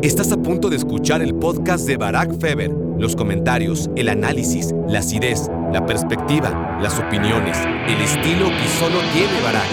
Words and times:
Estás 0.00 0.30
a 0.30 0.36
punto 0.36 0.70
de 0.70 0.76
escuchar 0.76 1.22
el 1.22 1.34
podcast 1.34 1.84
de 1.84 1.96
Barack 1.96 2.38
Feber. 2.38 2.70
Los 2.70 3.16
comentarios, 3.16 3.90
el 3.96 4.08
análisis, 4.08 4.72
la 4.86 5.00
acidez, 5.00 5.50
la 5.72 5.86
perspectiva, 5.86 6.78
las 6.80 7.00
opiniones, 7.00 7.58
el 7.58 8.00
estilo 8.00 8.46
que 8.46 8.68
solo 8.78 9.00
tiene 9.12 9.40
Barack. 9.42 9.66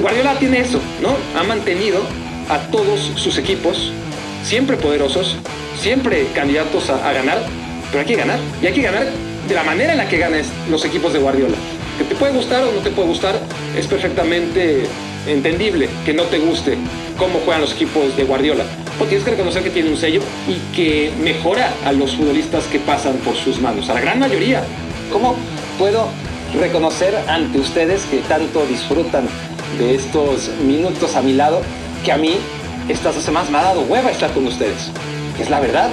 Guardiola 0.00 0.38
tiene 0.38 0.60
eso, 0.60 0.80
¿no? 1.02 1.14
Ha 1.38 1.42
mantenido 1.42 2.00
a 2.48 2.60
todos 2.70 2.98
sus 3.16 3.36
equipos 3.36 3.92
siempre 4.42 4.78
poderosos, 4.78 5.36
siempre 5.78 6.28
candidatos 6.34 6.88
a, 6.88 7.12
ganar, 7.12 7.38
pero 7.90 8.00
hay 8.00 8.06
que 8.06 8.16
ganar. 8.16 8.38
Y 8.62 8.66
hay 8.68 8.72
que 8.72 8.82
ganar 8.82 9.04
de 9.46 9.54
la 9.54 9.64
manera 9.64 9.92
en 9.92 9.98
la 9.98 10.08
que 10.08 10.16
ganan 10.16 10.40
los 10.70 10.82
equipos 10.86 11.12
de 11.12 11.18
Guardiola. 11.18 11.58
Que 11.98 12.04
te 12.04 12.14
puede 12.14 12.32
gustar 12.32 12.64
o 12.64 12.72
no 12.72 12.80
te 12.80 12.90
puede 12.90 13.08
gustar, 13.08 13.38
es 13.76 13.86
perfectamente 13.86 14.84
entendible 15.26 15.90
que 16.06 16.14
no 16.14 16.22
te 16.22 16.38
guste 16.38 16.78
cómo 17.18 17.38
juegan 17.40 17.60
los 17.60 17.74
equipos 17.74 18.16
de 18.16 18.24
Guardiola. 18.24 18.64
Porque 18.98 19.10
tienes 19.10 19.24
que 19.24 19.30
reconocer 19.32 19.62
que 19.62 19.70
tiene 19.70 19.90
un 19.90 19.96
sello 19.96 20.20
y 20.46 20.74
que 20.74 21.12
mejora 21.20 21.72
a 21.84 21.92
los 21.92 22.14
futbolistas 22.14 22.64
que 22.64 22.78
pasan 22.78 23.16
por 23.18 23.34
sus 23.36 23.60
manos, 23.60 23.88
a 23.88 23.94
la 23.94 24.00
gran 24.00 24.18
mayoría. 24.18 24.62
¿Cómo 25.10 25.34
puedo 25.78 26.08
reconocer 26.58 27.16
ante 27.28 27.58
ustedes 27.58 28.02
que 28.04 28.18
tanto 28.18 28.64
disfrutan 28.66 29.26
de 29.78 29.94
estos 29.94 30.50
minutos 30.66 31.16
a 31.16 31.22
mi 31.22 31.32
lado 31.32 31.62
que 32.04 32.12
a 32.12 32.18
mí 32.18 32.36
estas 32.88 33.14
dos 33.14 33.24
semanas 33.24 33.50
me 33.50 33.58
ha 33.58 33.62
dado 33.62 33.82
hueva 33.82 34.10
estar 34.10 34.30
con 34.32 34.46
ustedes? 34.46 34.90
Es 35.40 35.48
la 35.48 35.60
verdad, 35.60 35.90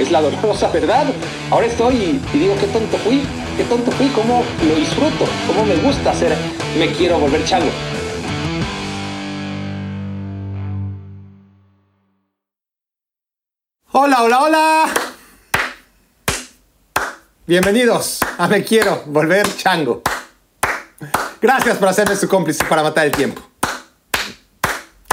es 0.00 0.10
la 0.10 0.20
dolorosa 0.20 0.68
verdad. 0.72 1.04
Ahora 1.50 1.66
estoy 1.66 1.94
y, 1.94 2.20
y 2.34 2.38
digo, 2.40 2.54
qué 2.60 2.66
tonto 2.66 2.96
fui, 2.98 3.22
qué 3.56 3.64
tonto 3.64 3.90
fui, 3.92 4.08
cómo 4.08 4.42
lo 4.68 4.74
disfruto, 4.74 5.24
cómo 5.46 5.64
me 5.64 5.76
gusta 5.76 6.10
hacer, 6.10 6.34
me 6.78 6.88
quiero 6.88 7.18
volver 7.18 7.44
chango. 7.44 7.70
Hola, 14.10 14.24
hola, 14.24 14.42
hola. 14.42 14.94
Bienvenidos 17.46 18.18
a 18.38 18.48
Me 18.48 18.64
Quiero 18.64 19.04
Volver 19.06 19.46
Chango. 19.56 20.02
Gracias 21.40 21.78
por 21.78 21.86
hacerme 21.86 22.16
su 22.16 22.28
cómplice 22.28 22.64
para 22.64 22.82
matar 22.82 23.06
el 23.06 23.12
tiempo. 23.12 23.40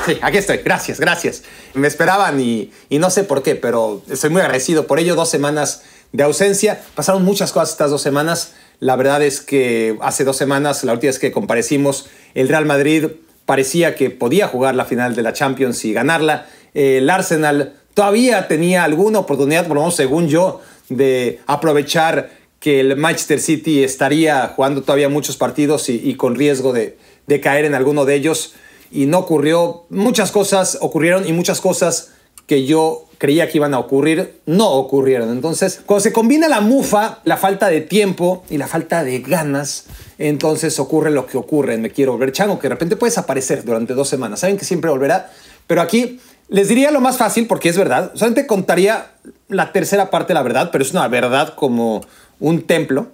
Sí, 0.03 0.17
aquí 0.19 0.37
estoy. 0.37 0.57
Gracias, 0.65 0.99
gracias. 0.99 1.43
Me 1.75 1.87
esperaban 1.87 2.39
y, 2.39 2.71
no 2.89 3.11
sé 3.11 3.23
por 3.23 3.43
qué, 3.43 3.53
pero 3.53 4.01
estoy 4.09 4.31
muy 4.31 4.41
agradecido 4.41 4.87
por 4.87 4.97
ello. 4.97 5.13
Dos 5.13 5.29
semanas 5.29 5.83
de 6.11 6.23
ausencia. 6.23 6.81
Pasaron 6.95 7.23
muchas 7.23 7.51
cosas 7.51 7.69
estas 7.69 7.91
dos 7.91 8.01
semanas. 8.01 8.55
La 8.79 8.95
verdad 8.95 9.21
es 9.21 9.41
que 9.41 9.95
hace 10.01 10.23
dos 10.23 10.37
semanas, 10.37 10.83
la 10.83 10.93
última 10.93 11.09
vez 11.09 11.19
que 11.19 11.31
comparecimos, 11.31 12.09
el 12.33 12.49
Real 12.49 12.65
Madrid 12.65 13.09
parecía 13.45 13.93
que 13.93 14.09
podía 14.09 14.47
jugar 14.47 14.73
la 14.73 14.85
final 14.85 15.15
de 15.15 15.21
la 15.21 15.33
Champions 15.33 15.85
y 15.85 15.93
ganarla. 15.93 16.47
El 16.73 17.07
Arsenal 17.11 17.75
todavía 17.97 18.47
tenía 18.47 18.83
alguna 18.83 19.17
oportunidad, 19.17 19.65
por 19.65 19.73
lo 19.73 19.81
menos 19.81 19.95
según 19.95 20.27
yo, 20.27 20.61
de 20.87 21.39
aprovechar 21.47 22.29
que 22.59 22.79
el 22.79 22.95
Manchester 22.95 23.39
City 23.39 23.83
estaría 23.83 24.53
jugando 24.55 24.83
todavía 24.83 25.09
muchos 25.09 25.35
partidos 25.35 25.89
y, 25.89 26.13
con 26.13 26.35
riesgo 26.35 26.73
de, 26.73 26.95
de, 27.25 27.41
caer 27.41 27.65
en 27.65 27.73
alguno 27.73 28.05
de 28.05 28.13
ellos. 28.13 28.53
Y 28.91 29.07
no 29.07 29.17
ocurrió. 29.17 29.85
Muchas 29.89 30.31
cosas 30.31 30.77
ocurrieron 30.79 31.27
y 31.27 31.33
muchas 31.33 31.59
cosas 31.59 32.11
que 32.45 32.67
yo 32.67 33.07
creía 33.17 33.49
que 33.49 33.57
iban 33.57 33.73
a 33.73 33.79
ocurrir 33.79 34.41
no 34.45 34.69
ocurrieron. 34.73 35.31
Entonces, 35.31 35.81
cuando 35.83 36.01
se 36.01 36.13
combina 36.13 36.47
la 36.47 36.61
mufa, 36.61 37.21
la 37.23 37.37
falta 37.37 37.67
de 37.67 37.81
tiempo 37.81 38.43
y 38.47 38.59
la 38.59 38.67
falta 38.67 39.03
de 39.03 39.21
ganas, 39.21 39.85
entonces 40.19 40.79
ocurre 40.79 41.09
lo 41.09 41.25
que 41.25 41.39
ocurre. 41.39 41.79
Me 41.79 41.89
quiero 41.89 42.11
volver 42.11 42.31
chango, 42.31 42.59
que 42.59 42.67
de 42.67 42.75
repente 42.75 42.95
puede 42.95 43.09
desaparecer 43.09 43.65
durante 43.65 43.95
dos 43.95 44.07
semanas. 44.07 44.41
Saben 44.41 44.55
que 44.55 44.65
siempre 44.65 44.91
volverá, 44.91 45.31
pero 45.65 45.81
aquí 45.81 46.19
les 46.49 46.67
diría 46.67 46.91
lo 46.91 47.01
más 47.01 47.17
fácil 47.17 47.47
porque 47.47 47.69
es 47.69 47.77
verdad. 47.77 48.11
Solamente 48.15 48.47
contaría 48.47 49.11
la 49.49 49.71
tercera 49.71 50.09
parte 50.09 50.29
de 50.29 50.35
la 50.35 50.43
verdad, 50.43 50.69
pero 50.71 50.83
es 50.83 50.91
una 50.91 51.07
verdad 51.07 51.53
como 51.55 52.05
un 52.39 52.61
templo 52.63 53.07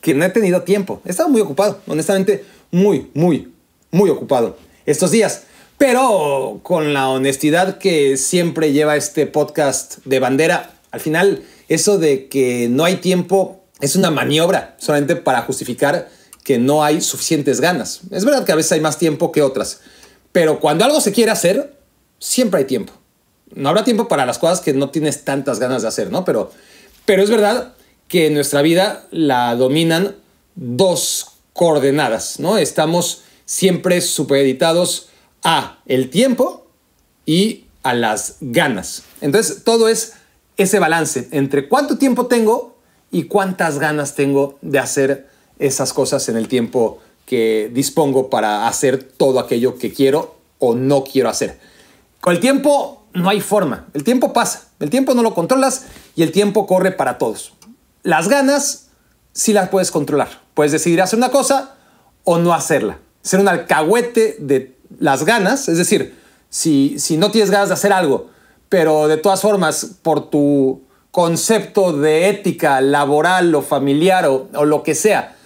que 0.00 0.14
no 0.14 0.24
he 0.24 0.30
tenido 0.30 0.62
tiempo. 0.62 1.00
He 1.04 1.10
estado 1.10 1.28
muy 1.28 1.40
ocupado, 1.40 1.80
honestamente, 1.86 2.44
muy, 2.70 3.10
muy, 3.14 3.52
muy 3.90 4.10
ocupado 4.10 4.56
estos 4.84 5.10
días. 5.10 5.44
Pero 5.78 6.60
con 6.62 6.94
la 6.94 7.08
honestidad 7.08 7.78
que 7.78 8.16
siempre 8.16 8.72
lleva 8.72 8.96
este 8.96 9.26
podcast 9.26 9.98
de 10.04 10.20
bandera, 10.20 10.70
al 10.90 11.00
final 11.00 11.42
eso 11.68 11.98
de 11.98 12.28
que 12.28 12.68
no 12.70 12.84
hay 12.84 12.96
tiempo 12.96 13.62
es 13.80 13.96
una 13.96 14.10
maniobra 14.10 14.76
solamente 14.78 15.16
para 15.16 15.42
justificar 15.42 16.08
que 16.44 16.58
no 16.58 16.84
hay 16.84 17.00
suficientes 17.00 17.60
ganas. 17.60 18.00
Es 18.10 18.24
verdad 18.24 18.44
que 18.44 18.52
a 18.52 18.56
veces 18.56 18.72
hay 18.72 18.80
más 18.80 18.98
tiempo 18.98 19.32
que 19.32 19.42
otras, 19.42 19.80
pero 20.32 20.60
cuando 20.60 20.84
algo 20.84 21.00
se 21.00 21.12
quiere 21.12 21.32
hacer, 21.32 21.75
siempre 22.18 22.60
hay 22.60 22.66
tiempo. 22.66 22.92
No 23.54 23.68
habrá 23.68 23.84
tiempo 23.84 24.08
para 24.08 24.26
las 24.26 24.38
cosas 24.38 24.60
que 24.60 24.72
no 24.72 24.90
tienes 24.90 25.24
tantas 25.24 25.58
ganas 25.58 25.82
de 25.82 25.88
hacer, 25.88 26.10
¿no? 26.10 26.24
Pero, 26.24 26.50
pero 27.04 27.22
es 27.22 27.30
verdad 27.30 27.74
que 28.08 28.26
en 28.26 28.34
nuestra 28.34 28.62
vida 28.62 29.06
la 29.10 29.54
dominan 29.56 30.16
dos 30.54 31.32
coordenadas, 31.52 32.40
¿no? 32.40 32.58
Estamos 32.58 33.22
siempre 33.44 34.00
supeditados 34.00 35.08
a 35.42 35.78
el 35.86 36.10
tiempo 36.10 36.66
y 37.24 37.64
a 37.82 37.94
las 37.94 38.36
ganas. 38.40 39.04
Entonces, 39.20 39.62
todo 39.64 39.88
es 39.88 40.14
ese 40.56 40.78
balance 40.78 41.28
entre 41.30 41.68
cuánto 41.68 41.98
tiempo 41.98 42.26
tengo 42.26 42.76
y 43.10 43.24
cuántas 43.24 43.78
ganas 43.78 44.14
tengo 44.14 44.58
de 44.62 44.78
hacer 44.78 45.28
esas 45.58 45.92
cosas 45.92 46.28
en 46.28 46.36
el 46.36 46.48
tiempo 46.48 46.98
que 47.24 47.70
dispongo 47.72 48.30
para 48.30 48.68
hacer 48.68 49.02
todo 49.02 49.40
aquello 49.40 49.78
que 49.78 49.92
quiero 49.92 50.36
o 50.58 50.74
no 50.74 51.04
quiero 51.04 51.28
hacer. 51.28 51.58
El 52.26 52.40
tiempo 52.40 53.06
no 53.12 53.28
hay 53.28 53.40
forma. 53.40 53.86
El 53.94 54.02
tiempo 54.02 54.32
pasa. 54.32 54.64
El 54.80 54.90
tiempo 54.90 55.14
no 55.14 55.22
lo 55.22 55.34
controlas 55.34 55.86
y 56.16 56.22
el 56.22 56.32
tiempo 56.32 56.66
corre 56.66 56.90
para 56.90 57.18
todos. 57.18 57.54
Las 58.02 58.28
ganas 58.28 58.88
sí 59.32 59.52
las 59.52 59.68
puedes 59.68 59.90
controlar. 59.90 60.28
Puedes 60.54 60.72
decidir 60.72 61.00
hacer 61.00 61.18
una 61.18 61.30
cosa 61.30 61.76
o 62.24 62.38
no 62.38 62.52
hacerla. 62.52 62.98
Ser 63.22 63.40
un 63.40 63.48
alcahuete 63.48 64.36
de 64.40 64.76
las 64.98 65.24
ganas, 65.24 65.68
es 65.68 65.78
decir, 65.78 66.16
si, 66.50 66.98
si 66.98 67.16
no 67.16 67.30
tienes 67.30 67.50
ganas 67.50 67.68
de 67.68 67.74
hacer 67.74 67.92
algo, 67.92 68.30
pero 68.68 69.08
de 69.08 69.16
todas 69.16 69.40
formas, 69.40 69.96
por 70.02 70.30
tu 70.30 70.82
concepto 71.10 71.92
de 71.92 72.28
ética 72.28 72.80
laboral 72.80 73.54
o 73.54 73.62
familiar 73.62 74.26
o, 74.26 74.48
o 74.54 74.64
lo 74.64 74.82
que 74.82 74.94
sea, 74.94 75.36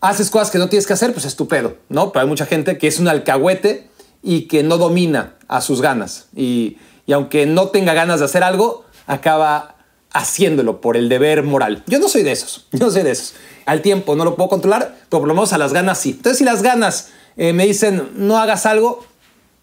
haces 0.00 0.30
cosas 0.30 0.50
que 0.50 0.58
no 0.58 0.68
tienes 0.68 0.86
que 0.86 0.92
hacer, 0.92 1.12
pues 1.12 1.24
estupendo, 1.24 1.76
¿no? 1.88 2.12
Pero 2.12 2.22
hay 2.22 2.28
mucha 2.28 2.46
gente 2.46 2.76
que 2.78 2.88
es 2.88 2.98
un 2.98 3.08
alcahuete 3.08 3.88
y 4.24 4.42
que 4.42 4.62
no 4.62 4.78
domina 4.78 5.34
a 5.46 5.60
sus 5.60 5.80
ganas. 5.80 6.26
Y, 6.34 6.78
y 7.06 7.12
aunque 7.12 7.46
no 7.46 7.68
tenga 7.68 7.92
ganas 7.92 8.18
de 8.18 8.24
hacer 8.24 8.42
algo, 8.42 8.84
acaba 9.06 9.76
haciéndolo 10.12 10.80
por 10.80 10.96
el 10.96 11.08
deber 11.08 11.42
moral. 11.42 11.82
Yo 11.86 11.98
no 11.98 12.08
soy 12.08 12.22
de 12.22 12.32
esos, 12.32 12.66
yo 12.72 12.86
no 12.86 12.90
soy 12.90 13.02
de 13.02 13.10
esos. 13.10 13.34
Al 13.66 13.82
tiempo 13.82 14.16
no 14.16 14.24
lo 14.24 14.36
puedo 14.36 14.48
controlar, 14.48 14.96
pero 15.10 15.20
por 15.20 15.28
lo 15.28 15.34
menos 15.34 15.52
a 15.52 15.58
las 15.58 15.72
ganas 15.72 15.98
sí. 15.98 16.10
Entonces, 16.10 16.38
si 16.38 16.44
las 16.44 16.62
ganas 16.62 17.10
eh, 17.36 17.52
me 17.52 17.66
dicen 17.66 18.10
no 18.16 18.38
hagas 18.38 18.64
algo, 18.64 19.04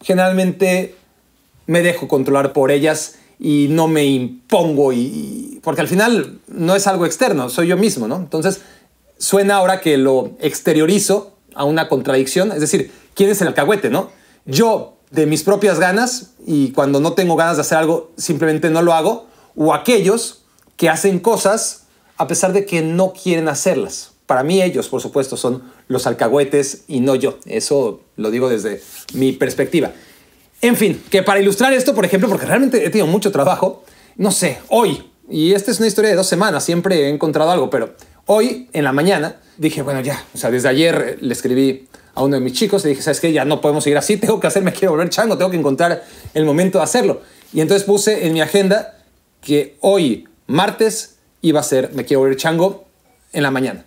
generalmente 0.01 0.95
me 1.65 1.81
dejo 1.81 2.07
controlar 2.07 2.53
por 2.53 2.71
ellas 2.71 3.15
y 3.39 3.67
no 3.69 3.87
me 3.87 4.05
impongo, 4.05 4.93
y, 4.93 5.59
porque 5.63 5.81
al 5.81 5.87
final 5.87 6.39
no 6.47 6.75
es 6.75 6.85
algo 6.85 7.07
externo, 7.07 7.49
soy 7.49 7.67
yo 7.67 7.77
mismo, 7.77 8.07
¿no? 8.07 8.17
Entonces, 8.17 8.61
suena 9.17 9.55
ahora 9.55 9.81
que 9.81 9.97
lo 9.97 10.31
exteriorizo 10.39 11.37
a 11.55 11.63
una 11.63 11.87
contradicción, 11.87 12.51
es 12.51 12.59
decir, 12.59 12.91
¿quién 13.15 13.29
es 13.29 13.41
el 13.41 13.47
alcahuete, 13.47 13.89
no? 13.89 14.11
Yo 14.45 14.97
de 15.11 15.25
mis 15.25 15.43
propias 15.43 15.79
ganas 15.79 16.31
y 16.45 16.71
cuando 16.71 16.99
no 16.99 17.13
tengo 17.13 17.35
ganas 17.35 17.57
de 17.57 17.61
hacer 17.61 17.77
algo 17.77 18.11
simplemente 18.17 18.69
no 18.69 18.81
lo 18.81 18.93
hago, 18.93 19.27
o 19.55 19.73
aquellos 19.73 20.43
que 20.77 20.89
hacen 20.89 21.19
cosas 21.19 21.83
a 22.17 22.27
pesar 22.27 22.53
de 22.53 22.65
que 22.65 22.81
no 22.81 23.13
quieren 23.13 23.47
hacerlas. 23.47 24.11
Para 24.25 24.43
mí 24.43 24.61
ellos, 24.61 24.87
por 24.87 25.01
supuesto, 25.01 25.35
son 25.35 25.63
los 25.87 26.07
alcahuetes 26.07 26.83
y 26.87 27.01
no 27.01 27.15
yo. 27.15 27.37
Eso 27.45 28.01
lo 28.15 28.31
digo 28.31 28.47
desde 28.47 28.81
mi 29.13 29.33
perspectiva. 29.33 29.91
En 30.61 30.75
fin, 30.75 31.03
que 31.09 31.23
para 31.23 31.39
ilustrar 31.39 31.73
esto, 31.73 31.93
por 31.93 32.05
ejemplo, 32.05 32.29
porque 32.29 32.45
realmente 32.45 32.85
he 32.85 32.89
tenido 32.89 33.07
mucho 33.07 33.31
trabajo, 33.31 33.83
no 34.15 34.31
sé, 34.31 34.59
hoy, 34.69 35.11
y 35.27 35.53
esta 35.53 35.71
es 35.71 35.79
una 35.79 35.87
historia 35.87 36.11
de 36.11 36.15
dos 36.15 36.27
semanas, 36.27 36.63
siempre 36.63 37.07
he 37.07 37.09
encontrado 37.09 37.51
algo, 37.51 37.69
pero 37.69 37.95
hoy 38.27 38.69
en 38.71 38.83
la 38.83 38.91
mañana 38.91 39.37
dije, 39.57 39.81
bueno, 39.81 40.01
ya, 40.01 40.23
o 40.33 40.37
sea, 40.37 40.51
desde 40.51 40.69
ayer 40.69 41.17
le 41.19 41.33
escribí 41.33 41.87
a 42.13 42.23
uno 42.23 42.35
de 42.35 42.41
mis 42.41 42.53
chicos, 42.53 42.83
le 42.83 42.91
dije, 42.91 43.01
¿sabes 43.01 43.19
qué? 43.19 43.31
Ya 43.31 43.45
no 43.45 43.61
podemos 43.61 43.83
seguir 43.83 43.97
así, 43.97 44.17
tengo 44.17 44.39
que 44.39 44.47
hacerme, 44.47 44.73
quiero 44.73 44.91
volver 44.91 45.09
chango, 45.09 45.37
tengo 45.37 45.51
que 45.51 45.57
encontrar 45.57 46.03
el 46.33 46.45
momento 46.45 46.77
de 46.77 46.83
hacerlo. 46.83 47.21
Y 47.53 47.61
entonces 47.61 47.85
puse 47.85 48.27
en 48.27 48.33
mi 48.33 48.41
agenda 48.41 48.97
que 49.41 49.77
hoy, 49.81 50.27
martes, 50.47 51.17
iba 51.41 51.59
a 51.59 51.63
ser 51.63 51.91
Me 51.93 52.05
quiero 52.05 52.21
volver 52.21 52.37
chango 52.37 52.85
en 53.33 53.43
la 53.43 53.51
mañana. 53.51 53.85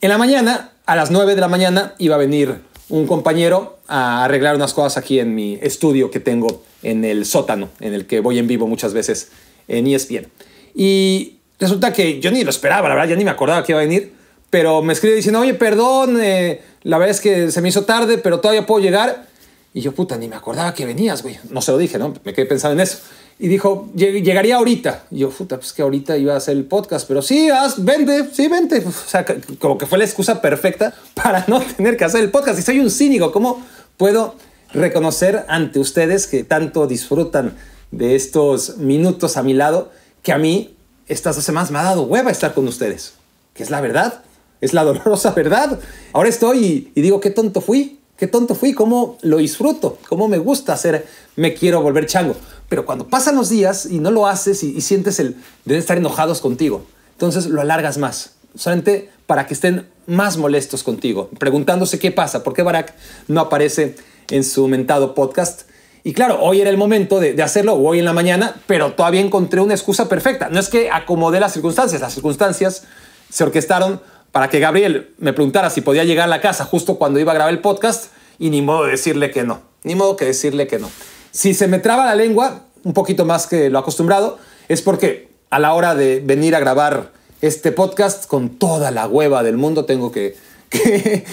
En 0.00 0.10
la 0.10 0.18
mañana, 0.18 0.72
a 0.86 0.96
las 0.96 1.10
9 1.10 1.34
de 1.34 1.40
la 1.40 1.48
mañana, 1.48 1.94
iba 1.98 2.14
a 2.14 2.18
venir 2.18 2.60
un 2.88 3.06
compañero 3.06 3.78
a 3.88 4.24
arreglar 4.24 4.56
unas 4.56 4.72
cosas 4.72 4.96
aquí 4.96 5.18
en 5.18 5.34
mi 5.34 5.58
estudio 5.60 6.10
que 6.10 6.20
tengo 6.20 6.62
en 6.82 7.04
el 7.04 7.26
sótano, 7.26 7.68
en 7.80 7.94
el 7.94 8.06
que 8.06 8.20
voy 8.20 8.38
en 8.38 8.46
vivo 8.46 8.66
muchas 8.66 8.94
veces 8.94 9.30
en 9.66 9.86
ESPN. 9.86 10.28
Y 10.74 11.38
resulta 11.58 11.92
que 11.92 12.20
yo 12.20 12.30
ni 12.30 12.44
lo 12.44 12.50
esperaba, 12.50 12.88
la 12.88 12.94
verdad, 12.94 13.10
ya 13.10 13.16
ni 13.16 13.24
me 13.24 13.30
acordaba 13.30 13.64
que 13.64 13.72
iba 13.72 13.80
a 13.80 13.84
venir, 13.84 14.14
pero 14.50 14.82
me 14.82 14.92
escribe 14.92 15.16
diciendo, 15.16 15.40
oye, 15.40 15.54
perdón, 15.54 16.18
eh, 16.20 16.62
la 16.82 16.98
verdad 16.98 17.14
es 17.14 17.20
que 17.20 17.50
se 17.50 17.60
me 17.60 17.68
hizo 17.68 17.84
tarde, 17.84 18.18
pero 18.18 18.40
todavía 18.40 18.66
puedo 18.66 18.82
llegar. 18.82 19.26
Y 19.74 19.80
yo, 19.80 19.92
puta, 19.92 20.16
ni 20.16 20.28
me 20.28 20.36
acordaba 20.36 20.72
que 20.72 20.86
venías, 20.86 21.22
güey. 21.22 21.38
No 21.50 21.60
se 21.60 21.70
lo 21.70 21.78
dije, 21.78 21.98
¿no? 21.98 22.14
Me 22.24 22.32
quedé 22.32 22.46
pensando 22.46 22.74
en 22.74 22.80
eso. 22.80 22.98
y 23.38 23.48
dijo, 23.48 23.90
llegaría 23.94 24.56
ahorita. 24.56 25.04
Y 25.10 25.18
yo, 25.18 25.30
puta, 25.30 25.58
pues 25.58 25.72
que 25.72 25.82
ahorita 25.82 26.16
iba 26.16 26.32
a 26.34 26.38
hacer 26.38 26.56
el 26.56 26.64
podcast, 26.64 27.06
pero 27.06 27.20
sí, 27.20 27.50
haz, 27.50 27.84
vente, 27.84 28.30
sí, 28.32 28.48
vente. 28.48 28.82
O 28.86 28.90
sea, 28.90 29.26
como 29.58 29.76
que 29.76 29.86
fue 29.86 29.98
la 29.98 30.04
excusa 30.04 30.40
perfecta 30.40 30.94
para 31.14 31.44
no 31.46 31.60
tener 31.60 31.96
que 31.96 32.04
hacer 32.04 32.22
el 32.22 32.30
podcast. 32.30 32.58
Y 32.58 32.62
soy 32.62 32.80
un 32.80 32.90
cínico, 32.90 33.30
¿cómo 33.30 33.62
puedo 33.96 34.34
reconocer 34.72 35.44
ante 35.48 35.78
ustedes 35.78 36.26
que 36.26 36.44
tanto 36.44 36.86
disfrutan 36.86 37.54
de 37.90 38.16
estos 38.16 38.78
minutos 38.78 39.36
a 39.36 39.42
mi 39.42 39.52
lado, 39.52 39.92
que 40.22 40.32
a 40.32 40.38
mí 40.38 40.74
estas 41.06 41.36
dos 41.36 41.44
semanas 41.44 41.70
me 41.70 41.78
ha 41.78 41.82
dado 41.82 42.02
hueva 42.02 42.30
estar 42.30 42.54
con 42.54 42.66
ustedes? 42.66 43.12
Que 43.54 43.62
es 43.62 43.70
la 43.70 43.80
verdad, 43.80 44.22
es 44.60 44.74
la 44.74 44.84
dolorosa 44.84 45.32
verdad. 45.32 45.78
Ahora 46.12 46.28
estoy 46.28 46.90
y, 46.94 47.00
digo, 47.00 47.20
qué 47.20 47.30
tonto 47.30 47.60
fui, 47.60 48.00
qué 48.16 48.26
tonto 48.26 48.54
fui, 48.54 48.72
cómo 48.72 49.18
lo 49.22 49.38
disfruto, 49.38 49.98
cómo 50.08 50.28
me 50.28 50.38
gusta 50.38 50.72
hacer, 50.72 51.06
me 51.36 51.54
quiero 51.54 51.80
volver 51.82 52.06
chango. 52.06 52.34
Pero 52.68 52.84
cuando 52.84 53.08
pasan 53.08 53.36
los 53.36 53.48
días 53.48 53.86
y 53.86 53.98
no 53.98 54.10
lo 54.10 54.26
haces 54.26 54.62
y, 54.62 54.80
sientes 54.80 55.20
el 55.20 55.36
de 55.64 55.78
estar 55.78 55.96
enojados 55.96 56.40
contigo, 56.40 56.84
entonces 57.12 57.46
lo 57.46 57.60
alargas 57.60 57.98
más, 57.98 58.34
solamente 58.54 59.10
para 59.26 59.46
que 59.46 59.54
estén 59.54 59.86
más 60.06 60.36
molestos 60.36 60.82
contigo, 60.82 61.30
preguntándose 61.38 61.98
qué 61.98 62.10
pasa, 62.10 62.42
por 62.42 62.54
qué 62.54 62.62
Barack 62.62 62.94
no 63.28 63.40
aparece 63.40 63.96
en 64.30 64.44
su 64.44 64.66
mentado 64.68 65.14
podcast. 65.14 65.62
Y 66.04 66.14
claro, 66.14 66.40
hoy 66.40 66.60
era 66.60 66.70
el 66.70 66.78
momento 66.78 67.20
de, 67.20 67.34
de, 67.34 67.42
hacerlo, 67.42 67.74
hoy 67.74 67.98
en 67.98 68.04
la 68.04 68.12
mañana, 68.12 68.54
pero 68.66 68.94
todavía 68.94 69.20
encontré 69.20 69.60
una 69.60 69.74
excusa 69.74 70.08
perfecta. 70.08 70.48
No 70.48 70.60
es 70.60 70.68
que 70.68 70.90
acomodé 70.90 71.40
las 71.40 71.52
circunstancias, 71.52 72.00
las 72.00 72.14
circunstancias 72.14 72.84
se 73.30 73.44
orquestaron 73.44 74.00
para 74.38 74.50
que 74.50 74.60
Gabriel 74.60 75.10
me 75.18 75.32
preguntara 75.32 75.68
si 75.68 75.80
podía 75.80 76.04
llegar 76.04 76.26
a 76.26 76.28
la 76.28 76.40
casa 76.40 76.64
justo 76.64 76.96
cuando 76.96 77.18
iba 77.18 77.32
a 77.32 77.34
grabar 77.34 77.52
el 77.52 77.58
podcast 77.58 78.12
y 78.38 78.50
ni 78.50 78.62
modo 78.62 78.84
de 78.84 78.92
decirle 78.92 79.32
que 79.32 79.42
no, 79.42 79.62
ni 79.82 79.96
modo 79.96 80.14
que 80.14 80.26
decirle 80.26 80.68
que 80.68 80.78
no. 80.78 80.88
Si 81.32 81.54
se 81.54 81.66
me 81.66 81.80
traba 81.80 82.06
la 82.06 82.14
lengua, 82.14 82.62
un 82.84 82.92
poquito 82.92 83.24
más 83.24 83.48
que 83.48 83.68
lo 83.68 83.80
acostumbrado, 83.80 84.38
es 84.68 84.80
porque 84.80 85.30
a 85.50 85.58
la 85.58 85.74
hora 85.74 85.96
de 85.96 86.22
venir 86.24 86.54
a 86.54 86.60
grabar 86.60 87.10
este 87.40 87.72
podcast 87.72 88.28
con 88.28 88.50
toda 88.50 88.92
la 88.92 89.08
hueva 89.08 89.42
del 89.42 89.56
mundo 89.56 89.86
tengo 89.86 90.12
que, 90.12 90.36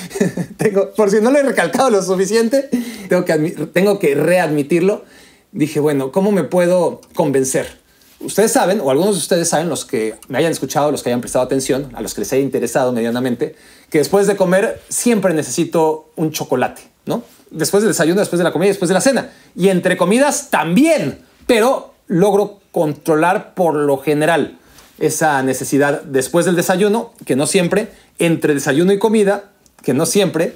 tengo, 0.58 0.90
por 0.94 1.12
si 1.12 1.22
no 1.22 1.30
lo 1.30 1.38
he 1.38 1.44
recalcado 1.44 1.92
lo 1.92 2.02
suficiente, 2.02 2.72
tengo 3.08 3.24
que, 3.24 3.36
tengo 3.72 4.00
que 4.00 4.16
readmitirlo. 4.16 5.06
Dije, 5.52 5.80
bueno, 5.80 6.12
¿cómo 6.12 6.32
me 6.32 6.44
puedo 6.44 7.02
convencer? 7.14 7.85
Ustedes 8.20 8.52
saben, 8.52 8.80
o 8.82 8.90
algunos 8.90 9.16
de 9.16 9.20
ustedes 9.20 9.50
saben, 9.50 9.70
los 9.70 9.86
que 9.86 10.16
me 10.30 10.38
hayan 10.38 10.52
escuchado, 10.52 10.92
los 10.92 11.04
que 11.04 11.10
hayan 11.10 11.22
prestado 11.22 11.46
atención, 11.46 11.92
a 11.96 12.02
los 12.02 12.14
que 12.14 12.22
les 12.22 12.32
haya 12.34 12.42
interesado 12.42 12.92
medianamente, 12.92 13.56
que 13.90 13.98
después 13.98 14.26
de 14.28 14.36
comer 14.36 14.82
siempre 14.90 15.34
necesito 15.34 16.10
un 16.16 16.32
chocolate, 16.32 16.82
¿no? 17.06 17.24
Después 17.52 17.84
del 17.84 17.92
desayuno, 17.92 18.20
después 18.20 18.38
de 18.38 18.44
la 18.44 18.52
comida, 18.52 18.70
después 18.70 18.90
de 18.90 18.96
la 18.96 19.02
cena. 19.02 19.32
Y 19.56 19.70
entre 19.70 19.98
comidas 19.98 20.50
también 20.50 21.26
pero 21.46 21.94
logro 22.08 22.60
controlar 22.72 23.54
por 23.54 23.76
lo 23.76 23.98
general 23.98 24.58
esa 25.00 25.42
necesidad 25.44 26.02
después 26.04 26.46
del 26.46 26.56
desayuno, 26.56 27.14
que 27.26 27.36
no 27.36 27.48
siempre, 27.48 27.90
entre 28.18 28.54
desayuno 28.54 28.94
y 28.94 29.00
comida, 29.00 29.52
que 29.84 29.94
no 29.94 30.06
siempre, 30.06 30.56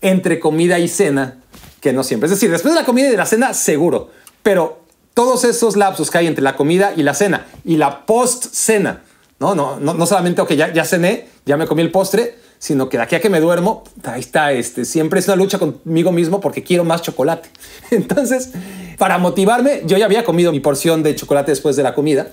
entre 0.00 0.40
comida 0.40 0.78
y 0.78 0.88
cena, 0.88 1.38
que 1.80 1.92
no 1.92 2.04
siempre. 2.04 2.26
Es 2.26 2.32
decir, 2.32 2.50
después 2.50 2.74
de 2.74 2.80
la 2.80 2.86
comida 2.86 3.08
y 3.08 3.10
de 3.10 3.16
la 3.16 3.26
cena, 3.26 3.54
seguro, 3.54 4.10
pero 4.42 4.84
todos 5.18 5.42
esos 5.42 5.76
lapsos 5.76 6.12
que 6.12 6.18
hay 6.18 6.28
entre 6.28 6.44
la 6.44 6.54
comida 6.54 6.92
y 6.96 7.02
la 7.02 7.12
cena 7.12 7.44
y 7.64 7.76
la 7.76 8.06
post-cena, 8.06 9.02
¿no? 9.40 9.56
No, 9.56 9.80
no, 9.80 9.92
no 9.92 10.06
solamente, 10.06 10.40
ok, 10.42 10.52
ya, 10.52 10.72
ya 10.72 10.84
cené, 10.84 11.26
ya 11.44 11.56
me 11.56 11.66
comí 11.66 11.82
el 11.82 11.90
postre, 11.90 12.36
sino 12.60 12.88
que 12.88 12.98
de 12.98 13.02
aquí 13.02 13.16
a 13.16 13.20
que 13.20 13.28
me 13.28 13.40
duermo, 13.40 13.82
ahí 14.04 14.20
está, 14.20 14.52
este, 14.52 14.84
siempre 14.84 15.18
es 15.18 15.26
una 15.26 15.34
lucha 15.34 15.58
conmigo 15.58 16.12
mismo 16.12 16.40
porque 16.40 16.62
quiero 16.62 16.84
más 16.84 17.02
chocolate. 17.02 17.48
Entonces, 17.90 18.52
para 18.96 19.18
motivarme, 19.18 19.82
yo 19.86 19.98
ya 19.98 20.04
había 20.04 20.24
comido 20.24 20.52
mi 20.52 20.60
porción 20.60 21.02
de 21.02 21.16
chocolate 21.16 21.50
después 21.50 21.74
de 21.74 21.82
la 21.82 21.96
comida 21.96 22.28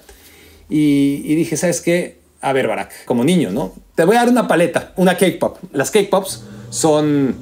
y, 0.69 1.33
dije, 1.33 1.57
¿sabes 1.57 1.81
qué? 1.81 2.19
A 2.39 2.53
ver, 2.53 2.67
Barack, 2.67 3.05
como 3.05 3.23
niño, 3.23 3.49
¿no? 3.49 3.73
Te 3.95 4.05
voy 4.05 4.15
a 4.15 4.19
dar 4.19 4.29
una 4.29 4.47
paleta, 4.47 4.93
una 4.95 5.17
cake 5.17 5.39
pop. 5.39 5.57
Las 5.73 5.89
cake 5.89 6.11
pops 6.11 6.43
son, 6.69 7.35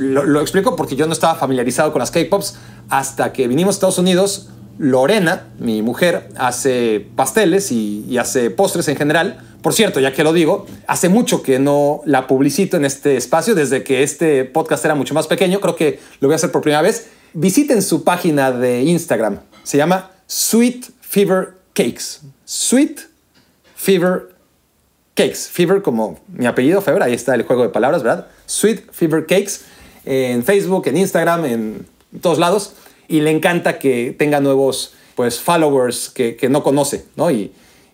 lo, 0.00 0.22
lo 0.22 0.40
explico 0.40 0.76
porque 0.76 0.94
yo 0.94 1.08
no 1.08 1.12
estaba 1.12 1.34
familiarizado 1.34 1.90
con 1.90 1.98
las 1.98 2.12
cake 2.12 2.30
pops 2.30 2.54
hasta 2.88 3.32
que 3.32 3.48
vinimos 3.48 3.74
a 3.74 3.78
Estados 3.78 3.98
Unidos. 3.98 4.50
Lorena, 4.78 5.48
mi 5.58 5.82
mujer, 5.82 6.28
hace 6.36 7.06
pasteles 7.16 7.72
y, 7.72 8.16
hace 8.18 8.50
postres 8.50 8.88
en 8.88 8.96
general 8.96 9.40
por 9.66 9.74
cierto, 9.74 9.98
ya 9.98 10.12
que 10.12 10.22
lo 10.22 10.32
digo, 10.32 10.64
hace 10.86 11.08
mucho 11.08 11.42
que 11.42 11.58
no 11.58 12.00
la 12.04 12.28
publicito 12.28 12.76
en 12.76 12.84
este 12.84 13.16
espacio, 13.16 13.56
desde 13.56 13.82
que 13.82 14.04
este 14.04 14.44
podcast 14.44 14.84
era 14.84 14.94
mucho 14.94 15.12
más 15.12 15.26
pequeño, 15.26 15.58
creo 15.58 15.74
que 15.74 15.98
lo 16.20 16.28
voy 16.28 16.34
a 16.34 16.36
hacer 16.36 16.52
por 16.52 16.62
primera 16.62 16.82
vez. 16.82 17.08
Visiten 17.32 17.82
su 17.82 18.04
página 18.04 18.52
de 18.52 18.82
Instagram, 18.82 19.40
se 19.64 19.76
llama 19.76 20.12
Sweet 20.28 20.86
Fever 21.00 21.54
Cakes. 21.72 22.20
Sweet 22.44 23.00
Fever 23.74 24.36
Cakes. 25.14 25.48
Fever 25.50 25.82
como 25.82 26.20
mi 26.28 26.46
apellido, 26.46 26.80
Fever, 26.80 27.02
ahí 27.02 27.14
está 27.14 27.34
el 27.34 27.42
juego 27.42 27.64
de 27.64 27.70
palabras, 27.70 28.04
¿verdad? 28.04 28.28
Sweet 28.46 28.92
Fever 28.92 29.26
Cakes 29.26 29.62
en 30.04 30.44
Facebook, 30.44 30.86
en 30.86 30.96
Instagram, 30.96 31.44
en 31.44 31.86
todos 32.20 32.38
lados. 32.38 32.74
Y 33.08 33.20
le 33.20 33.30
encanta 33.30 33.78
que 33.78 34.14
tenga 34.16 34.40
nuevos 34.40 34.94
pues, 35.14 35.40
followers 35.40 36.10
que, 36.10 36.36
que 36.36 36.48
no 36.48 36.62
conoce, 36.62 37.06
¿no? 37.16 37.30
Y, 37.30 37.52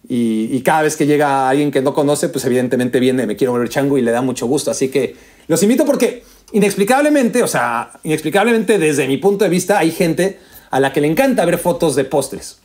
y, 0.09 0.61
cada 0.63 0.83
vez 0.83 0.97
que 0.97 1.07
llega 1.07 1.49
alguien 1.49 1.71
que 1.71 1.81
no 1.81 1.95
conoce, 1.95 2.29
pues 2.29 2.45
evidentemente 2.45 2.99
viene, 3.01 3.27
me 3.27 3.37
quiero 3.37 3.53
volver 3.53 3.69
chango 3.69 3.97
y 3.99 4.03
le 4.03 4.11
da 4.11 4.21
mucho 4.21 4.47
gusto. 4.47 4.71
Así 4.71 4.89
que 4.89 5.15
los 5.47 5.63
invito 5.63 5.85
porque 5.85 6.25
inexplicablemente, 6.53 7.43
o 7.43 7.47
sea, 7.47 7.93
inexplicablemente 8.03 8.79
desde 8.79 9.07
mi 9.07 9.17
punto 9.17 9.45
de 9.45 9.51
vista, 9.51 9.79
hay 9.79 9.91
gente 9.91 10.39
a 10.71 10.81
la 10.81 10.93
que 10.93 11.01
le 11.01 11.07
encanta 11.07 11.45
ver 11.45 11.59
fotos 11.59 11.95
de 11.95 12.05
postres. 12.05 12.59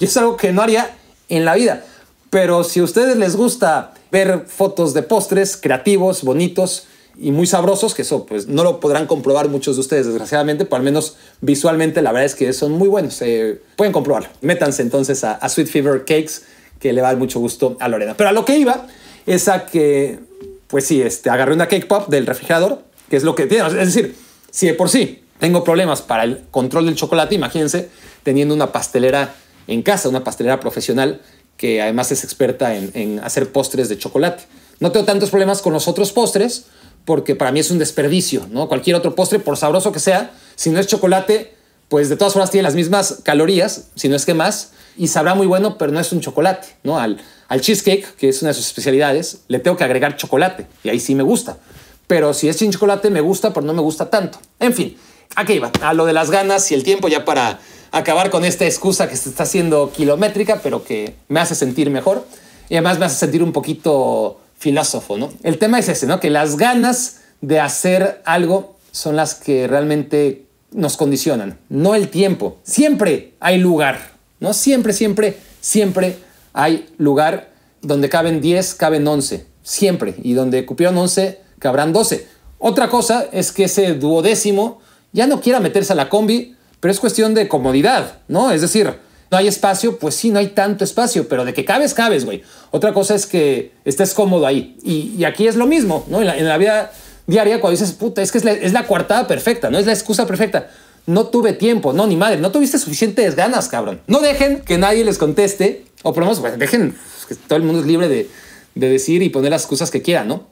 y 0.00 0.04
es 0.04 0.16
algo 0.16 0.36
que 0.36 0.52
no 0.52 0.62
haría 0.62 0.90
en 1.28 1.44
la 1.44 1.54
vida. 1.54 1.84
Pero 2.30 2.64
si 2.64 2.80
a 2.80 2.84
ustedes 2.84 3.16
les 3.16 3.36
gusta 3.36 3.94
ver 4.10 4.44
fotos 4.46 4.94
de 4.94 5.02
postres 5.02 5.56
creativos, 5.56 6.22
bonitos 6.22 6.86
y 7.18 7.30
muy 7.30 7.46
sabrosos, 7.46 7.94
que 7.94 8.02
eso 8.02 8.26
pues 8.26 8.48
no 8.48 8.64
lo 8.64 8.80
podrán 8.80 9.06
comprobar 9.06 9.48
muchos 9.48 9.76
de 9.76 9.80
ustedes 9.80 10.06
desgraciadamente, 10.06 10.64
pero 10.64 10.76
al 10.76 10.82
menos 10.82 11.16
visualmente 11.40 12.02
la 12.02 12.12
verdad 12.12 12.26
es 12.26 12.34
que 12.34 12.52
son 12.52 12.72
muy 12.72 12.88
buenos. 12.88 13.20
Eh, 13.22 13.60
pueden 13.76 13.92
comprobarlo. 13.92 14.28
Métanse 14.40 14.82
entonces 14.82 15.22
a, 15.24 15.48
Sweet 15.48 15.68
Fever 15.68 16.00
Cakes 16.00 16.42
que 16.78 16.92
le 16.92 17.00
va 17.00 17.08
a 17.08 17.12
dar 17.12 17.18
mucho 17.18 17.38
gusto 17.38 17.76
a 17.80 17.88
Lorena. 17.88 18.14
Pero 18.16 18.30
a 18.30 18.32
lo 18.32 18.44
que 18.44 18.56
iba 18.56 18.86
es 19.26 19.48
a 19.48 19.66
que, 19.66 20.18
pues 20.66 20.86
sí, 20.86 21.00
este, 21.00 21.30
agarré 21.30 21.54
una 21.54 21.68
cake 21.68 21.86
pop 21.86 22.08
del 22.08 22.26
refrigerador, 22.26 22.82
que 23.08 23.16
es 23.16 23.22
lo 23.22 23.34
que 23.34 23.46
tiene. 23.46 23.66
Es 23.68 23.94
decir, 23.94 24.16
si 24.50 24.66
de 24.66 24.74
por 24.74 24.88
sí 24.88 25.22
tengo 25.38 25.62
problemas 25.64 26.02
para 26.02 26.24
el 26.24 26.42
control 26.50 26.86
del 26.86 26.96
chocolate, 26.96 27.34
imagínense 27.34 27.88
teniendo 28.22 28.54
una 28.54 28.72
pastelera 28.72 29.34
en 29.68 29.82
casa, 29.82 30.08
una 30.08 30.24
pastelera 30.24 30.58
profesional 30.60 31.20
que 31.56 31.80
además 31.80 32.10
es 32.10 32.24
experta 32.24 32.74
en 32.74 33.20
hacer 33.22 33.52
postres 33.52 33.88
de 33.88 33.96
chocolate. 33.96 34.44
No 34.80 34.90
tengo 34.90 35.06
tantos 35.06 35.30
problemas 35.30 35.62
con 35.62 35.72
los 35.72 35.86
otros 35.86 36.10
postres 36.10 36.64
porque 37.04 37.34
para 37.34 37.52
mí 37.52 37.60
es 37.60 37.70
un 37.70 37.78
desperdicio, 37.78 38.46
¿no? 38.50 38.68
Cualquier 38.68 38.96
otro 38.96 39.14
postre, 39.14 39.38
por 39.38 39.56
sabroso 39.56 39.92
que 39.92 40.00
sea, 40.00 40.32
si 40.54 40.70
no 40.70 40.78
es 40.78 40.86
chocolate, 40.86 41.54
pues 41.88 42.08
de 42.08 42.16
todas 42.16 42.32
formas 42.32 42.50
tiene 42.50 42.62
las 42.62 42.74
mismas 42.74 43.18
calorías, 43.22 43.88
si 43.94 44.08
no 44.08 44.16
es 44.16 44.24
que 44.24 44.34
más, 44.34 44.72
y 44.96 45.08
sabrá 45.08 45.34
muy 45.34 45.46
bueno, 45.46 45.78
pero 45.78 45.92
no 45.92 46.00
es 46.00 46.12
un 46.12 46.20
chocolate, 46.20 46.68
¿no? 46.84 46.98
Al, 46.98 47.20
al 47.48 47.60
cheesecake, 47.60 48.14
que 48.16 48.28
es 48.28 48.42
una 48.42 48.48
de 48.48 48.54
sus 48.54 48.66
especialidades, 48.66 49.40
le 49.48 49.58
tengo 49.58 49.76
que 49.76 49.84
agregar 49.84 50.16
chocolate 50.16 50.66
y 50.84 50.88
ahí 50.88 51.00
sí 51.00 51.14
me 51.14 51.22
gusta. 51.22 51.58
Pero 52.06 52.34
si 52.34 52.48
es 52.48 52.56
sin 52.56 52.72
chocolate 52.72 53.10
me 53.10 53.20
gusta, 53.20 53.52
pero 53.52 53.66
no 53.66 53.74
me 53.74 53.80
gusta 53.80 54.10
tanto. 54.10 54.38
En 54.60 54.74
fin, 54.74 54.96
aquí 55.34 55.54
iba, 55.54 55.70
a 55.82 55.94
lo 55.94 56.04
de 56.04 56.12
las 56.12 56.30
ganas 56.30 56.70
y 56.70 56.74
el 56.74 56.82
tiempo 56.82 57.08
ya 57.08 57.24
para 57.24 57.60
acabar 57.90 58.30
con 58.30 58.44
esta 58.44 58.64
excusa 58.64 59.08
que 59.08 59.16
se 59.16 59.30
está 59.30 59.44
haciendo 59.44 59.92
kilométrica, 59.92 60.60
pero 60.62 60.84
que 60.84 61.14
me 61.28 61.40
hace 61.40 61.54
sentir 61.54 61.90
mejor 61.90 62.26
y 62.68 62.74
además 62.74 62.98
me 62.98 63.06
hace 63.06 63.16
sentir 63.16 63.42
un 63.42 63.52
poquito 63.52 64.40
filósofo, 64.62 65.18
¿no? 65.18 65.32
El 65.42 65.58
tema 65.58 65.78
es 65.78 65.88
ese, 65.88 66.06
¿no? 66.06 66.20
Que 66.20 66.30
las 66.30 66.56
ganas 66.56 67.20
de 67.40 67.60
hacer 67.60 68.22
algo 68.24 68.76
son 68.92 69.16
las 69.16 69.34
que 69.34 69.66
realmente 69.66 70.46
nos 70.70 70.96
condicionan, 70.96 71.58
no 71.68 71.94
el 71.94 72.08
tiempo. 72.08 72.58
Siempre 72.62 73.34
hay 73.40 73.58
lugar 73.58 74.12
¿no? 74.42 74.52
Siempre, 74.52 74.92
siempre, 74.92 75.38
siempre 75.60 76.16
hay 76.52 76.88
lugar 76.98 77.52
donde 77.80 78.08
caben 78.08 78.40
10, 78.40 78.74
caben 78.74 79.06
11, 79.06 79.46
siempre, 79.62 80.16
y 80.20 80.32
donde 80.32 80.66
cupieron 80.66 80.98
11, 80.98 81.38
cabrán 81.60 81.92
12. 81.92 82.26
Otra 82.58 82.90
cosa 82.90 83.24
es 83.30 83.52
que 83.52 83.64
ese 83.64 83.94
duodécimo 83.94 84.80
ya 85.12 85.28
no 85.28 85.40
quiera 85.40 85.60
meterse 85.60 85.92
a 85.92 85.96
la 85.96 86.08
combi, 86.08 86.56
pero 86.80 86.90
es 86.90 86.98
cuestión 86.98 87.34
de 87.34 87.46
comodidad, 87.46 88.18
¿no? 88.26 88.50
Es 88.50 88.62
decir, 88.62 88.92
no 89.32 89.38
hay 89.38 89.48
espacio, 89.48 89.98
pues 89.98 90.14
sí, 90.14 90.30
no 90.30 90.38
hay 90.38 90.48
tanto 90.48 90.84
espacio, 90.84 91.26
pero 91.26 91.44
de 91.44 91.54
que 91.54 91.64
cabes, 91.64 91.94
cabes, 91.94 92.24
güey. 92.24 92.42
Otra 92.70 92.92
cosa 92.92 93.14
es 93.16 93.26
que 93.26 93.72
estés 93.84 94.14
cómodo 94.14 94.46
ahí. 94.46 94.76
Y, 94.84 95.24
aquí 95.24 95.48
es 95.48 95.56
lo 95.56 95.66
mismo, 95.66 96.04
¿no? 96.08 96.20
En 96.20 96.46
la, 96.46 96.58
vida 96.58 96.92
diaria, 97.26 97.60
cuando 97.60 97.80
dices, 97.80 97.92
puta, 97.96 98.22
es 98.22 98.30
que 98.30 98.38
es 98.38 98.44
la, 98.44 98.52
es 98.52 98.72
la 98.72 98.86
coartada 98.86 99.26
perfecta, 99.26 99.70
¿no? 99.70 99.78
Es 99.78 99.86
la 99.86 99.92
excusa 99.92 100.26
perfecta 100.26 100.68
no 101.06 101.26
tuve 101.26 101.52
tiempo, 101.52 101.92
no, 101.92 102.06
ni 102.06 102.16
madre, 102.16 102.38
no 102.38 102.52
tuviste 102.52 102.78
suficientes 102.78 103.34
ganas, 103.34 103.68
cabrón. 103.68 104.00
No 104.06 104.20
dejen 104.20 104.60
que 104.60 104.78
nadie 104.78 105.04
les 105.04 105.18
conteste, 105.18 105.84
o 106.02 106.12
por 106.12 106.24
lo 106.24 106.30
menos, 106.30 106.58
dejen 106.58 106.94
que 107.28 107.34
todo 107.34 107.56
el 107.56 107.64
mundo 107.64 107.80
es 107.80 107.86
libre 107.86 108.08
de, 108.08 108.28
decir 108.74 109.22
y 109.22 109.28
poner 109.28 109.50
las 109.50 109.62
excusas 109.62 109.90
que 109.90 110.00
quieran, 110.00 110.28
¿no? 110.28 110.46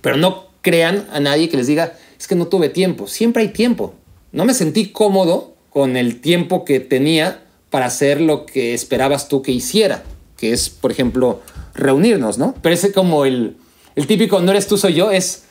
Pero 0.00 0.16
no 0.16 0.46
crean 0.62 1.06
a 1.12 1.20
nadie 1.20 1.48
que 1.48 1.56
les 1.56 1.66
diga, 1.66 1.94
es 2.18 2.26
que 2.26 2.34
no 2.34 2.46
tuve 2.46 2.68
tiempo, 2.68 3.06
siempre 3.06 3.42
hay 3.42 3.48
tiempo. 3.48 3.94
No 4.32 4.44
me 4.44 4.54
sentí 4.54 4.90
cómodo 4.90 5.54
con 5.70 5.96
el 5.96 6.20
tiempo 6.20 6.64
que 6.64 6.80
tenía 6.80 7.43
para 7.74 7.86
hacer 7.86 8.20
lo 8.20 8.46
que 8.46 8.72
esperabas 8.72 9.26
tú 9.26 9.42
que 9.42 9.50
hiciera, 9.50 10.04
que 10.36 10.52
es, 10.52 10.68
por 10.68 10.92
ejemplo, 10.92 11.40
reunirnos, 11.74 12.38
¿no? 12.38 12.54
Pero 12.62 12.72
ese 12.72 12.92
como 12.92 13.24
el, 13.24 13.56
el 13.96 14.06
típico 14.06 14.38
no 14.38 14.52
eres 14.52 14.68
tú, 14.68 14.78
soy 14.78 14.94
yo, 14.94 15.10
es, 15.10 15.42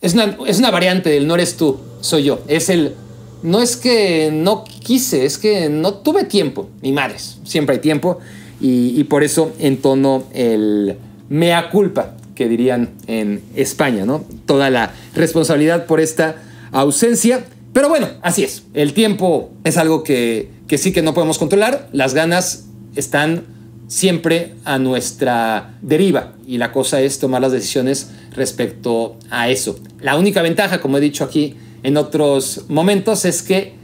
es, 0.00 0.14
una, 0.14 0.36
es 0.44 0.58
una 0.58 0.72
variante 0.72 1.08
del 1.08 1.28
no 1.28 1.36
eres 1.36 1.56
tú, 1.56 1.78
soy 2.00 2.24
yo. 2.24 2.40
Es 2.48 2.68
el, 2.68 2.96
no 3.44 3.62
es 3.62 3.76
que 3.76 4.30
no 4.32 4.64
quise, 4.64 5.24
es 5.24 5.38
que 5.38 5.68
no 5.68 5.94
tuve 5.94 6.24
tiempo, 6.24 6.68
ni 6.82 6.90
madres, 6.90 7.38
siempre 7.44 7.76
hay 7.76 7.80
tiempo, 7.80 8.18
y, 8.60 8.98
y 8.98 9.04
por 9.04 9.22
eso 9.22 9.52
entono 9.60 10.24
el 10.34 10.96
mea 11.28 11.70
culpa, 11.70 12.16
que 12.34 12.48
dirían 12.48 12.90
en 13.06 13.40
España, 13.54 14.04
¿no? 14.04 14.24
Toda 14.46 14.68
la 14.68 14.94
responsabilidad 15.14 15.86
por 15.86 16.00
esta 16.00 16.42
ausencia. 16.72 17.44
Pero 17.76 17.90
bueno, 17.90 18.08
así 18.22 18.42
es. 18.42 18.62
El 18.72 18.94
tiempo 18.94 19.50
es 19.62 19.76
algo 19.76 20.02
que, 20.02 20.48
que 20.66 20.78
sí 20.78 20.94
que 20.94 21.02
no 21.02 21.12
podemos 21.12 21.36
controlar. 21.36 21.90
Las 21.92 22.14
ganas 22.14 22.64
están 22.94 23.44
siempre 23.86 24.54
a 24.64 24.78
nuestra 24.78 25.76
deriva 25.82 26.32
y 26.46 26.56
la 26.56 26.72
cosa 26.72 27.02
es 27.02 27.18
tomar 27.18 27.42
las 27.42 27.52
decisiones 27.52 28.12
respecto 28.32 29.18
a 29.28 29.50
eso. 29.50 29.78
La 30.00 30.16
única 30.16 30.40
ventaja, 30.40 30.80
como 30.80 30.96
he 30.96 31.02
dicho 31.02 31.22
aquí 31.22 31.54
en 31.82 31.98
otros 31.98 32.64
momentos, 32.68 33.26
es 33.26 33.42
que 33.42 33.74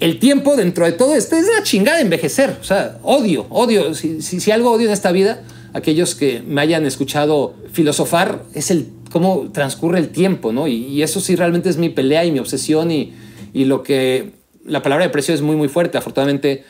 el 0.00 0.18
tiempo 0.18 0.56
dentro 0.56 0.86
de 0.86 0.92
todo 0.92 1.14
esto 1.14 1.36
es 1.36 1.44
la 1.54 1.62
chingada 1.62 1.98
de 1.98 2.04
envejecer. 2.04 2.56
O 2.58 2.64
sea, 2.64 3.00
odio, 3.02 3.44
odio. 3.50 3.92
Si, 3.92 4.22
si, 4.22 4.50
algo 4.50 4.70
odio 4.70 4.86
en 4.86 4.94
esta 4.94 5.12
vida, 5.12 5.42
aquellos 5.74 6.14
que 6.14 6.40
me 6.40 6.62
hayan 6.62 6.86
escuchado 6.86 7.52
filosofar, 7.70 8.44
es 8.54 8.70
el 8.70 8.88
cómo 9.12 9.50
transcurre 9.52 9.98
el 9.98 10.08
tiempo, 10.08 10.54
¿no? 10.54 10.66
Y, 10.68 10.86
y 10.86 11.02
eso 11.02 11.20
sí 11.20 11.36
realmente 11.36 11.68
es 11.68 11.76
mi 11.76 11.90
pelea 11.90 12.24
y 12.24 12.32
mi 12.32 12.38
obsesión 12.38 12.90
y, 12.90 13.12
y 13.56 13.64
lo 13.64 13.82
que 13.82 14.32
la 14.66 14.82
palabra 14.82 15.06
de 15.06 15.10
precio 15.10 15.32
es 15.32 15.40
muy, 15.40 15.56
muy 15.56 15.68
fuerte. 15.68 15.96
Afortunadamente 15.96 16.64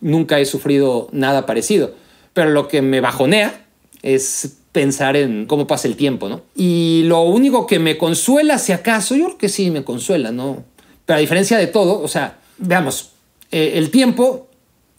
nunca 0.00 0.38
he 0.38 0.46
sufrido 0.46 1.08
nada 1.10 1.44
parecido. 1.44 1.92
Pero 2.34 2.50
lo 2.50 2.68
que 2.68 2.82
me 2.82 3.00
bajonea 3.00 3.66
es 4.02 4.58
pensar 4.70 5.16
en 5.16 5.46
cómo 5.46 5.66
pasa 5.66 5.88
el 5.88 5.96
tiempo, 5.96 6.28
¿no? 6.28 6.42
Y 6.54 7.02
lo 7.06 7.22
único 7.22 7.66
que 7.66 7.80
me 7.80 7.98
consuela, 7.98 8.58
si 8.58 8.70
acaso, 8.70 9.16
yo 9.16 9.24
creo 9.24 9.38
que 9.38 9.48
sí 9.48 9.72
me 9.72 9.82
consuela, 9.82 10.30
¿no? 10.30 10.62
Pero 11.04 11.16
a 11.16 11.20
diferencia 11.20 11.58
de 11.58 11.66
todo, 11.66 12.00
o 12.00 12.06
sea, 12.06 12.38
veamos, 12.58 13.10
eh, 13.50 13.72
el 13.74 13.90
tiempo 13.90 14.46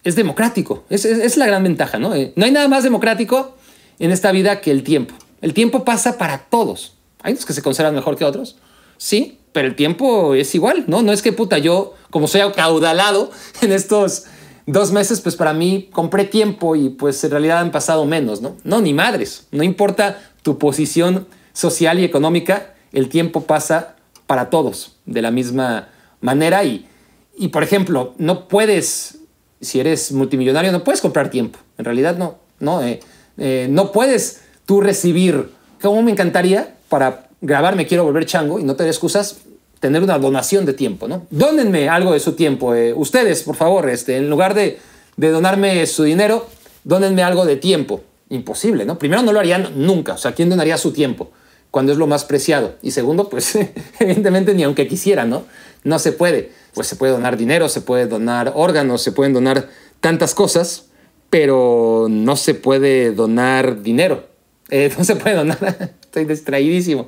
es 0.03 0.17
democrático, 0.17 0.83
es, 0.89 1.05
es, 1.05 1.37
la 1.37 1.47
gran 1.47 1.63
ventaja, 1.63 1.97
¿no? 1.97 2.13
Eh, 2.13 2.33
no 2.35 2.43
hay 2.43 2.51
nada 2.51 2.67
más 2.67 2.83
democrático 2.83 3.55
en 3.99 4.11
esta 4.11 4.33
vida 4.33 4.59
que 4.59 4.71
el 4.71 4.83
tiempo. 4.83 5.15
El 5.41 5.53
tiempo 5.53 5.85
pasa 5.85 6.17
para 6.17 6.39
todos. 6.49 6.97
Hay 7.23 7.31
unos 7.31 7.45
que 7.45 7.53
se 7.53 7.61
conservan 7.61 7.95
mejor 7.95 8.17
que 8.17 8.25
otros, 8.25 8.57
sí, 8.97 9.37
pero 9.51 9.67
el 9.67 9.75
tiempo 9.75 10.33
es 10.33 10.53
igual, 10.55 10.85
¿no? 10.87 11.01
No 11.01 11.11
es 11.11 11.21
que 11.21 11.33
puta, 11.33 11.57
yo, 11.57 11.95
como 12.09 12.27
soy 12.27 12.41
acaudalado 12.41 13.31
en 13.61 13.71
estos 13.71 14.25
dos 14.65 14.91
meses, 14.91 15.21
pues 15.21 15.35
para 15.35 15.53
mí 15.53 15.89
compré 15.91 16.25
tiempo 16.25 16.75
y 16.75 16.89
pues 16.89 17.23
en 17.23 17.31
realidad 17.31 17.59
han 17.59 17.71
pasado 17.71 18.05
menos, 18.05 18.41
¿no? 18.41 18.55
No, 18.63 18.81
ni 18.81 18.93
madres. 18.93 19.47
No 19.51 19.63
importa 19.63 20.21
tu 20.43 20.57
posición 20.57 21.27
social 21.53 21.99
y 21.99 22.03
económica, 22.03 22.73
el 22.93 23.09
tiempo 23.09 23.43
pasa 23.43 23.95
para 24.27 24.49
todos 24.49 24.95
de 25.05 25.21
la 25.21 25.31
misma 25.31 25.89
manera 26.21 26.63
y, 26.63 26.87
y 27.37 27.49
por 27.49 27.63
ejemplo, 27.63 28.13
no 28.17 28.47
puedes, 28.47 29.19
si 29.59 29.79
eres 29.79 30.11
multimillonario, 30.11 30.71
no 30.71 30.83
puedes 30.83 31.01
comprar 31.01 31.29
tiempo. 31.29 31.59
En 31.77 31.85
realidad 31.85 32.17
no, 32.17 32.37
no, 32.59 32.83
eh, 32.83 32.99
eh, 33.37 33.67
no 33.69 33.91
puedes 33.91 34.41
tú 34.65 34.81
recibir, 34.81 35.49
como 35.81 36.01
me 36.01 36.11
encantaría 36.11 36.75
para 36.87 37.30
grabar 37.41 37.75
Me 37.75 37.87
Quiero 37.87 38.03
Volver 38.03 38.25
Chango 38.25 38.59
y 38.59 38.63
no 38.63 38.75
te 38.75 38.87
excusas, 38.87 39.41
tener 39.81 40.03
una 40.03 40.19
donación 40.19 40.65
de 40.65 40.73
tiempo, 40.73 41.07
¿no? 41.07 41.25
Dónenme 41.31 41.89
algo 41.89 42.13
de 42.13 42.19
su 42.19 42.33
tiempo. 42.33 42.75
Eh, 42.75 42.93
ustedes, 42.93 43.41
por 43.41 43.55
favor, 43.55 43.89
este, 43.89 44.15
en 44.17 44.29
lugar 44.29 44.53
de, 44.53 44.79
de, 45.17 45.31
donarme 45.31 45.85
su 45.87 46.03
dinero, 46.03 46.47
dónenme 46.83 47.23
algo 47.23 47.45
de 47.45 47.57
tiempo. 47.57 48.03
Imposible, 48.29 48.85
¿no? 48.85 48.97
Primero, 48.97 49.23
no 49.23 49.33
lo 49.33 49.39
harían 49.39 49.71
nunca. 49.75 50.13
O 50.13 50.17
sea, 50.17 50.33
¿quién 50.33 50.49
donaría 50.49 50.77
su 50.77 50.93
tiempo? 50.93 51.31
Cuando 51.71 51.91
es 51.91 51.97
lo 51.97 52.05
más 52.05 52.25
preciado. 52.25 52.75
Y 52.83 52.91
segundo, 52.91 53.27
pues 53.27 53.57
evidentemente 53.99 54.53
ni 54.53 54.63
aunque 54.63 54.87
quisieran, 54.87 55.29
¿no? 55.31 55.43
No 55.83 55.97
se 55.97 56.11
puede. 56.11 56.51
Pues 56.75 56.87
se 56.87 56.95
puede 56.95 57.11
donar 57.11 57.35
dinero, 57.35 57.67
se 57.67 57.81
puede 57.81 58.05
donar 58.05 58.53
órganos, 58.55 59.01
se 59.01 59.11
pueden 59.11 59.33
donar 59.33 59.67
tantas 59.99 60.35
cosas, 60.35 60.85
pero 61.31 62.05
no 62.07 62.35
se 62.35 62.53
puede 62.53 63.11
donar 63.13 63.81
dinero. 63.81 64.27
Eh, 64.69 64.93
no 64.97 65.03
se 65.03 65.15
puede 65.15 65.35
donar 65.35 65.95
estoy 66.11 66.25
distraídísimo. 66.25 67.07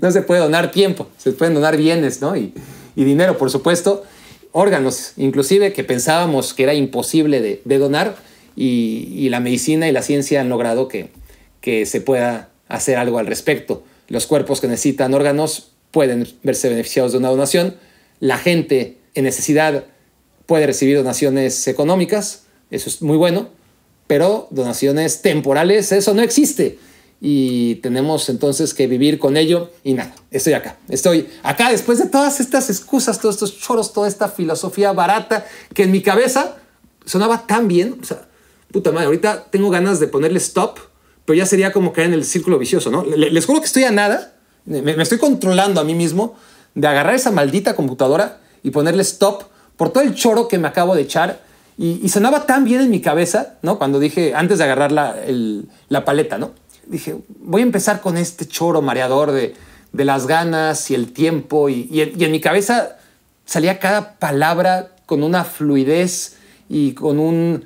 No 0.00 0.12
se 0.12 0.22
puede 0.22 0.40
donar 0.40 0.70
tiempo, 0.70 1.08
se 1.18 1.32
pueden 1.32 1.54
donar 1.54 1.76
bienes, 1.76 2.20
¿no? 2.20 2.36
Y, 2.36 2.54
dinero, 2.94 3.36
por 3.36 3.50
supuesto. 3.50 4.04
Órganos, 4.52 5.14
inclusive, 5.16 5.72
que 5.72 5.82
pensábamos 5.82 6.54
que 6.54 6.62
era 6.62 6.74
imposible 6.74 7.40
de, 7.40 7.78
donar 7.78 8.14
y, 8.54 9.28
la 9.28 9.40
medicina 9.40 9.88
y 9.88 9.92
la 9.92 10.02
ciencia 10.02 10.40
han 10.40 10.48
logrado 10.48 10.86
que 10.86 11.86
se 11.86 12.00
pueda 12.00 12.50
hacer 12.68 12.96
algo 12.96 13.18
al 13.18 13.26
respecto. 13.26 13.82
Los 14.06 14.28
cuerpos 14.28 14.60
que 14.60 14.68
necesitan 14.68 15.12
órganos 15.14 15.72
pueden 15.90 16.28
verse 16.44 16.68
beneficiados 16.68 17.10
de 17.10 17.18
una 17.18 17.30
donación. 17.30 17.74
La 18.20 18.38
gente 18.38 18.98
en 19.14 19.24
necesidad 19.24 19.84
puede 20.46 20.66
recibir 20.66 20.96
donaciones 20.96 21.66
económicas, 21.66 22.44
eso 22.70 22.88
es 22.88 23.02
muy 23.02 23.16
bueno, 23.16 23.48
pero 24.06 24.46
donaciones 24.50 25.22
temporales, 25.22 25.90
eso 25.90 26.14
no 26.14 26.22
existe 26.22 26.78
y 27.26 27.76
tenemos 27.76 28.28
entonces 28.28 28.74
que 28.74 28.86
vivir 28.86 29.18
con 29.18 29.38
ello 29.38 29.70
y 29.82 29.94
nada, 29.94 30.14
estoy 30.30 30.52
acá, 30.52 30.76
estoy 30.90 31.26
acá 31.42 31.70
después 31.70 31.96
de 31.96 32.04
todas 32.04 32.38
estas 32.38 32.68
excusas, 32.68 33.18
todos 33.18 33.36
estos 33.36 33.58
choros, 33.58 33.94
toda 33.94 34.08
esta 34.08 34.28
filosofía 34.28 34.92
barata 34.92 35.46
que 35.72 35.84
en 35.84 35.90
mi 35.90 36.02
cabeza 36.02 36.56
sonaba 37.06 37.46
tan 37.46 37.66
bien, 37.66 37.98
o 38.02 38.04
sea, 38.04 38.28
puta 38.70 38.92
madre, 38.92 39.06
ahorita 39.06 39.46
tengo 39.50 39.70
ganas 39.70 40.00
de 40.00 40.06
ponerle 40.06 40.36
stop, 40.36 40.78
pero 41.24 41.34
ya 41.34 41.46
sería 41.46 41.72
como 41.72 41.94
caer 41.94 42.08
en 42.08 42.12
el 42.12 42.26
círculo 42.26 42.58
vicioso, 42.58 42.90
¿no? 42.90 43.02
Les 43.04 43.46
juro 43.46 43.60
que 43.60 43.66
estoy 43.68 43.84
a 43.84 43.90
nada, 43.90 44.34
me, 44.66 44.92
estoy 45.00 45.16
controlando 45.16 45.80
a 45.80 45.84
mí 45.84 45.94
mismo 45.94 46.36
de 46.74 46.86
agarrar 46.88 47.14
esa 47.14 47.30
maldita 47.30 47.74
computadora 47.74 48.42
y 48.62 48.70
ponerle 48.70 49.00
stop 49.00 49.44
por 49.78 49.88
todo 49.88 50.02
el 50.02 50.14
choro 50.14 50.46
que 50.46 50.58
me 50.58 50.68
acabo 50.68 50.94
de 50.94 51.00
echar 51.00 51.40
y, 51.78 52.06
sonaba 52.10 52.44
tan 52.44 52.64
bien 52.64 52.82
en 52.82 52.90
mi 52.90 53.00
cabeza, 53.00 53.54
¿no? 53.62 53.78
Cuando 53.78 53.98
dije, 53.98 54.34
antes 54.34 54.58
de 54.58 54.64
agarrar 54.64 54.92
la, 54.92 55.16
la 55.88 56.04
paleta, 56.04 56.36
¿no? 56.36 56.52
Dije, 56.86 57.16
voy 57.40 57.62
a 57.62 57.64
empezar 57.64 58.00
con 58.00 58.16
este 58.16 58.46
choro 58.46 58.82
mareador 58.82 59.32
de, 59.32 59.54
de 59.94 60.04
las 60.04 60.26
ganas 60.26 60.90
y 60.90 60.94
el 60.94 61.12
tiempo 61.12 61.68
y, 61.68 61.88
y, 61.90 62.24
en 62.24 62.32
mi 62.32 62.40
cabeza 62.40 62.96
salía 63.46 63.78
cada 63.78 64.14
palabra 64.18 64.90
con 65.06 65.22
una 65.22 65.44
fluidez 65.44 66.36
y 66.68 66.92
con 66.92 67.20
un, 67.20 67.64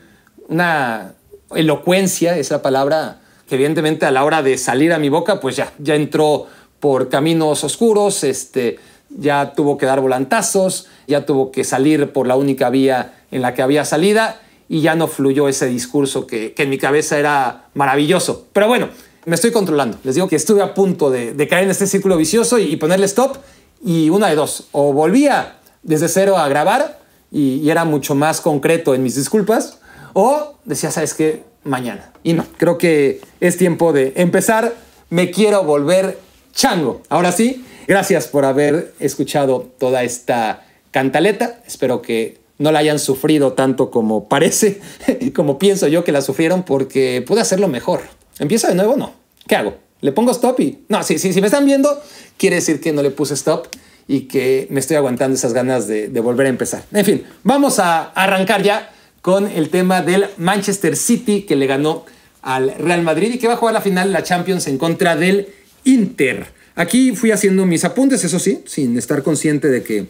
una 0.48 1.14
elocuencia, 1.54 2.37
esa 2.37 2.60
palabra 2.60 3.20
que 3.48 3.54
evidentemente 3.54 4.04
a 4.04 4.10
la 4.10 4.25
hora 4.25 4.42
de 4.42 4.58
salir 4.58 4.92
a 4.92 4.98
mi 4.98 5.08
boca, 5.08 5.40
pues 5.40 5.56
ya, 5.56 5.72
ya 5.78 5.94
entró 5.94 6.46
por 6.80 7.08
caminos 7.08 7.64
oscuros, 7.64 8.22
este, 8.22 8.78
ya 9.08 9.54
tuvo 9.54 9.78
que 9.78 9.87
dar 9.87 10.00
volantazos, 10.00 10.87
ya 11.06 11.25
tuvo 11.25 11.50
que 11.50 11.64
salir 11.64 12.12
por 12.12 12.26
la 12.26 12.37
única 12.37 12.68
vía 12.68 13.14
en 13.30 13.40
la 13.40 13.54
que 13.54 13.62
había 13.62 13.87
salida 13.87 14.42
y 14.68 14.82
ya 14.82 14.94
no 14.94 15.08
fluyó 15.08 15.48
ese 15.48 15.66
discurso 15.66 16.26
que, 16.26 16.52
que 16.52 16.64
en 16.64 16.70
mi 16.70 16.76
cabeza 16.76 17.18
era 17.18 17.68
maravilloso. 17.72 18.48
Pero 18.52 18.68
bueno, 18.68 18.90
me 19.28 19.35
estoy 19.35 19.50
controlando. 19.52 19.99
Les 20.04 20.14
digo 20.14 20.26
que 20.26 20.37
estuve 20.37 20.62
a 20.62 20.73
punto 20.73 21.11
de, 21.11 21.49
caer 21.49 21.64
en 21.64 21.70
este 21.70 21.87
círculo 21.87 22.16
vicioso 22.16 22.58
y, 22.58 22.64
y, 22.64 22.76
ponerle 22.76 23.04
stop. 23.06 23.37
Y 23.85 24.08
una 24.08 24.28
de 24.28 24.35
dos, 24.35 24.68
o 24.73 24.92
volvía 24.92 25.58
desde 25.82 26.08
cero 26.08 26.38
a 26.38 26.49
grabar 26.49 26.99
y, 27.30 27.56
y, 27.56 27.70
era 27.70 27.85
mucho 27.85 28.14
más 28.14 28.40
concreto 28.40 28.94
en 28.94 29.02
mis 29.02 29.14
disculpas, 29.14 29.78
o 30.14 30.54
decía, 30.64 30.90
¿sabes 30.90 31.12
qué? 31.12 31.44
Mañana. 31.62 32.11
Y 32.25 32.32
no, 32.32 32.47
creo 32.56 32.78
que 32.78 33.20
es 33.40 33.58
tiempo 33.58 33.92
de 33.92 34.14
empezar. 34.16 34.75
Me 35.11 35.30
quiero 35.30 35.62
volver 35.62 36.18
chango. 36.52 37.02
Ahora 37.11 37.30
sí, 37.30 37.64
gracias 37.87 38.26
por 38.28 38.47
haber 38.47 38.94
escuchado 38.99 39.70
toda 39.78 40.04
esta 40.04 40.66
cantaleta. 40.90 41.61
Espero 41.66 42.00
que 42.00 42.38
no 42.56 42.73
la 42.73 42.78
hayan 42.78 42.99
sufrido 42.99 43.52
tanto 43.52 43.90
como 43.90 44.28
parece, 44.28 44.80
como 45.35 45.58
pienso 45.58 45.87
yo 45.87 46.02
que 46.02 46.12
la 46.12 46.23
sufrieron, 46.23 46.62
porque 46.62 47.23
pude 47.26 47.42
hacerlo 47.42 47.68
mejor. 47.68 48.00
¿Empieza 48.38 48.68
de 48.68 48.75
nuevo? 48.75 48.97
No. 48.97 49.14
¿Qué 49.47 49.57
hago? 49.57 49.78
¿Le 50.00 50.12
pongo 50.12 50.30
stop 50.33 50.61
y...? 50.61 50.85
No, 50.88 51.02
si, 51.02 51.18
si, 51.18 51.33
si 51.33 51.40
me 51.40 51.47
están 51.47 51.64
viendo, 51.64 52.00
quiere 52.37 52.57
decir 52.57 52.80
que 52.80 52.92
no 52.92 53.02
le 53.02 53.11
puse 53.11 53.35
stop 53.35 53.66
y 54.07 54.23
que 54.23 54.66
me 54.71 54.80
estoy 54.80 54.97
aguantando 54.97 55.37
esas 55.37 55.52
ganas 55.52 55.87
de, 55.87 56.09
de 56.09 56.21
volver 56.21 56.47
a 56.47 56.50
empezar. 56.50 56.85
En 56.92 57.04
fin, 57.04 57.25
vamos 57.42 57.78
a 57.78 58.04
arrancar 58.04 58.62
ya 58.62 58.92
con 59.23 59.49
el 59.49 59.68
tema 59.71 60.02
del 60.02 60.26
Manchester 60.37 60.97
City 60.97 61.42
que 61.42 61.57
le 61.57 61.66
ganó 61.66 62.07
al 62.42 62.75
Real 62.76 63.02
Madrid 63.02 63.35
y 63.35 63.38
que 63.38 63.49
va 63.49 63.54
a 63.54 63.57
jugar 63.57 63.75
la 63.75 63.80
final 63.80 64.09
de 64.09 64.12
la 64.12 64.23
Champions 64.23 64.66
en 64.68 64.78
contra 64.78 65.16
del 65.16 65.49
Inter. 65.85 66.47
Aquí 66.76 67.12
fui 67.14 67.33
haciendo 67.33 67.66
mis 67.66 67.85
apuntes, 67.85 68.23
eso 68.25 68.38
sí, 68.38 68.62
sin 68.66 68.97
estar 68.97 69.23
consciente 69.23 69.68
de 69.68 69.83
que, 69.83 70.07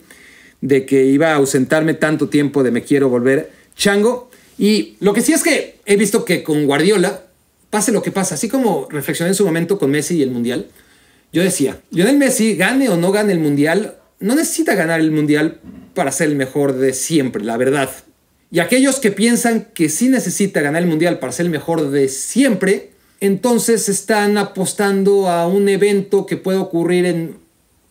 de 0.61 0.85
que 0.85 1.07
iba 1.07 1.33
a 1.33 1.37
ausentarme 1.37 1.95
tanto 1.95 2.29
tiempo 2.29 2.63
de 2.63 2.71
me 2.71 2.83
quiero 2.83 3.09
volver 3.09 3.51
chango. 3.75 4.31
Y 4.59 4.97
lo 5.01 5.15
que 5.15 5.23
sí 5.23 5.33
es 5.33 5.43
que 5.43 5.79
he 5.87 5.97
visto 5.97 6.25
que 6.25 6.43
con 6.43 6.67
Guardiola 6.67 7.23
pase 7.71 7.93
lo 7.93 8.03
que 8.03 8.11
pase, 8.11 8.35
así 8.35 8.49
como 8.49 8.89
reflexioné 8.91 9.31
en 9.31 9.35
su 9.35 9.45
momento 9.45 9.79
con 9.79 9.91
Messi 9.91 10.17
y 10.17 10.23
el 10.23 10.31
Mundial, 10.31 10.69
yo 11.33 11.43
decía, 11.43 11.81
Lionel 11.91 12.17
Messi, 12.17 12.57
gane 12.57 12.89
o 12.89 12.97
no 12.97 13.13
gane 13.13 13.33
el 13.33 13.39
Mundial, 13.39 13.99
no 14.21 14.35
necesita 14.35 14.75
ganar 14.75 15.01
el 15.01 15.11
Mundial 15.11 15.61
para 15.95 16.13
ser 16.13 16.29
el 16.29 16.37
mejor 16.37 16.75
de 16.75 16.93
siempre, 16.95 17.45
la 17.45 17.57
verdad. 17.57 17.91
Y 18.51 18.61
aquellos 18.61 18.99
que 18.99 19.11
piensan 19.11 19.69
que 19.75 19.91
sí 19.91 20.09
necesita 20.09 20.63
ganar 20.63 20.83
el 20.83 20.89
Mundial 20.89 21.19
para 21.19 21.33
ser 21.33 21.47
el 21.47 21.53
mejor 21.53 21.91
de 21.91 22.09
siempre, 22.09 22.93
entonces 23.21 23.89
están 23.89 24.39
apostando 24.39 25.29
a 25.29 25.47
un 25.47 25.69
evento 25.69 26.25
que 26.25 26.37
puede 26.37 26.59
ocurrir 26.59 27.05
en 27.05 27.37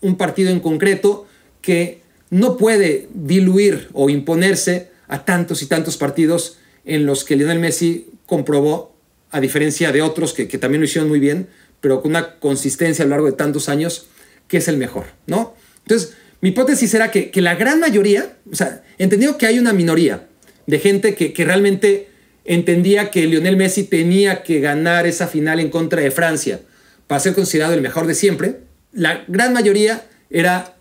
un 0.01 0.15
partido 0.15 0.49
en 0.49 0.59
concreto 0.59 1.27
que 1.61 2.01
no 2.29 2.57
puede 2.57 3.07
diluir 3.13 3.89
o 3.93 4.09
imponerse 4.09 4.89
a 5.07 5.25
tantos 5.25 5.61
y 5.61 5.67
tantos 5.67 5.97
partidos 5.97 6.57
en 6.85 7.05
los 7.05 7.23
que 7.23 7.35
Lionel 7.35 7.59
Messi 7.59 8.07
comprobó, 8.25 8.96
a 9.31 9.39
diferencia 9.39 9.91
de 9.91 10.01
otros 10.01 10.33
que, 10.33 10.45
también 10.57 10.81
lo 10.81 10.85
hicieron 10.85 11.09
muy 11.09 11.19
bien, 11.19 11.47
pero 11.81 12.01
con 12.01 12.11
una 12.11 12.39
consistencia 12.39 13.03
a 13.03 13.07
lo 13.07 13.11
largo 13.11 13.27
de 13.27 13.33
tantos 13.33 13.69
años, 13.69 14.07
que 14.47 14.57
es 14.57 14.67
el 14.67 14.77
mejor, 14.77 15.05
¿no? 15.25 15.55
Entonces, 15.83 16.13
mi 16.41 16.49
hipótesis 16.49 16.93
era 16.93 17.11
que, 17.11 17.31
la 17.35 17.55
gran 17.55 17.79
mayoría, 17.79 18.37
o 18.51 18.55
sea, 18.55 18.83
entendido 18.97 19.37
que 19.37 19.45
hay 19.45 19.59
una 19.59 19.73
minoría 19.73 20.27
de 20.65 20.79
gente 20.79 21.15
que, 21.15 21.33
que 21.33 21.45
realmente 21.45 22.09
entendía 22.45 23.11
que 23.11 23.25
Lionel 23.25 23.57
Messi 23.57 23.83
tenía 23.83 24.43
que 24.43 24.59
ganar 24.59 25.05
esa 25.05 25.27
final 25.27 25.59
en 25.59 25.69
contra 25.69 26.01
de 26.01 26.11
Francia 26.11 26.61
para 27.07 27.19
ser 27.19 27.33
considerado 27.33 27.73
el 27.73 27.81
mejor 27.81 28.07
de 28.07 28.15
siempre, 28.15 28.59
la 28.91 29.23
gran 29.27 29.53
mayoría 29.53 30.07
era 30.29 30.75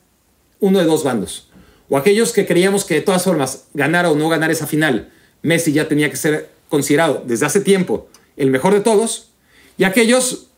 uno 0.60 0.78
de 0.78 0.84
dos 0.84 1.04
bandos. 1.04 1.48
O 1.88 1.96
aquellos 1.96 2.32
que 2.32 2.46
creíamos 2.46 2.84
que 2.84 2.94
de 2.94 3.00
todas 3.00 3.22
formas, 3.22 3.66
ganara 3.74 4.10
o 4.10 4.16
no 4.16 4.28
ganar 4.28 4.50
esa 4.50 4.66
final, 4.66 5.10
Messi 5.42 5.72
ya 5.72 5.86
tenía 5.86 6.10
que 6.10 6.16
ser 6.16 6.48
considerado 6.68 7.22
desde 7.26 7.46
hace 7.46 7.60
tiempo 7.60 8.08
el 8.36 8.50
mejor 8.50 8.74
de 8.74 8.80
todos, 8.80 9.30
y 9.78 9.84
aquellos 9.84 10.48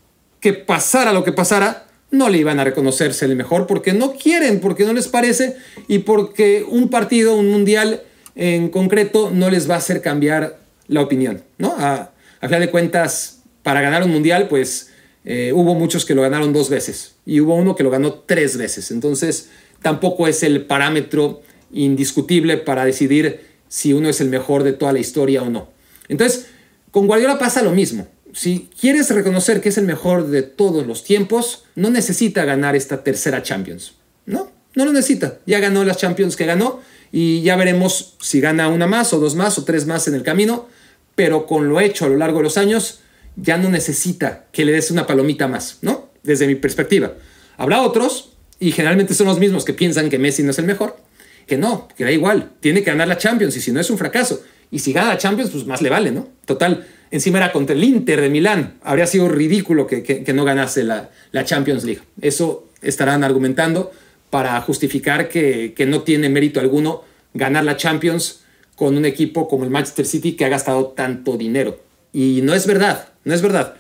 que 0.41 0.53
pasara 0.53 1.13
lo 1.13 1.25
que 1.25 1.33
pasara, 1.33 1.87
no 2.11 2.29
le 2.29 2.39
iban 2.39 2.59
a 2.59 2.65
reconocerse 2.65 3.25
el 3.27 3.37
mejor 3.37 3.67
porque 3.67 3.93
no 3.93 4.15
quieren, 4.15 4.61
porque 4.61 4.85
no 4.85 4.93
les 4.93 5.09
parece 5.09 5.57
y 5.89 6.01
porque 6.01 6.65
un 6.67 6.89
partido, 6.89 7.37
un 7.37 7.49
mundial 7.51 8.03
en 8.35 8.71
concreto, 8.71 9.31
no 9.33 9.51
les 9.51 9.69
va 9.69 9.75
a 9.75 9.79
hacer 9.79 10.01
cambiar 10.01 10.59
la 10.87 11.03
opinión, 11.03 11.43
¿no? 11.59 11.75
A, 11.79 12.13
a 12.41 12.49
de 12.49 12.71
cuentas, 12.71 13.41
para 13.63 13.81
ganar 13.81 14.05
un 14.05 14.11
mundial, 14.11 14.49
pues 14.49 14.91
eh, 15.25 15.53
hubo 15.53 15.75
muchos 15.75 16.07
que 16.07 16.15
lo 16.15 16.23
ganaron 16.23 16.53
dos 16.53 16.71
veces 16.71 17.17
y 17.27 17.41
hubo 17.41 17.55
uno 17.55 17.77
que 17.77 17.83
lo 17.83 17.91
ganó 17.91 18.15
tres 18.15 18.57
veces. 18.57 18.91
Entonces, 18.91 19.51
tampoco 19.83 20.27
es 20.29 20.43
el 20.43 20.65
parámetro 20.65 21.43
indiscutible 21.73 22.57
para 22.57 22.85
decidir 22.85 23.41
si 23.69 23.93
uno 23.93 24.09
es 24.09 24.23
el 24.23 24.29
mejor 24.29 24.63
de 24.63 24.73
toda 24.73 24.93
la 24.93 25.01
historia 25.01 25.43
o 25.43 25.51
no. 25.51 25.69
Entonces, 26.09 26.47
con 26.91 27.07
Guardiola 27.07 27.39
pasa 27.39 27.63
lo 27.63 27.73
mismo. 27.73 28.09
Si 28.33 28.69
quieres 28.81 29.11
reconocer 29.11 29.61
que 29.61 29.71
es 29.71 29.79
el 29.79 29.85
mejor 29.85 30.29
de 30.29 30.43
todos 30.43 30.87
los 30.87 31.05
tiempos, 31.05 31.65
no 31.75 31.91
necesita 31.91 32.45
ganar 32.45 32.77
esta 32.77 33.03
tercera 33.03 33.43
Champions. 33.43 33.95
No, 34.27 34.51
no 34.75 34.85
lo 34.85 34.93
necesita. 34.93 35.39
Ya 35.47 35.59
ganó 35.61 35.85
las 35.85 35.97
Champions 35.97 36.37
que 36.37 36.45
ganó 36.47 36.81
y 37.11 37.43
ya 37.43 37.57
veremos 37.57 38.17
si 38.21 38.41
gana 38.41 38.69
una 38.69 38.87
más 38.87 39.13
o 39.13 39.19
dos 39.19 39.35
más 39.35 39.59
o 39.59 39.65
tres 39.65 39.87
más 39.87 40.09
en 40.09 40.15
el 40.15 40.23
camino, 40.23 40.69
pero 41.15 41.47
con 41.47 41.69
lo 41.69 41.81
hecho 41.81 42.05
a 42.05 42.09
lo 42.09 42.17
largo 42.17 42.39
de 42.39 42.45
los 42.45 42.59
años, 42.59 43.01
ya 43.37 43.57
no 43.57 43.71
necesita 43.71 44.47
que 44.53 44.65
le 44.65 44.73
des 44.73 44.91
una 44.91 45.07
palomita 45.07 45.49
más, 45.49 45.79
¿no? 45.83 46.11
Desde 46.23 46.47
mi 46.47 46.55
perspectiva. 46.55 47.15
Habrá 47.57 47.83
otros, 47.83 48.33
y 48.61 48.73
generalmente 48.73 49.15
son 49.15 49.27
los 49.27 49.39
mismos 49.39 49.65
que 49.65 49.73
piensan 49.73 50.11
que 50.11 50.19
Messi 50.19 50.43
no 50.43 50.51
es 50.51 50.59
el 50.59 50.65
mejor, 50.65 50.97
que 51.47 51.57
no, 51.57 51.89
que 51.97 52.05
da 52.05 52.11
igual, 52.11 52.53
tiene 52.61 52.83
que 52.83 52.91
ganar 52.91 53.09
la 53.09 53.19
Champions 53.19 53.57
y 53.57 53.61
si 53.61 53.73
no 53.73 53.81
es 53.81 53.91
un 53.91 53.99
fracaso. 53.99 54.43
Y 54.71 54.81
si 54.81 54.93
gana 54.93 55.09
la 55.09 55.19
Champions, 55.19 55.51
pues 55.51 55.67
más 55.67 55.83
le 55.83 55.91
vale, 55.91 56.11
¿no? 56.11 56.29
Total, 56.45 56.87
encima 57.11 57.39
era 57.39 57.53
contra 57.53 57.75
el 57.75 57.85
Inter 57.85 58.21
de 58.21 58.29
Milán. 58.29 58.79
Habría 58.83 59.07
sido 59.07 59.29
ridículo 59.29 59.87
que, 59.87 60.25
no 60.35 60.45
ganase 60.45 60.85
la, 60.85 61.11
la, 61.33 61.45
Champions 61.45 61.85
League. 61.85 62.03
Eso 62.21 62.69
estarán 62.83 63.25
argumentando 63.25 63.93
para 64.31 64.61
justificar 64.61 65.29
que, 65.29 65.73
que 65.75 65.87
no 65.87 66.03
tiene 66.03 66.29
mérito 66.29 66.61
alguno 66.61 67.03
ganar 67.35 67.65
la 67.65 67.77
Champions 67.77 68.41
con 68.77 68.97
un 68.97 69.05
equipo 69.05 69.49
como 69.49 69.65
el 69.65 69.71
Manchester 69.71 70.07
City 70.07 70.33
que 70.33 70.45
ha 70.45 70.49
gastado 70.49 70.89
tanto 70.89 71.37
dinero. 71.37 71.81
Y 72.13 72.41
no 72.43 72.55
es 72.55 72.67
verdad, 72.67 73.09
no 73.25 73.35
es 73.35 73.43
verdad. 73.43 73.75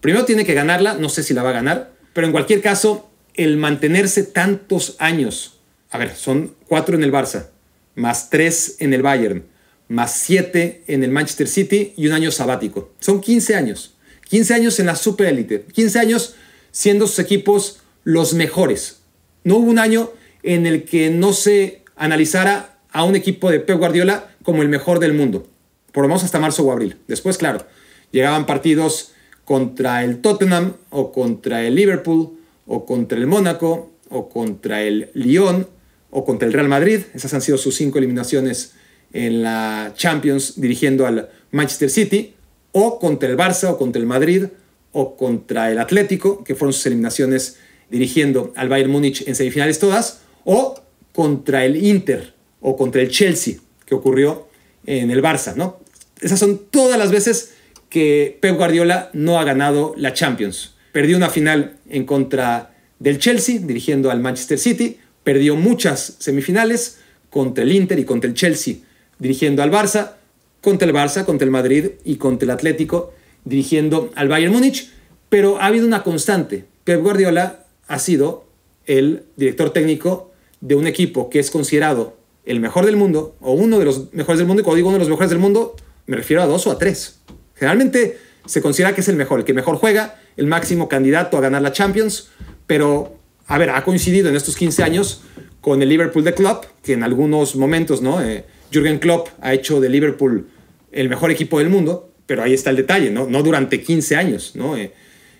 Primero 0.00 0.24
tiene 0.24 0.44
que 0.44 0.54
ganarla, 0.54 0.94
no 0.94 1.08
sé 1.08 1.22
si 1.22 1.34
la 1.34 1.42
va 1.42 1.50
a 1.50 1.54
ganar, 1.54 1.92
pero 2.12 2.26
en 2.26 2.32
cualquier 2.32 2.60
caso, 2.62 3.10
el 3.34 3.56
mantenerse 3.56 4.24
tantos 4.24 4.96
años, 4.98 5.60
a 5.90 5.98
ver, 5.98 6.14
son 6.16 6.54
cuatro 6.66 6.96
en 6.96 7.04
el 7.04 7.12
Barça, 7.12 7.46
más 7.94 8.30
tres 8.30 8.76
en 8.80 8.92
el 8.92 9.02
Bayern, 9.02 9.44
más 9.90 10.12
siete 10.14 10.84
en 10.86 11.02
el 11.02 11.10
Manchester 11.10 11.48
City 11.48 11.94
y 11.96 12.06
un 12.06 12.12
año 12.12 12.30
sabático. 12.30 12.92
Son 13.00 13.20
15 13.20 13.56
años. 13.56 13.96
15 14.28 14.54
años 14.54 14.78
en 14.78 14.86
la 14.86 14.94
superélite. 14.94 15.64
15 15.72 15.98
años 15.98 16.36
siendo 16.70 17.08
sus 17.08 17.18
equipos 17.18 17.80
los 18.04 18.32
mejores. 18.32 19.00
No 19.42 19.56
hubo 19.56 19.68
un 19.68 19.80
año 19.80 20.12
en 20.44 20.66
el 20.66 20.84
que 20.84 21.10
no 21.10 21.32
se 21.32 21.82
analizara 21.96 22.78
a 22.92 23.02
un 23.02 23.16
equipo 23.16 23.50
de 23.50 23.58
Pep 23.58 23.78
Guardiola 23.78 24.30
como 24.44 24.62
el 24.62 24.68
mejor 24.68 25.00
del 25.00 25.12
mundo. 25.12 25.48
Por 25.90 26.04
lo 26.04 26.08
menos 26.08 26.22
hasta 26.22 26.38
marzo 26.38 26.62
o 26.62 26.70
abril. 26.70 26.96
Después, 27.08 27.36
claro, 27.36 27.66
llegaban 28.12 28.46
partidos 28.46 29.10
contra 29.44 30.04
el 30.04 30.20
Tottenham 30.20 30.74
o 30.90 31.10
contra 31.10 31.66
el 31.66 31.74
Liverpool 31.74 32.38
o 32.68 32.86
contra 32.86 33.18
el 33.18 33.26
Mónaco 33.26 33.90
o 34.08 34.28
contra 34.28 34.82
el 34.82 35.10
Lyon 35.14 35.66
o 36.12 36.24
contra 36.24 36.46
el 36.46 36.54
Real 36.54 36.68
Madrid. 36.68 37.00
Esas 37.12 37.34
han 37.34 37.42
sido 37.42 37.58
sus 37.58 37.74
cinco 37.74 37.98
eliminaciones 37.98 38.74
en 39.12 39.42
la 39.42 39.92
Champions 39.96 40.60
dirigiendo 40.60 41.06
al 41.06 41.28
Manchester 41.50 41.90
City. 41.90 42.34
O 42.72 42.98
contra 42.98 43.28
el 43.28 43.36
Barça 43.36 43.70
o 43.70 43.78
contra 43.78 44.00
el 44.00 44.06
Madrid 44.06 44.44
o 44.92 45.16
contra 45.16 45.70
el 45.70 45.78
Atlético, 45.78 46.42
que 46.44 46.54
fueron 46.54 46.72
sus 46.72 46.86
eliminaciones 46.86 47.58
dirigiendo 47.90 48.52
al 48.56 48.68
Bayern 48.68 48.90
Múnich 48.90 49.26
en 49.26 49.34
semifinales 49.34 49.78
todas. 49.78 50.22
O 50.44 50.80
contra 51.12 51.64
el 51.64 51.76
Inter 51.84 52.34
o 52.60 52.76
contra 52.76 53.02
el 53.02 53.08
Chelsea, 53.08 53.56
que 53.86 53.94
ocurrió 53.94 54.48
en 54.86 55.10
el 55.10 55.22
Barça, 55.22 55.54
¿no? 55.54 55.80
Esas 56.20 56.38
son 56.38 56.66
todas 56.70 56.98
las 56.98 57.10
veces 57.10 57.54
que 57.88 58.38
Pep 58.40 58.56
Guardiola 58.56 59.10
no 59.12 59.38
ha 59.38 59.44
ganado 59.44 59.94
la 59.96 60.12
Champions. 60.12 60.74
Perdió 60.92 61.16
una 61.16 61.30
final 61.30 61.76
en 61.88 62.04
contra 62.04 62.74
del 62.98 63.18
Chelsea, 63.18 63.58
dirigiendo 63.58 64.10
al 64.10 64.20
Manchester 64.20 64.58
City. 64.58 64.98
Perdió 65.24 65.56
muchas 65.56 66.16
semifinales 66.18 66.98
contra 67.30 67.64
el 67.64 67.72
Inter 67.72 67.98
y 67.98 68.04
contra 68.04 68.28
el 68.28 68.34
Chelsea, 68.34 68.76
dirigiendo 69.20 69.62
al 69.62 69.70
Barça, 69.70 70.14
contra 70.60 70.88
el 70.88 70.94
Barça, 70.94 71.24
contra 71.24 71.44
el 71.44 71.52
Madrid 71.52 71.90
y 72.04 72.16
contra 72.16 72.44
el 72.44 72.50
Atlético, 72.50 73.12
dirigiendo 73.44 74.10
al 74.16 74.28
Bayern 74.28 74.52
Múnich. 74.52 74.90
Pero 75.28 75.60
ha 75.60 75.66
habido 75.66 75.86
una 75.86 76.02
constante. 76.02 76.64
Pep 76.82 77.00
Guardiola 77.00 77.66
ha 77.86 77.98
sido 78.00 78.44
el 78.86 79.24
director 79.36 79.70
técnico 79.70 80.32
de 80.60 80.74
un 80.74 80.86
equipo 80.86 81.30
que 81.30 81.38
es 81.38 81.50
considerado 81.50 82.16
el 82.44 82.60
mejor 82.60 82.84
del 82.86 82.96
mundo, 82.96 83.36
o 83.40 83.52
uno 83.52 83.78
de 83.78 83.84
los 83.84 84.12
mejores 84.12 84.38
del 84.38 84.48
mundo, 84.48 84.62
y 84.62 84.64
cuando 84.64 84.76
digo 84.76 84.88
uno 84.88 84.96
de 84.96 85.04
los 85.04 85.08
mejores 85.08 85.30
del 85.30 85.38
mundo, 85.38 85.76
me 86.06 86.16
refiero 86.16 86.42
a 86.42 86.46
dos 86.46 86.66
o 86.66 86.72
a 86.72 86.78
tres. 86.78 87.20
Generalmente 87.54 88.18
se 88.46 88.62
considera 88.62 88.94
que 88.94 89.02
es 89.02 89.08
el 89.08 89.16
mejor, 89.16 89.40
el 89.40 89.44
que 89.44 89.54
mejor 89.54 89.76
juega, 89.76 90.18
el 90.36 90.46
máximo 90.46 90.88
candidato 90.88 91.36
a 91.36 91.40
ganar 91.40 91.62
la 91.62 91.72
Champions, 91.72 92.30
pero, 92.66 93.16
a 93.46 93.58
ver, 93.58 93.70
ha 93.70 93.84
coincidido 93.84 94.28
en 94.28 94.36
estos 94.36 94.56
15 94.56 94.82
años 94.82 95.22
con 95.60 95.82
el 95.82 95.88
Liverpool 95.88 96.24
de 96.24 96.34
Klopp, 96.34 96.64
que 96.82 96.94
en 96.94 97.02
algunos 97.02 97.54
momentos, 97.56 98.00
¿no? 98.00 98.22
Eh, 98.22 98.44
Jürgen 98.72 98.98
Klopp 98.98 99.28
ha 99.40 99.54
hecho 99.54 99.80
de 99.80 99.88
Liverpool 99.88 100.48
el 100.92 101.08
mejor 101.08 101.30
equipo 101.30 101.58
del 101.58 101.68
mundo, 101.68 102.10
pero 102.26 102.42
ahí 102.42 102.54
está 102.54 102.70
el 102.70 102.76
detalle, 102.76 103.10
¿no? 103.10 103.26
Durante 103.42 103.82
15 103.82 104.16
años, 104.16 104.52
¿no? 104.54 104.76
Eh, 104.76 104.92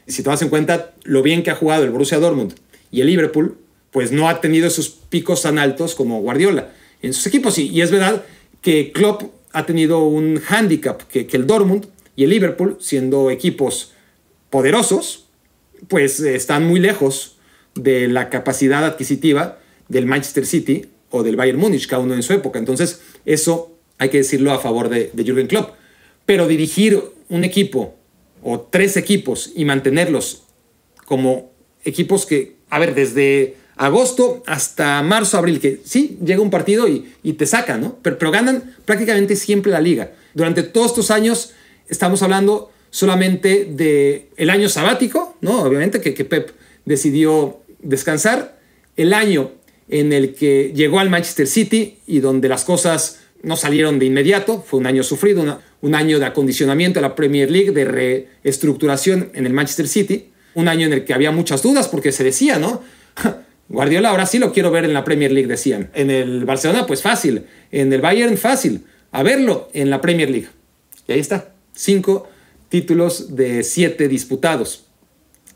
si 0.06 0.22
tomas 0.22 0.42
en 0.42 0.48
cuenta 0.48 0.94
lo 1.04 1.22
bien 1.22 1.42
que 1.42 1.50
ha 1.50 1.54
jugado 1.54 1.84
el 1.84 1.90
Borussia 1.90 2.18
Dortmund 2.18 2.54
y 2.90 3.00
el 3.00 3.06
Liverpool, 3.06 3.56
pues 3.90 4.12
no 4.12 4.28
ha 4.28 4.40
tenido 4.40 4.66
esos 4.66 4.88
picos 4.88 5.42
tan 5.42 5.58
altos 5.58 5.94
como 5.94 6.20
Guardiola 6.20 6.72
en 7.02 7.12
sus 7.12 7.26
equipos. 7.26 7.58
Y, 7.58 7.80
es 7.80 7.90
verdad 7.90 8.24
que 8.60 8.92
Klopp 8.92 9.22
ha 9.52 9.66
tenido 9.66 10.04
un 10.04 10.40
hándicap 10.40 11.02
que, 11.02 11.26
que 11.26 11.36
el 11.36 11.46
Dortmund 11.46 11.86
y 12.16 12.24
el 12.24 12.30
Liverpool, 12.30 12.76
siendo 12.80 13.30
equipos 13.30 13.92
poderosos, 14.50 15.26
pues 15.88 16.20
eh, 16.20 16.34
están 16.34 16.66
muy 16.66 16.80
lejos 16.80 17.36
de 17.74 18.08
la 18.08 18.28
capacidad 18.30 18.84
adquisitiva 18.84 19.58
del 19.88 20.06
Manchester 20.06 20.46
City 20.46 20.86
o 21.10 21.22
del 21.22 21.36
Bayern 21.36 21.58
Múnich, 21.58 21.86
cada 21.86 22.02
uno 22.02 22.14
en 22.14 22.22
su 22.22 22.32
época. 22.32 22.58
Entonces, 22.58 23.00
eso 23.24 23.76
hay 23.98 24.08
que 24.08 24.18
decirlo 24.18 24.52
a 24.52 24.58
favor 24.58 24.88
de, 24.88 25.10
de 25.12 25.24
Jürgen 25.24 25.46
Klopp. 25.46 25.74
Pero 26.26 26.46
dirigir 26.46 27.02
un 27.28 27.44
equipo 27.44 27.94
o 28.42 28.60
tres 28.60 28.96
equipos 28.96 29.52
y 29.54 29.64
mantenerlos 29.64 30.44
como 31.04 31.50
equipos 31.84 32.26
que, 32.26 32.56
a 32.70 32.78
ver, 32.78 32.94
desde 32.94 33.56
agosto 33.76 34.42
hasta 34.46 35.02
marzo, 35.02 35.38
abril, 35.38 35.58
que 35.58 35.80
sí, 35.84 36.18
llega 36.22 36.42
un 36.42 36.50
partido 36.50 36.86
y, 36.86 37.32
te 37.32 37.46
saca, 37.46 37.78
¿no? 37.78 37.96
Pero, 38.02 38.18
pero, 38.18 38.30
ganan 38.30 38.76
prácticamente 38.84 39.36
siempre 39.36 39.72
la 39.72 39.80
liga. 39.80 40.12
Durante 40.34 40.62
todos 40.62 40.88
estos 40.88 41.10
años 41.10 41.52
estamos 41.88 42.22
hablando 42.22 42.70
solamente 42.90 43.64
del 43.64 44.26
el 44.36 44.50
año 44.50 44.68
sabático, 44.68 45.36
¿no? 45.40 45.62
Obviamente 45.62 46.00
que, 46.00 46.12
que, 46.12 46.24
Pep 46.24 46.50
decidió 46.84 47.60
descansar, 47.80 48.58
el 48.96 49.14
año 49.14 49.52
en 49.90 50.12
el 50.12 50.34
que 50.34 50.72
llegó 50.74 51.00
al 51.00 51.10
Manchester 51.10 51.46
City 51.46 51.98
y 52.06 52.20
donde 52.20 52.48
las 52.48 52.64
cosas 52.64 53.20
no 53.42 53.56
salieron 53.56 53.98
de 53.98 54.06
inmediato, 54.06 54.64
fue 54.66 54.80
un 54.80 54.86
año 54.86 55.02
sufrido, 55.02 55.60
un 55.80 55.94
año 55.94 56.18
de 56.18 56.26
acondicionamiento 56.26 56.98
a 56.98 57.02
la 57.02 57.14
Premier 57.14 57.50
League, 57.50 57.72
de 57.72 57.84
reestructuración 57.84 59.30
en 59.34 59.46
el 59.46 59.52
Manchester 59.52 59.88
City, 59.88 60.30
un 60.54 60.68
año 60.68 60.86
en 60.86 60.92
el 60.92 61.04
que 61.04 61.14
había 61.14 61.30
muchas 61.30 61.62
dudas 61.62 61.88
porque 61.88 62.12
se 62.12 62.24
decía, 62.24 62.58
¿no? 62.58 62.82
Guardiola 63.68 64.10
ahora 64.10 64.26
sí 64.26 64.38
lo 64.38 64.52
quiero 64.52 64.70
ver 64.70 64.84
en 64.84 64.92
la 64.92 65.04
Premier 65.04 65.30
League, 65.30 65.48
decían. 65.48 65.90
En 65.94 66.10
el 66.10 66.44
Barcelona, 66.44 66.86
pues 66.86 67.02
fácil. 67.02 67.44
En 67.70 67.92
el 67.92 68.00
Bayern, 68.00 68.36
fácil 68.36 68.84
a 69.12 69.22
verlo 69.22 69.68
en 69.72 69.90
la 69.90 70.00
Premier 70.00 70.30
League. 70.30 70.48
Y 71.06 71.12
ahí 71.12 71.20
está, 71.20 71.52
cinco 71.72 72.28
títulos 72.68 73.36
de 73.36 73.62
siete 73.62 74.08
disputados. 74.08 74.86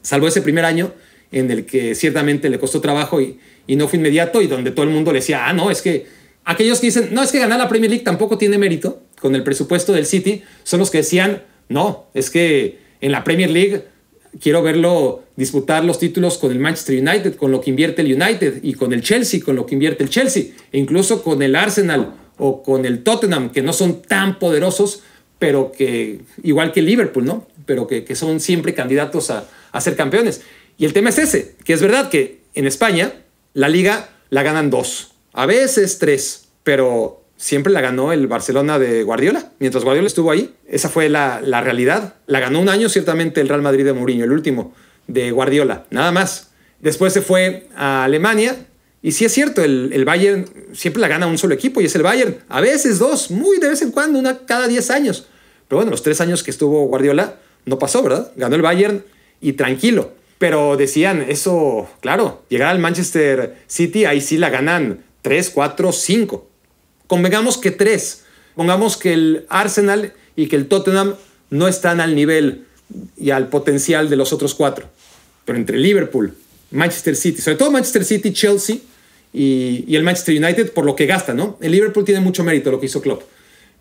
Salvo 0.03 0.29
ese 0.29 0.43
primer 0.43 0.65
año 0.65 0.93
en 1.35 1.51
el 1.51 1.67
que 1.67 1.97
ciertamente 1.97 2.49
le 2.49 2.61
costó 2.61 2.81
trabajo 2.81 3.21
y, 3.21 3.39
no 3.67 3.89
fue 3.89 3.99
inmediato 3.99 4.41
y 4.41 4.47
donde 4.47 4.71
todo 4.71 4.85
el 4.85 4.93
mundo 4.93 5.13
le 5.13 5.19
decía, 5.19 5.49
ah, 5.49 5.53
no, 5.53 5.71
es 5.71 5.83
que 5.83 6.07
aquellos 6.45 6.81
que 6.81 6.87
dicen, 6.87 7.09
no, 7.13 7.23
es 7.23 7.33
que 7.33 7.41
ganar 7.41 7.59
la 7.59 7.69
Premier 7.69 7.91
League 7.91 8.05
tampoco 8.05 8.39
tiene 8.39 8.57
mérito 8.57 9.03
con 9.21 9.35
el 9.35 9.43
presupuesto 9.43 9.93
del 9.93 10.07
City, 10.07 10.43
son 10.63 10.81
los 10.81 10.91
que 10.91 10.99
decían, 10.99 11.43
no, 11.69 12.07
es 12.15 12.31
que 12.31 12.79
en 13.01 13.11
la 13.11 13.25
Premier 13.25 13.51
League 13.51 13.85
quiero 14.41 14.63
verlo 14.63 15.25
disputar 15.35 15.85
los 15.85 15.99
títulos 15.99 16.39
con 16.39 16.53
el 16.53 16.61
Manchester 16.61 17.01
United, 17.01 17.35
con 17.37 17.51
lo 17.51 17.61
que 17.61 17.71
invierte 17.71 18.03
el 18.03 18.13
United, 18.13 18.61
y 18.63 18.75
con 18.75 18.93
el 18.93 19.03
Chelsea, 19.03 19.41
con 19.43 19.57
lo 19.57 19.67
que 19.67 19.75
invierte 19.75 20.05
el 20.05 20.11
Chelsea, 20.11 20.45
e 20.71 20.79
incluso 20.79 21.23
con 21.23 21.43
el 21.43 21.57
Arsenal 21.57 22.15
o 22.39 22.63
con 22.63 22.85
el 22.85 23.03
Tottenham, 23.03 23.51
que 23.51 23.63
no 23.63 23.73
son 23.73 24.03
tan 24.03 24.39
poderosos, 24.39 25.03
pero 25.39 25.73
que, 25.73 26.21
igual 26.45 26.71
que 26.71 26.81
el 26.81 26.87
Liverpool, 26.87 27.25
¿no? 27.25 27.49
Pero 27.67 27.87
que, 27.89 28.15
son 28.15 28.41
siempre 28.41 28.75
candidatos 28.75 29.31
a 29.31 29.81
ser 29.81 29.97
campeones. 29.97 30.43
Y 30.77 30.85
el 30.85 30.93
tema 30.93 31.11
es 31.11 31.19
ese, 31.19 31.55
que 31.65 31.73
es 31.73 31.81
verdad 31.81 32.09
que 32.09 32.41
en 32.55 32.67
España 32.67 33.13
la 33.53 33.69
liga 33.69 34.09
la 34.31 34.43
ganan 34.43 34.71
dos, 34.71 35.13
a 35.33 35.47
veces 35.47 35.99
tres, 35.99 36.49
pero 36.63 37.23
siempre 37.37 37.73
la 37.73 37.81
ganó 37.81 38.13
el 38.13 38.27
Barcelona 38.27 38.79
de 38.79 39.03
Guardiola. 39.03 39.53
Mientras 39.59 39.85
Guardiola 39.85 40.09
estuvo 40.09 40.31
ahí, 40.31 40.55
esa 40.67 40.89
fue 40.89 41.09
la, 41.09 41.41
la, 41.43 41.61
realidad. 41.61 42.15
La 42.27 42.41
ganó 42.41 42.61
un 42.61 42.69
año 42.69 42.89
ciertamente 42.89 43.41
el 43.41 43.49
Real 43.49 43.63
Madrid 43.63 43.85
de 43.85 43.93
Mourinho, 43.93 44.25
el 44.25 44.33
último 44.33 44.75
de 45.07 45.31
Guardiola, 45.31 45.85
nada 45.91 46.11
más. 46.11 46.51
Después 46.81 47.13
se 47.13 47.23
fue 47.23 47.69
a 47.77 48.05
Alemania 48.05 48.57
y 49.03 49.13
sí 49.13 49.25
es 49.25 49.33
cierto, 49.33 49.63
el, 49.63 49.91
el, 49.93 50.05
Bayern 50.05 50.47
siempre 50.73 51.01
la 51.01 51.09
gana 51.09 51.27
un 51.27 51.37
solo 51.37 51.55
equipo 51.55 51.81
y 51.81 51.85
es 51.85 51.95
el 51.95 52.03
Bayern. 52.03 52.39
A 52.49 52.61
veces 52.61 52.99
dos, 52.99 53.31
muy 53.31 53.59
de 53.59 53.69
vez 53.69 53.83
en 53.83 53.91
cuando, 53.91 54.19
una 54.19 54.47
cada 54.47 54.67
10 54.67 54.91
años. 54.91 55.27
Pero 55.69 55.79
bueno, 55.79 55.91
los 55.91 56.03
tres 56.03 56.21
años 56.21 56.43
que 56.43 56.51
estuvo 56.51 56.87
Guardiola 56.87 57.37
no 57.67 57.79
pasó, 57.79 58.03
¿verdad? 58.03 58.33
Ganó 58.37 58.57
el 58.57 58.63
Bayern 58.63 59.05
y 59.41 59.53
tranquilo. 59.53 60.13
Pero 60.39 60.77
decían, 60.77 61.25
eso, 61.29 61.89
claro, 62.01 62.45
llegar 62.49 62.69
al 62.69 62.79
Manchester 62.79 63.57
City, 63.67 64.05
ahí 64.05 64.21
sí 64.21 64.37
la 64.37 64.51
ganan 64.51 65.05
3, 65.23 65.51
4, 65.51 65.93
5. 65.93 66.49
Convengamos 67.07 67.59
que 67.59 67.71
3. 67.71 68.25
Pongamos 68.55 68.97
que 68.97 69.13
el 69.13 69.47
Arsenal 69.49 70.13
y 70.37 70.47
que 70.47 70.57
el 70.57 70.69
Tottenham 70.69 71.15
no 71.51 71.69
están 71.69 72.01
al 72.01 72.15
nivel 72.15 72.67
y 73.17 73.31
al 73.31 73.49
potencial 73.49 74.09
de 74.11 74.17
los 74.17 74.33
otros 74.33 74.55
cuatro. 74.55 74.89
Pero 75.45 75.59
entre 75.59 75.79
Liverpool, 75.79 76.35
Manchester 76.71 77.17
City, 77.17 77.41
sobre 77.41 77.57
todo 77.57 77.71
Manchester 77.71 78.05
City, 78.05 78.33
Chelsea 78.33 78.77
y, 79.33 79.95
el 79.95 80.03
Manchester 80.03 80.43
United, 80.43 80.73
por 80.73 80.85
lo 80.85 80.97
que 80.97 81.07
gasta, 81.07 81.35
¿no? 81.35 81.59
El 81.61 81.73
Liverpool 81.73 82.05
tiene 82.05 82.21
mucho 82.21 82.45
mérito 82.45 82.71
lo 82.71 82.81
que 82.81 82.87
hizo 82.87 83.01
Klopp. 83.01 83.23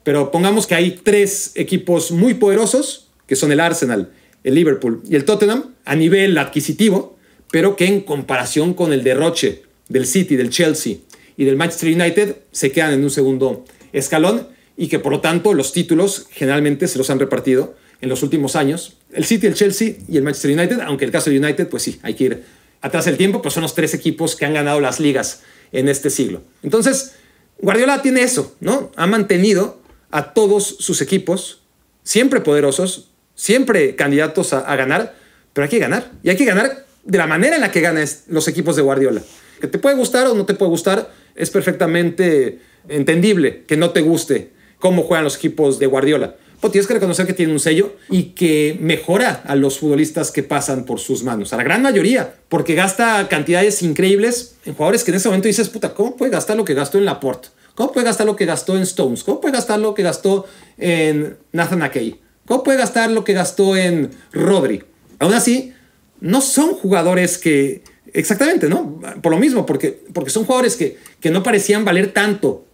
Pero 0.04 0.32
pongamos 0.32 0.68
que 0.68 0.76
hay 0.76 1.00
tres 1.04 1.52
equipos 1.56 2.12
muy 2.12 2.34
poderosos, 2.34 3.08
que 3.28 3.36
son 3.36 3.52
el 3.52 3.60
Arsenal, 3.60 4.12
el 4.44 4.56
Liverpool 4.56 5.02
y 5.10 5.16
el 5.16 5.26
Tottenham 5.26 5.76
a 5.86 5.96
nivel 5.96 6.38
adquisitivo, 6.38 7.18
pero 7.52 7.76
que 7.76 7.86
en 7.86 8.02
comparación 8.02 8.74
con 8.74 8.94
el 8.94 9.04
derroche 9.04 9.64
del 9.90 10.06
City, 10.06 10.36
del 10.36 10.50
Chelsea 10.50 10.98
y 11.38 11.46
del 11.46 11.56
Manchester 11.56 11.94
United 11.94 12.38
se 12.52 12.72
quedan 12.72 12.94
en 12.94 13.04
un 13.04 13.10
segundo 13.10 13.66
escalón 13.92 14.48
y 14.76 14.88
que 14.88 15.00
por 15.00 15.12
lo 15.12 15.22
tanto 15.22 15.54
los 15.54 15.72
títulos 15.72 16.28
generalmente 16.32 16.88
se 16.88 16.98
los 16.98 17.10
han 17.10 17.20
repartido 17.20 17.76
en 18.02 18.10
los 18.10 18.24
últimos 18.24 18.56
años. 18.56 18.98
El 19.14 19.24
City, 19.24 19.48
el 19.48 19.54
Chelsea 19.54 19.96
y 20.08 20.18
el 20.18 20.24
Manchester 20.24 20.52
United, 20.58 20.80
aunque 20.82 21.06
el 21.06 21.12
caso 21.12 21.30
de 21.30 21.40
United, 21.40 21.70
pues 21.70 21.84
sí, 21.84 22.00
hay 22.04 22.16
que 22.16 22.24
ir 22.26 22.44
atrás 22.82 23.06
del 23.06 23.18
tiempo, 23.18 23.42
pues 23.42 23.54
son 23.54 23.64
los 23.64 23.76
tres 23.76 23.94
equipos 23.94 24.36
que 24.36 24.46
han 24.46 24.54
ganado 24.54 24.82
las 24.82 25.00
ligas 25.00 25.42
en 25.72 25.88
este 25.88 26.10
siglo. 26.10 26.42
Entonces, 26.64 27.14
Guardiola 27.60 28.02
tiene 28.02 28.24
eso, 28.24 28.56
¿no? 28.60 28.92
Ha 28.98 29.08
mantenido 29.08 29.82
a 30.12 30.34
todos 30.34 30.76
sus 30.80 31.02
equipos 31.02 31.62
siempre 32.04 32.42
poderosos, 32.42 33.10
siempre 33.36 33.96
candidatos 33.96 34.54
a, 34.54 34.76
ganar, 34.76 35.16
pero 35.54 35.64
hay 35.64 35.70
que 35.70 35.80
ganar. 35.80 36.12
Y 36.24 36.30
hay 36.30 36.38
que 36.38 36.46
ganar 36.46 36.86
de 37.04 37.18
la 37.18 37.28
manera 37.28 37.56
en 37.56 37.62
la 37.62 37.72
que 37.72 37.82
ganan 37.82 38.06
los 38.28 38.48
equipos 38.48 38.76
de 38.76 38.82
Guardiola. 38.82 39.22
Que 39.60 39.68
te 39.68 39.80
puede 39.80 39.96
gustar 39.96 40.28
o 40.28 40.34
no 40.34 40.46
te 40.46 40.54
puede 40.54 40.70
gustar, 40.70 41.12
es 41.36 41.50
perfectamente 41.50 42.60
entendible 42.90 43.64
que 43.68 43.78
no 43.78 43.92
te 43.92 44.02
guste 44.02 44.52
cómo 44.80 45.04
juegan 45.04 45.24
los 45.24 45.38
equipos 45.38 45.80
de 45.80 45.86
Guardiola. 45.88 46.36
Pues 46.60 46.72
tienes 46.72 46.88
que 46.88 46.94
reconocer 46.94 47.28
que 47.28 47.34
tiene 47.34 47.52
un 47.52 47.60
sello 47.60 47.98
y 48.10 48.32
que 48.36 48.78
mejora 48.80 49.44
a 49.46 49.56
los 49.56 49.80
futbolistas 49.80 50.32
que 50.32 50.44
pasan 50.44 50.86
por 50.86 51.00
sus 51.00 51.24
manos, 51.24 51.52
a 51.52 51.58
la 51.58 51.64
gran 51.64 51.82
mayoría, 51.82 52.36
porque 52.48 52.74
gasta 52.74 53.28
cantidades 53.28 53.82
increíbles 53.82 54.56
en 54.64 54.74
jugadores 54.74 55.04
que 55.04 55.12
en 55.12 55.16
ese 55.16 55.28
momento 55.28 55.50
dices, 55.50 55.68
puta, 55.68 55.94
¿cómo 55.94 56.16
puede 56.16 56.32
gastar 56.32 56.56
lo 56.56 56.64
que 56.64 56.74
gastó 56.74 56.98
en 56.98 57.06
Laporte? 57.06 57.50
¿Cómo 57.76 57.92
puede 57.92 58.06
gastar 58.06 58.28
lo 58.28 58.38
que 58.38 58.46
gastó 58.46 58.78
en 58.78 58.84
Stones? 58.84 59.26
¿Cómo 59.26 59.42
puede 59.42 59.56
gastar 59.56 59.80
lo 59.80 59.94
que 59.94 60.04
gastó 60.04 60.46
en 60.78 61.38
Nathan 61.52 61.82
Akey? 61.82 62.23
¿Cómo 62.46 62.64
puede 62.64 62.78
gastar 62.78 63.12
lo 63.12 63.24
que 63.24 63.34
gastó 63.34 63.76
en 63.76 64.12
Rodri? 64.32 64.84
Aún 65.20 65.34
así, 65.34 65.74
no 66.20 66.42
son 66.42 66.74
jugadores 66.74 67.38
que... 67.38 67.84
Exactamente, 68.14 68.70
¿no? 68.70 69.00
Por 69.22 69.32
lo 69.32 69.40
mismo, 69.40 69.66
porque, 69.66 70.04
porque 70.14 70.30
son 70.30 70.46
jugadores 70.46 70.76
que, 70.76 70.98
que 71.20 71.32
no 71.32 71.42
parecían 71.42 71.84
valer 71.84 72.14
tanto 72.14 72.66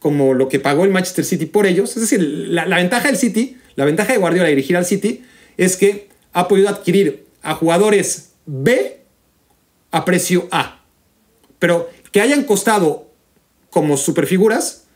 como 0.00 0.34
lo 0.34 0.48
que 0.48 0.58
pagó 0.58 0.84
el 0.84 0.90
Manchester 0.90 1.24
City 1.24 1.46
por 1.46 1.66
ellos. 1.66 1.90
Es 1.96 2.02
decir, 2.02 2.20
la, 2.20 2.66
la, 2.66 2.76
ventaja 2.76 3.06
del 3.06 3.16
City, 3.16 3.56
la 3.76 3.84
ventaja 3.84 4.12
de 4.12 4.18
Guardiola 4.18 4.48
de 4.48 4.50
dirigir 4.56 4.76
al 4.76 4.86
City, 4.86 5.22
es 5.56 5.76
que 5.76 6.08
ha 6.32 6.48
podido 6.48 6.68
adquirir 6.68 7.26
a 7.42 7.54
jugadores 7.54 8.32
B 8.46 9.00
a 9.92 10.04
precio 10.04 10.48
A. 10.50 10.84
Pero 11.58 11.88
que 12.10 12.20
hayan 12.20 12.44
costado 12.44 13.10
como 13.68 13.96
superfiguras, 13.96 14.86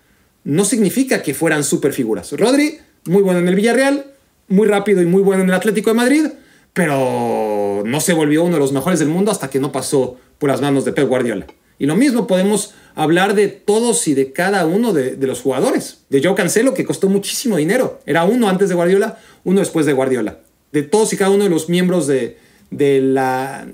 no 0.42 0.64
significa 0.64 1.22
que 1.22 1.34
fueran 1.34 1.62
superfiguras. 1.62 2.32
Rodri, 2.32 2.78
muy 3.04 3.22
bueno 3.22 3.40
en 3.40 3.48
el 3.48 3.54
Villarreal, 3.54 4.13
muy 4.48 4.68
rápido 4.68 5.02
y 5.02 5.06
muy 5.06 5.22
bueno 5.22 5.42
en 5.42 5.48
el 5.48 5.54
Atlético 5.54 5.90
de 5.90 5.94
Madrid, 5.94 6.26
pero 6.72 7.82
no 7.86 8.00
se 8.00 8.12
volvió 8.12 8.42
uno 8.44 8.54
de 8.54 8.60
los 8.60 8.72
mejores 8.72 8.98
del 8.98 9.08
mundo 9.08 9.30
hasta 9.30 9.48
que 9.48 9.60
no 9.60 9.72
pasó 9.72 10.16
por 10.38 10.50
las 10.50 10.60
manos 10.60 10.84
de 10.84 10.92
Pep 10.92 11.08
Guardiola. 11.08 11.46
Y 11.78 11.86
lo 11.86 11.96
mismo 11.96 12.26
podemos 12.26 12.74
hablar 12.94 13.34
de 13.34 13.48
todos 13.48 14.06
y 14.06 14.14
de 14.14 14.32
cada 14.32 14.66
uno 14.66 14.92
de, 14.92 15.16
los 15.26 15.40
jugadores. 15.40 15.98
De 16.08 16.22
Joe 16.22 16.34
Cancelo, 16.34 16.74
que 16.74 16.84
costó 16.84 17.08
muchísimo 17.08 17.56
dinero. 17.56 18.00
Era 18.06 18.24
uno 18.24 18.48
antes 18.48 18.68
de 18.68 18.74
Guardiola, 18.74 19.18
uno 19.42 19.60
después 19.60 19.86
de 19.86 19.92
Guardiola. 19.92 20.38
De 20.72 20.82
todos 20.82 21.12
y 21.12 21.16
cada 21.16 21.30
uno 21.30 21.44
de 21.44 21.50
los 21.50 21.68
miembros 21.68 22.06
de, 22.06 22.38
de 22.70 23.00
la 23.00 23.66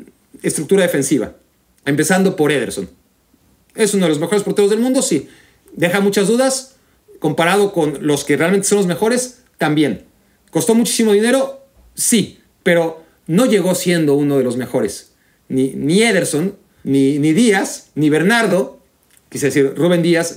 estructura 0.43 0.83
defensiva. 0.83 1.35
Empezando 1.85 2.37
por 2.37 2.53
Ederson. 2.53 2.89
¿Es 3.75 3.95
uno 3.95 4.05
de 4.05 4.11
los 4.11 4.21
mejores 4.21 4.43
porteros 4.43 4.71
del 4.71 4.81
mundo? 4.81 5.03
Sí. 5.03 5.29
¿Deja 5.73 6.01
muchas 6.01 6.29
dudas? 6.29 6.77
Comparado 7.19 7.73
con 7.73 7.99
los 8.01 8.25
que 8.25 8.37
realmente 8.37 8.67
son 8.67 8.79
los 8.79 8.87
mejores, 8.87 9.43
también. 9.59 10.05
¿Costó 10.51 10.75
muchísimo 10.75 11.13
dinero? 11.13 11.65
Sí, 11.95 12.41
pero 12.63 13.03
no 13.27 13.47
llegó 13.47 13.75
siendo 13.75 14.15
uno 14.15 14.39
de 14.39 14.45
los 14.45 14.57
mejores. 14.57 15.13
Ni, 15.49 15.69
ni 15.75 16.03
Ederson, 16.03 16.57
ni, 16.85 17.19
ni 17.19 17.33
Díaz, 17.33 17.91
ni 17.95 18.11
Bernardo, 18.11 18.81
quise 19.29 19.47
decir 19.47 19.75
Rubén 19.77 20.03
Díaz, 20.03 20.37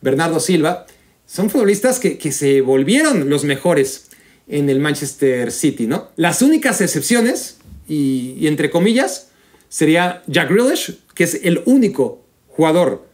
Bernardo 0.00 0.40
Silva, 0.40 0.86
son 1.26 1.50
futbolistas 1.50 1.98
que, 1.98 2.18
que 2.18 2.32
se 2.32 2.60
volvieron 2.60 3.30
los 3.30 3.44
mejores 3.44 4.08
en 4.48 4.68
el 4.68 4.80
Manchester 4.80 5.50
City, 5.52 5.86
¿no? 5.86 6.10
Las 6.16 6.42
únicas 6.42 6.80
excepciones, 6.80 7.58
y, 7.88 8.46
entre 8.46 8.70
comillas, 8.70 9.28
sería 9.68 10.22
Jack 10.26 10.50
Grealish, 10.50 10.98
que 11.14 11.24
es 11.24 11.40
el 11.42 11.62
único 11.64 12.24
jugador 12.48 13.06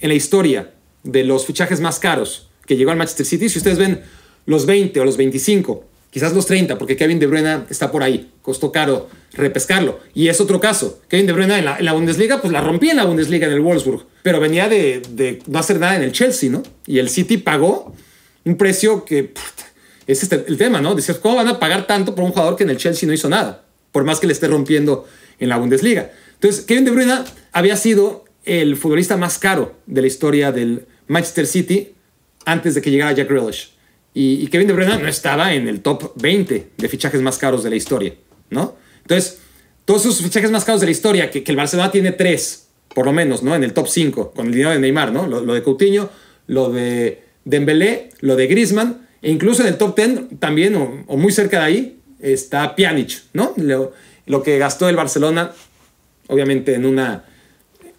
en 0.00 0.08
la 0.08 0.14
historia 0.14 0.72
de 1.02 1.24
los 1.24 1.46
fichajes 1.46 1.80
más 1.80 1.98
caros 1.98 2.48
que 2.66 2.76
llegó 2.76 2.90
al 2.90 2.96
Manchester 2.96 3.26
City. 3.26 3.48
Si 3.48 3.58
ustedes 3.58 3.78
ven 3.78 4.02
los 4.46 4.66
20 4.66 4.98
o 5.00 5.04
los 5.04 5.16
25, 5.16 5.84
quizás 6.10 6.32
los 6.32 6.46
30, 6.46 6.78
porque 6.78 6.96
Kevin 6.96 7.18
De 7.18 7.26
Bruyne 7.26 7.64
está 7.70 7.90
por 7.90 8.02
ahí. 8.02 8.30
Costó 8.42 8.72
caro 8.72 9.08
repescarlo. 9.32 10.00
Y 10.14 10.28
es 10.28 10.40
otro 10.40 10.60
caso. 10.60 11.00
Kevin 11.08 11.26
De 11.26 11.32
Bruyne 11.32 11.58
en 11.58 11.64
la, 11.64 11.78
en 11.78 11.84
la 11.84 11.92
Bundesliga, 11.92 12.40
pues 12.40 12.52
la 12.52 12.60
rompía 12.60 12.92
en 12.92 12.98
la 12.98 13.04
Bundesliga 13.04 13.46
en 13.46 13.52
el 13.52 13.60
Wolfsburg, 13.60 14.04
pero 14.22 14.40
venía 14.40 14.68
de, 14.68 15.02
de, 15.10 15.40
no 15.46 15.58
hacer 15.58 15.78
nada 15.78 15.96
en 15.96 16.02
el 16.02 16.12
Chelsea, 16.12 16.50
¿no? 16.50 16.62
Y 16.86 16.98
el 16.98 17.08
City 17.08 17.38
pagó 17.38 17.94
un 18.44 18.56
precio 18.56 19.04
que 19.04 19.24
pff, 19.24 19.62
ese 20.06 20.26
es 20.26 20.32
el 20.32 20.58
tema, 20.58 20.80
¿no? 20.80 20.94
Decías, 20.94 21.18
¿cómo 21.18 21.36
van 21.36 21.48
a 21.48 21.58
pagar 21.58 21.86
tanto 21.86 22.14
por 22.14 22.24
un 22.24 22.32
jugador 22.32 22.56
que 22.56 22.64
en 22.64 22.70
el 22.70 22.76
Chelsea 22.76 23.06
no 23.06 23.12
hizo 23.12 23.28
nada? 23.28 23.64
Por 23.92 24.04
más 24.04 24.20
que 24.20 24.26
le 24.26 24.32
esté 24.32 24.48
rompiendo 24.48 25.06
en 25.38 25.48
la 25.48 25.56
Bundesliga. 25.56 26.10
Entonces, 26.34 26.64
Kevin 26.64 26.84
De 26.84 26.90
Bruyne 26.90 27.14
había 27.52 27.76
sido 27.76 28.24
el 28.44 28.76
futbolista 28.76 29.16
más 29.16 29.38
caro 29.38 29.76
de 29.86 30.00
la 30.00 30.06
historia 30.06 30.50
del 30.50 30.86
Manchester 31.06 31.46
City 31.46 31.94
antes 32.44 32.74
de 32.74 32.82
que 32.82 32.90
llegara 32.90 33.12
Jack 33.12 33.28
Grealish. 33.28 33.72
Y, 34.14 34.46
Kevin 34.48 34.66
De 34.66 34.74
Bruyne 34.74 34.98
no 34.98 35.08
estaba 35.08 35.54
en 35.54 35.68
el 35.68 35.80
top 35.80 36.12
20 36.16 36.72
de 36.76 36.88
fichajes 36.88 37.22
más 37.22 37.38
caros 37.38 37.64
de 37.64 37.70
la 37.70 37.76
historia, 37.76 38.14
¿no? 38.50 38.76
Entonces, 39.02 39.38
todos 39.84 40.02
esos 40.02 40.20
fichajes 40.20 40.50
más 40.50 40.64
caros 40.64 40.80
de 40.80 40.86
la 40.86 40.92
historia, 40.92 41.30
que, 41.30 41.42
el 41.46 41.56
Barcelona 41.56 41.90
tiene 41.90 42.12
tres, 42.12 42.68
por 42.94 43.06
lo 43.06 43.12
menos, 43.12 43.42
¿no? 43.42 43.54
En 43.54 43.64
el 43.64 43.72
top 43.72 43.88
5, 43.88 44.32
con 44.32 44.46
el 44.46 44.52
dinero 44.52 44.70
de 44.70 44.78
Neymar, 44.80 45.12
¿no? 45.12 45.26
Lo, 45.26 45.54
de 45.54 45.62
Coutinho, 45.62 46.10
lo 46.46 46.70
de 46.70 47.22
Dembélé, 47.44 48.10
lo 48.20 48.36
de 48.36 48.46
Griezmann, 48.46 49.08
e 49.22 49.30
incluso 49.30 49.62
en 49.62 49.68
el 49.68 49.78
top 49.78 49.96
10 49.96 50.38
también, 50.38 50.76
o, 50.76 51.16
muy 51.16 51.32
cerca 51.32 51.60
de 51.60 51.64
ahí, 51.64 51.98
está 52.20 52.76
Pjanic, 52.76 53.22
¿no? 53.32 53.54
Lo, 53.56 54.42
que 54.42 54.58
gastó 54.58 54.90
el 54.90 54.96
Barcelona, 54.96 55.52
obviamente 56.28 56.74
en 56.74 56.84
una 56.84 57.24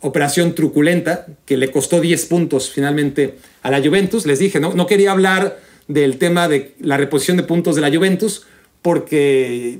operación 0.02 0.54
truculenta 0.54 1.26
que 1.46 1.58
le 1.58 1.72
costó 1.72 2.00
10 2.00 2.26
puntos 2.28 2.70
finalmente 2.70 3.40
a 3.64 3.72
la 3.72 3.82
Juventus. 3.82 4.26
Les 4.26 4.40
dije, 4.40 4.60
no, 4.60 4.74
no 4.74 4.86
quería 4.86 5.12
hablar 5.12 5.58
del 5.88 6.18
tema 6.18 6.48
de 6.48 6.76
la 6.80 6.98
reposición 6.98 7.38
de 7.38 7.44
puntos 7.44 7.76
de 7.76 7.82
la 7.82 7.90
Juventus 7.90 8.46
porque 8.82 9.80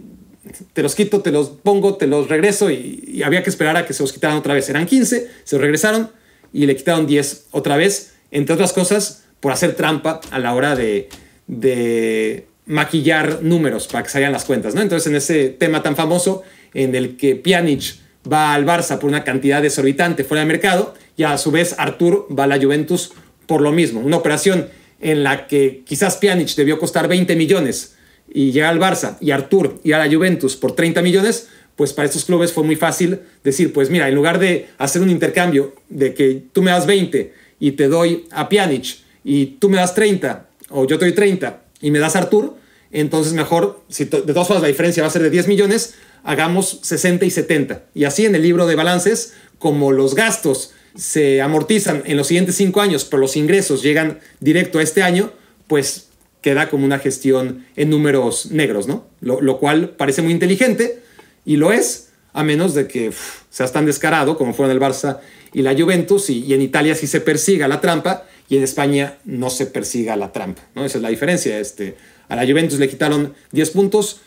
te 0.74 0.84
los 0.84 0.96
quito, 0.96 1.22
te 1.22 1.32
los 1.32 1.50
pongo, 1.50 1.96
te 1.96 2.08
los 2.08 2.30
regreso 2.30 2.70
y, 2.70 3.22
había 3.24 3.44
que 3.44 3.50
esperar 3.50 3.78
a 3.78 3.86
que 3.86 3.94
se 3.94 4.04
los 4.04 4.12
quitaran 4.12 4.38
otra 4.38 4.54
vez. 4.54 4.70
Eran 4.70 4.86
15, 4.86 5.30
se 5.44 5.56
los 5.56 5.62
regresaron 5.62 6.10
y 6.52 6.66
le 6.66 6.76
quitaron 6.76 7.08
10 7.08 7.48
otra 7.52 7.78
vez, 7.78 8.14
entre 8.32 8.54
otras 8.54 8.74
cosas 8.74 9.24
por 9.40 9.52
hacer 9.52 9.76
trampa 9.76 10.22
a 10.32 10.40
la 10.40 10.54
hora 10.54 10.76
de, 10.76 11.10
de 11.48 12.48
maquillar 12.66 13.42
números 13.42 13.88
para 13.88 14.04
que 14.04 14.10
salgan 14.10 14.32
las 14.32 14.46
cuentas. 14.46 14.74
¿no? 14.74 14.82
Entonces 14.82 15.08
en 15.08 15.16
ese 15.16 15.50
tema 15.50 15.84
tan 15.84 15.96
famoso 15.96 16.44
en 16.74 16.96
el 16.96 17.18
que 17.18 17.36
Pjanic 17.36 17.96
va 18.32 18.54
al 18.54 18.66
Barça 18.66 19.00
por 19.00 19.10
una 19.10 19.24
cantidad 19.24 19.62
desorbitante 19.62 20.24
fuera 20.24 20.40
del 20.42 20.48
mercado 20.48 20.94
y 21.18 21.24
a 21.24 21.38
su 21.38 21.52
vez 21.52 21.76
Artur 21.78 22.28
va 22.38 22.46
a 22.46 22.48
la 22.48 22.58
Juventus 22.58 23.12
por 23.48 23.62
lo 23.62 23.72
mismo. 23.72 24.00
Una 24.00 24.18
operación 24.18 24.70
en 25.04 25.24
la 25.24 25.48
que 25.48 25.84
quizás 25.86 26.18
Pjanic 26.18 26.56
debió 26.56 26.80
costar 26.80 27.08
20 27.08 27.36
millones 27.36 27.96
y 28.34 28.52
llega 28.52 28.70
al 28.70 28.80
Barça 28.80 29.18
y 29.20 29.32
Artur 29.32 29.80
y 29.84 29.92
a 29.92 30.00
la 30.00 30.12
Juventus 30.12 30.56
por 30.56 30.74
30 30.76 31.02
millones, 31.02 31.50
pues 31.76 31.94
para 31.94 32.08
estos 32.08 32.26
clubes 32.26 32.54
fue 32.54 32.64
muy 32.64 32.76
fácil 32.76 33.20
decir, 33.44 33.74
pues 33.74 33.90
mira, 33.90 34.08
en 34.08 34.16
lugar 34.16 34.40
de 34.40 34.70
hacer 34.78 35.02
un 35.02 35.10
intercambio 35.10 35.74
de 35.90 36.14
que 36.14 36.42
tú 36.54 36.62
me 36.62 36.72
das 36.72 36.86
20 36.86 37.34
y 37.60 37.72
te 37.74 37.88
doy 37.88 38.26
a 38.32 38.48
Pjanic 38.48 38.98
y 39.24 39.46
tú 39.60 39.70
me 39.70 39.78
das 39.78 39.94
30 39.94 40.48
o 40.70 40.88
yo 40.88 40.98
te 40.98 41.06
doy 41.06 41.14
30 41.14 41.62
y 41.82 41.92
me 41.92 42.00
das 42.00 42.16
Artur, 42.16 42.56
entonces 42.92 43.34
mejor, 43.34 43.82
si 43.90 44.06
de 44.06 44.22
todas 44.22 44.48
formas 44.48 44.62
la 44.62 44.68
diferencia 44.68 45.04
va 45.04 45.10
a 45.10 45.12
ser 45.12 45.24
de 45.24 45.30
10 45.30 45.48
millones, 45.48 45.96
hagamos 46.24 46.80
60 46.84 47.26
y 47.26 47.32
70. 47.32 47.84
Y 47.94 48.06
así 48.06 48.26
en 48.26 48.36
el 48.36 48.44
libro 48.44 48.68
de 48.68 48.76
balances, 48.76 49.34
como 49.60 49.92
los 49.92 50.16
gastos 50.16 50.72
se 50.96 51.42
amortizan 51.42 52.04
en 52.06 52.18
los 52.18 52.28
siguientes 52.28 52.56
5 52.56 52.82
años, 52.82 53.06
pero 53.06 53.22
los 53.22 53.36
ingresos 53.36 53.82
llegan 53.82 54.20
directo 54.40 54.80
a 54.80 54.84
este 54.84 55.04
año, 55.04 55.32
pues 55.68 56.08
queda 56.42 56.70
como 56.70 56.86
una 56.86 57.00
gestión 57.00 57.66
en 57.76 57.90
números 57.90 58.52
negros, 58.52 58.88
¿no? 58.88 59.08
Lo, 59.22 59.58
cual 59.60 59.92
parece 59.92 60.22
muy 60.22 60.34
inteligente 60.34 61.00
y 61.46 61.56
lo 61.56 61.72
es, 61.72 62.10
a 62.34 62.44
menos 62.44 62.74
de 62.74 62.88
que 62.88 63.12
seas 63.50 63.72
tan 63.72 63.86
descarado 63.86 64.38
como 64.38 64.54
fueron 64.54 64.76
el 64.76 64.82
Barça 64.82 65.20
y 65.54 65.62
la 65.62 65.74
Juventus, 65.74 66.30
y, 66.30 66.44
y, 66.44 66.54
en 66.54 66.62
Italia 66.62 66.96
sí 66.96 67.08
se 67.08 67.22
persiga 67.22 67.68
la 67.68 67.80
trampa 67.80 68.26
y 68.50 68.58
en 68.58 68.64
España 68.64 69.18
no 69.24 69.50
se 69.50 69.68
persiga 69.68 70.16
la 70.16 70.32
trampa, 70.32 70.64
¿no? 70.76 70.84
Esa 70.84 70.98
es 70.98 71.02
la 71.02 71.10
diferencia. 71.10 71.60
Este, 71.60 71.96
a 72.28 72.36
la 72.36 72.46
Juventus 72.46 72.80
le 72.80 72.90
quitaron 72.90 73.34
10 73.52 73.70
puntos, 73.72 74.22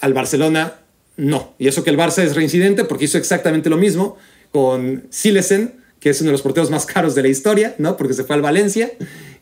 al 0.00 0.12
Barcelona 0.12 0.80
no. 1.16 1.54
Y 1.58 1.68
eso 1.68 1.84
que 1.84 1.90
el 1.90 1.98
Barça 1.98 2.22
es 2.22 2.34
reincidente 2.34 2.84
porque 2.84 3.04
hizo 3.04 3.18
exactamente 3.18 3.70
lo 3.70 3.76
mismo 3.76 4.16
con 4.52 5.04
Silesen, 5.10 5.79
que 6.00 6.10
es 6.10 6.20
uno 6.20 6.28
de 6.28 6.32
los 6.32 6.42
porteros 6.42 6.70
más 6.70 6.86
caros 6.86 7.14
de 7.14 7.22
la 7.22 7.28
historia, 7.28 7.74
¿no? 7.78 7.96
Porque 7.96 8.14
se 8.14 8.24
fue 8.24 8.34
al 8.34 8.42
Valencia 8.42 8.90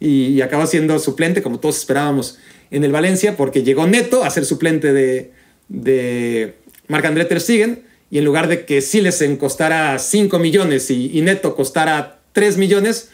y, 0.01 0.41
acabó 0.41 0.67
siendo 0.67 0.99
suplente, 0.99 1.43
como 1.43 1.61
todos 1.61 1.79
esperábamos 1.79 2.39
en 2.71 2.85
el 2.85 2.93
Valencia, 2.93 3.37
porque 3.37 3.63
llegó 3.63 3.87
Neto 3.87 4.25
a 4.25 4.31
ser 4.31 4.45
suplente 4.45 4.93
de, 4.93 5.33
de 5.69 6.55
Marc-André 6.89 7.25
Ter 7.25 7.41
Stegen, 7.41 7.85
y 8.11 8.19
en 8.19 8.25
lugar 8.25 8.49
de 8.49 8.65
que 8.65 8.81
Silesen 8.81 9.37
costara 9.37 9.99
5 9.99 10.39
millones 10.39 10.91
y, 10.91 11.17
y, 11.17 11.23
Neto 11.23 11.55
costara 11.55 12.21
3 12.33 12.57
millones, 12.57 13.11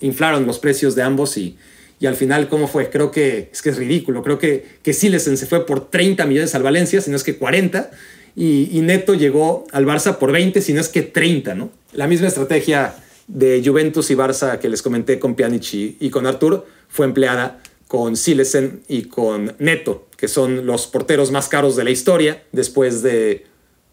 inflaron 0.00 0.46
los 0.46 0.58
precios 0.58 0.94
de 0.94 1.02
ambos 1.02 1.36
y, 1.36 1.56
y 2.00 2.06
al 2.06 2.16
final, 2.16 2.48
¿cómo 2.48 2.68
fue? 2.68 2.90
Creo 2.90 3.10
que 3.10 3.48
es 3.52 3.62
que 3.62 3.70
es 3.70 3.76
ridículo. 3.76 4.22
Creo 4.22 4.38
que, 4.38 4.64
que 4.82 4.92
Silesen 4.92 5.36
se 5.36 5.46
fue 5.46 5.64
por 5.64 5.90
30 5.90 6.26
millones 6.26 6.54
al 6.54 6.62
Valencia, 6.62 7.00
si 7.00 7.10
no 7.10 7.16
es 7.16 7.22
que 7.22 7.36
40. 7.36 7.90
Y, 8.36 8.80
Neto 8.82 9.14
llegó 9.14 9.64
al 9.72 9.86
Barça 9.86 10.18
por 10.18 10.32
20, 10.32 10.60
si 10.60 10.72
no 10.72 10.80
es 10.80 10.88
que 10.88 11.02
30, 11.02 11.54
¿no? 11.54 11.70
La 11.94 12.08
misma 12.08 12.26
estrategia 12.26 12.96
de 13.28 13.62
Juventus 13.64 14.10
y 14.10 14.16
Barça 14.16 14.58
que 14.58 14.68
les 14.68 14.82
comenté 14.82 15.20
con 15.20 15.36
Pjanic 15.36 15.72
y, 16.00 16.10
con 16.10 16.26
Artur 16.26 16.66
fue 16.88 17.06
empleada 17.06 17.62
con 17.86 18.16
Silesen 18.16 18.82
y 18.88 19.04
con 19.04 19.54
Neto, 19.60 20.08
que 20.16 20.26
son 20.26 20.66
los 20.66 20.88
porteros 20.88 21.30
más 21.30 21.48
caros 21.48 21.76
de 21.76 21.84
la 21.84 21.90
historia, 21.90 22.42
después 22.50 23.02
de, 23.02 23.46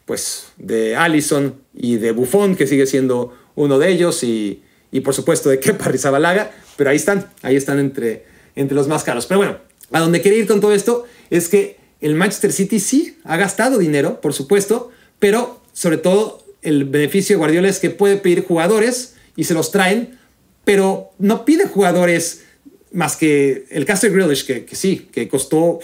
pues, 0.06 0.48
de 0.58 0.96
Allison 0.96 1.56
y 1.76 1.98
de 1.98 2.12
Buffon, 2.12 2.56
que 2.56 2.66
sigue 2.66 2.88
siendo 2.88 3.38
uno 3.54 3.78
de 3.78 3.90
ellos, 3.90 4.24
y, 4.24 4.64
y 4.92 5.02
por 5.02 5.14
supuesto 5.14 5.50
de 5.50 5.60
Kepa 5.60 5.86
Rizabalaga, 5.86 6.52
pero 6.78 6.90
ahí 6.90 6.96
están, 6.96 7.30
ahí 7.44 7.56
están 7.56 7.78
entre, 7.78 8.26
entre 8.56 8.76
los 8.76 8.88
más 8.88 9.04
caros. 9.04 9.28
Pero 9.28 9.38
bueno, 9.40 9.58
a 9.92 10.00
donde 10.00 10.22
quería 10.22 10.40
ir 10.40 10.48
con 10.48 10.60
todo 10.60 10.74
esto 10.74 11.06
es 11.30 11.50
que 11.50 11.78
el 12.00 12.16
Manchester 12.16 12.52
City 12.52 12.80
sí 12.80 13.20
ha 13.24 13.38
gastado 13.38 13.78
dinero, 13.78 14.22
por 14.22 14.34
supuesto, 14.34 14.90
pero 15.20 15.62
sobre 15.74 15.98
todo 15.98 16.41
el 16.62 16.86
beneficio 16.86 17.36
de 17.36 17.38
Guardiola 17.38 17.70
es 17.70 17.80
que 17.80 17.90
puede 17.90 18.18
pedir 18.18 18.46
jugadores 18.46 19.16
y 19.36 19.46
se 19.46 19.54
los 19.54 19.72
traen, 19.72 20.18
pero 20.64 21.12
no 21.20 21.46
pide 21.46 21.68
jugadores 21.68 22.44
más 22.92 23.16
que 23.16 23.66
el 23.70 23.86
Castle 23.86 24.10
Grealish, 24.10 24.46
que, 24.46 24.66
sí, 24.74 25.10
que 25.12 25.28
costó, 25.28 25.80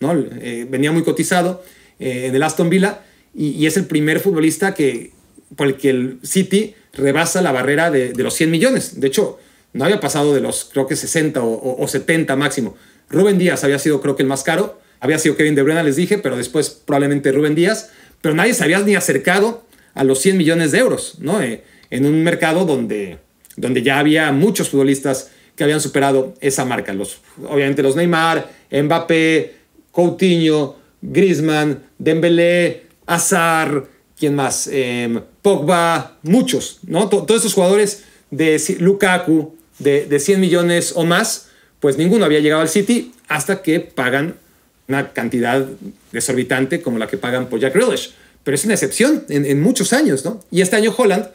¿no? 0.00 0.14
Eh, 0.14 0.66
venía 0.68 0.92
muy 0.92 1.02
cotizado 1.02 1.64
eh, 1.98 2.26
en 2.26 2.34
el 2.34 2.42
Aston 2.42 2.68
Villa 2.68 3.02
y, 3.34 3.64
es 3.66 3.76
el 3.76 3.86
primer 3.86 4.20
futbolista 4.20 4.74
que, 4.74 5.12
por 5.56 5.66
el 5.66 5.76
que 5.76 5.90
el 5.90 6.18
City 6.22 6.74
rebasa 6.92 7.40
la 7.40 7.52
barrera 7.52 7.90
de, 7.90 8.12
de 8.12 8.22
los 8.22 8.34
100 8.34 8.50
millones. 8.50 9.00
De 9.00 9.06
hecho, 9.06 9.38
no 9.72 9.84
había 9.84 10.00
pasado 10.00 10.34
de 10.34 10.40
los, 10.40 10.68
creo 10.70 10.86
que 10.86 10.96
60 10.96 11.40
o, 11.42 11.88
70 11.88 12.36
máximo. 12.36 12.76
Rubén 13.08 13.38
Díaz 13.38 13.64
había 13.64 13.78
sido, 13.78 14.00
creo 14.00 14.16
que 14.16 14.22
el 14.22 14.28
más 14.28 14.42
caro. 14.42 14.80
Había 15.00 15.18
sido 15.18 15.36
Kevin 15.36 15.54
De 15.54 15.62
Bruyne, 15.62 15.82
les 15.82 15.96
dije, 15.96 16.18
pero 16.18 16.36
después 16.36 16.70
probablemente 16.70 17.32
Rubén 17.32 17.54
Díaz. 17.54 17.90
Pero 18.20 18.34
nadie 18.34 18.54
se 18.54 18.62
había 18.64 18.80
ni 18.80 18.94
acercado 18.94 19.64
a 19.94 20.04
los 20.04 20.20
100 20.20 20.36
millones 20.36 20.72
de 20.72 20.78
euros, 20.78 21.16
¿no? 21.18 21.40
Eh, 21.42 21.62
en 21.90 22.06
un 22.06 22.22
mercado 22.22 22.64
donde, 22.64 23.18
donde 23.56 23.82
ya 23.82 23.98
había 23.98 24.32
muchos 24.32 24.70
futbolistas 24.70 25.30
que 25.56 25.64
habían 25.64 25.80
superado 25.80 26.34
esa 26.40 26.64
marca. 26.64 26.94
Los, 26.94 27.18
obviamente 27.48 27.82
los 27.82 27.96
Neymar, 27.96 28.50
Mbappé, 28.70 29.54
Coutinho, 29.90 30.76
Griezmann, 31.02 31.82
Dembélé, 31.98 32.84
Azar, 33.06 33.84
¿quién 34.18 34.34
más? 34.34 34.68
Em, 34.72 35.20
Pogba, 35.42 36.18
muchos, 36.22 36.78
¿no? 36.86 37.08
todos 37.08 37.40
esos 37.40 37.54
jugadores 37.54 38.04
de 38.30 38.60
Lukaku, 38.78 39.54
de, 39.78 40.18
100 40.18 40.40
millones 40.40 40.92
o 40.94 41.04
más, 41.04 41.48
pues 41.80 41.98
ninguno 41.98 42.24
había 42.24 42.40
llegado 42.40 42.62
al 42.62 42.68
City 42.68 43.12
hasta 43.28 43.62
que 43.62 43.80
pagan 43.80 44.36
una 44.88 45.12
cantidad 45.12 45.66
desorbitante 46.12 46.80
como 46.80 46.98
la 46.98 47.06
que 47.06 47.16
pagan 47.16 47.46
por 47.46 47.60
Jack 47.60 47.74
Grealish. 47.74 48.14
Pero 48.44 48.54
es 48.54 48.64
una 48.64 48.74
excepción 48.74 49.24
en, 49.28 49.62
muchos 49.62 49.92
años, 49.92 50.24
¿no? 50.24 50.40
Y 50.50 50.62
este 50.62 50.76
año 50.76 50.94
Holland, 50.96 51.28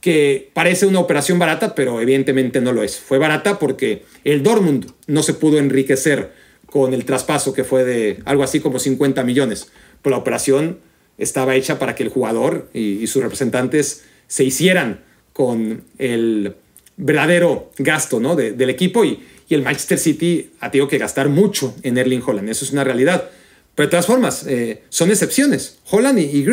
que 0.00 0.50
parece 0.54 0.86
una 0.86 1.00
operación 1.00 1.38
barata, 1.38 1.74
pero 1.74 2.00
evidentemente 2.00 2.60
no 2.60 2.72
lo 2.72 2.82
es. 2.82 2.98
Fue 2.98 3.18
barata 3.18 3.58
porque 3.58 4.04
el 4.24 4.42
Dortmund 4.42 4.90
no 5.06 5.22
se 5.22 5.34
pudo 5.34 5.58
enriquecer 5.58 6.32
con 6.66 6.94
el 6.94 7.04
traspaso 7.04 7.52
que 7.52 7.64
fue 7.64 7.84
de 7.84 8.18
algo 8.24 8.42
así 8.42 8.60
como 8.60 8.78
50 8.78 9.22
millones. 9.24 9.68
Pero 10.02 10.16
la 10.16 10.20
operación 10.20 10.78
estaba 11.18 11.54
hecha 11.56 11.78
para 11.78 11.94
que 11.94 12.04
el 12.04 12.08
jugador 12.08 12.68
y, 12.72 13.06
sus 13.06 13.22
representantes 13.22 14.04
se 14.26 14.44
hicieran 14.44 15.00
con 15.32 15.82
el 15.98 16.54
verdadero 16.96 17.70
gasto 17.78 18.20
¿no? 18.20 18.36
del 18.36 18.70
equipo 18.70 19.04
y, 19.04 19.20
el 19.50 19.62
Manchester 19.62 19.98
City 19.98 20.50
ha 20.60 20.70
tenido 20.70 20.88
que 20.88 20.98
gastar 20.98 21.30
mucho 21.30 21.74
en 21.82 21.96
Erling 21.96 22.20
Holland. 22.20 22.50
Eso 22.50 22.66
es 22.66 22.70
una 22.70 22.84
realidad. 22.84 23.30
Pero 23.78 23.86
de 23.86 23.90
todas 23.92 24.06
formas, 24.06 24.44
eh, 24.44 24.82
son 24.88 25.08
excepciones. 25.10 25.78
Holland 25.88 26.18
y, 26.18 26.22
y. 26.22 26.44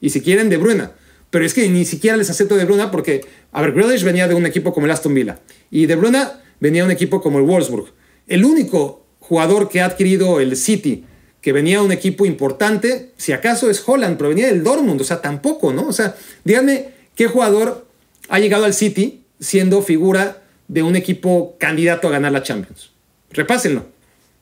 Y 0.00 0.10
si 0.10 0.20
quieren, 0.20 0.48
De 0.48 0.58
Bruyne. 0.58 0.90
Pero 1.28 1.44
es 1.44 1.54
que 1.54 1.68
ni 1.68 1.84
siquiera 1.84 2.16
les 2.16 2.30
acepto 2.30 2.54
De 2.54 2.64
Bruyne 2.64 2.86
porque, 2.92 3.22
a 3.50 3.60
ver, 3.62 3.72
Grealish 3.72 4.04
venía 4.04 4.28
de 4.28 4.36
un 4.36 4.46
equipo 4.46 4.72
como 4.72 4.86
el 4.86 4.92
Aston 4.92 5.12
Villa. 5.12 5.40
Y 5.72 5.86
De 5.86 5.96
Bruyne 5.96 6.24
venía 6.60 6.82
de 6.82 6.86
un 6.86 6.92
equipo 6.92 7.20
como 7.20 7.40
el 7.40 7.46
Wolfsburg. 7.46 7.86
El 8.28 8.44
único 8.44 9.04
jugador 9.18 9.68
que 9.68 9.80
ha 9.80 9.86
adquirido 9.86 10.38
el 10.38 10.56
City 10.56 11.04
que 11.40 11.52
venía 11.52 11.78
de 11.78 11.84
un 11.84 11.90
equipo 11.90 12.26
importante, 12.26 13.10
si 13.16 13.32
acaso 13.32 13.68
es 13.68 13.82
Holland, 13.84 14.16
pero 14.16 14.28
venía 14.28 14.46
del 14.46 14.62
Dortmund, 14.62 15.00
o 15.00 15.04
sea, 15.04 15.20
tampoco, 15.20 15.72
¿no? 15.72 15.88
O 15.88 15.92
sea, 15.92 16.14
díganme 16.44 16.90
qué 17.16 17.26
jugador 17.26 17.88
ha 18.28 18.38
llegado 18.38 18.66
al 18.66 18.74
City 18.74 19.24
siendo 19.40 19.82
figura 19.82 20.44
de 20.68 20.84
un 20.84 20.94
equipo 20.94 21.56
candidato 21.58 22.06
a 22.06 22.12
ganar 22.12 22.30
la 22.30 22.44
Champions. 22.44 22.92
Repásenlo, 23.32 23.86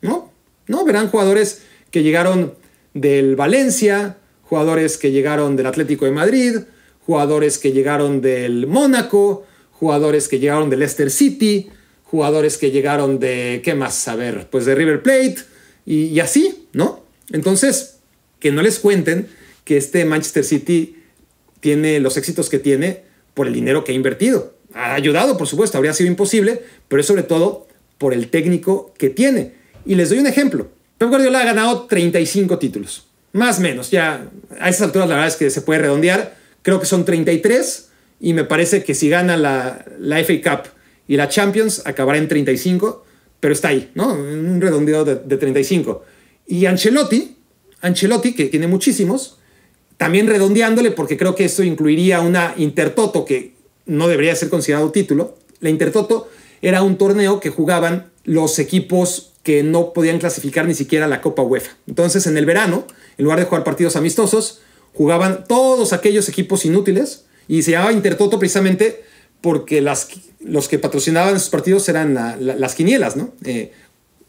¿no? 0.02 0.30
No, 0.66 0.84
verán 0.84 1.08
jugadores 1.08 1.62
que 1.90 2.02
llegaron 2.02 2.54
del 2.94 3.36
Valencia, 3.36 4.16
jugadores 4.42 4.98
que 4.98 5.10
llegaron 5.10 5.56
del 5.56 5.66
Atlético 5.66 6.04
de 6.04 6.10
Madrid, 6.10 6.56
jugadores 7.06 7.58
que 7.58 7.72
llegaron 7.72 8.20
del 8.20 8.66
Mónaco, 8.66 9.44
jugadores 9.72 10.28
que 10.28 10.38
llegaron 10.38 10.70
del 10.70 10.80
Leicester 10.80 11.10
City, 11.10 11.70
jugadores 12.04 12.58
que 12.58 12.70
llegaron 12.70 13.18
de, 13.18 13.60
¿qué 13.64 13.74
más? 13.74 14.08
A 14.08 14.16
ver, 14.16 14.48
pues 14.50 14.64
de 14.66 14.74
River 14.74 15.02
Plate 15.02 15.36
y, 15.86 16.06
y 16.06 16.20
así, 16.20 16.66
¿no? 16.72 17.04
Entonces, 17.32 17.98
que 18.40 18.50
no 18.50 18.62
les 18.62 18.78
cuenten 18.78 19.28
que 19.64 19.76
este 19.76 20.04
Manchester 20.04 20.44
City 20.44 20.96
tiene 21.60 22.00
los 22.00 22.16
éxitos 22.16 22.48
que 22.48 22.58
tiene 22.58 23.04
por 23.34 23.46
el 23.46 23.54
dinero 23.54 23.84
que 23.84 23.92
ha 23.92 23.94
invertido. 23.94 24.54
Ha 24.74 24.94
ayudado, 24.94 25.36
por 25.36 25.46
supuesto, 25.46 25.78
habría 25.78 25.92
sido 25.92 26.10
imposible, 26.10 26.62
pero 26.88 27.00
es 27.00 27.06
sobre 27.06 27.22
todo 27.22 27.66
por 27.98 28.14
el 28.14 28.28
técnico 28.28 28.92
que 28.98 29.10
tiene. 29.10 29.52
Y 29.84 29.94
les 29.94 30.08
doy 30.08 30.18
un 30.18 30.26
ejemplo. 30.26 30.68
Pep 31.00 31.08
Guardiola 31.08 31.40
ha 31.40 31.44
ganado 31.46 31.86
35 31.86 32.58
títulos, 32.58 33.06
más 33.32 33.58
o 33.58 33.62
menos. 33.62 33.90
Ya 33.90 34.28
a 34.60 34.68
esas 34.68 34.82
alturas 34.82 35.08
la 35.08 35.14
verdad 35.14 35.28
es 35.28 35.36
que 35.36 35.48
se 35.48 35.62
puede 35.62 35.80
redondear. 35.80 36.36
Creo 36.60 36.78
que 36.78 36.84
son 36.84 37.06
33 37.06 37.88
y 38.20 38.34
me 38.34 38.44
parece 38.44 38.84
que 38.84 38.94
si 38.94 39.08
gana 39.08 39.38
la, 39.38 39.82
la 39.98 40.22
FA 40.22 40.34
Cup 40.44 40.70
y 41.08 41.16
la 41.16 41.30
Champions 41.30 41.80
acabará 41.86 42.18
en 42.18 42.28
35, 42.28 43.02
pero 43.40 43.54
está 43.54 43.68
ahí, 43.68 43.90
¿no? 43.94 44.12
Un 44.12 44.60
redondeo 44.60 45.06
de, 45.06 45.14
de 45.14 45.38
35. 45.38 46.04
Y 46.48 46.66
Ancelotti, 46.66 47.34
Ancelotti, 47.80 48.34
que 48.34 48.48
tiene 48.48 48.66
muchísimos, 48.66 49.38
también 49.96 50.26
redondeándole, 50.26 50.90
porque 50.90 51.16
creo 51.16 51.34
que 51.34 51.46
esto 51.46 51.62
incluiría 51.62 52.20
una 52.20 52.52
Intertoto, 52.58 53.24
que 53.24 53.54
no 53.86 54.06
debería 54.06 54.36
ser 54.36 54.50
considerado 54.50 54.90
título. 54.90 55.38
La 55.60 55.70
Intertoto 55.70 56.28
era 56.60 56.82
un 56.82 56.98
torneo 56.98 57.40
que 57.40 57.48
jugaban 57.48 58.10
los 58.24 58.58
equipos 58.58 59.29
que 59.42 59.62
no 59.62 59.92
podían 59.92 60.18
clasificar 60.18 60.66
ni 60.66 60.74
siquiera 60.74 61.06
la 61.06 61.20
Copa 61.20 61.42
UEFA. 61.42 61.72
Entonces, 61.86 62.26
en 62.26 62.36
el 62.36 62.46
verano, 62.46 62.86
en 63.16 63.24
lugar 63.24 63.38
de 63.38 63.46
jugar 63.46 63.64
partidos 63.64 63.96
amistosos, 63.96 64.60
jugaban 64.94 65.44
todos 65.48 65.92
aquellos 65.92 66.28
equipos 66.28 66.64
inútiles 66.64 67.24
y 67.48 67.62
se 67.62 67.72
llamaba 67.72 67.92
Intertoto 67.92 68.38
precisamente 68.38 69.02
porque 69.40 69.80
las, 69.80 70.08
los 70.40 70.68
que 70.68 70.78
patrocinaban 70.78 71.36
esos 71.36 71.48
partidos 71.48 71.88
eran 71.88 72.14
las 72.38 72.74
quinielas, 72.74 73.16
¿no? 73.16 73.32
Eh, 73.44 73.72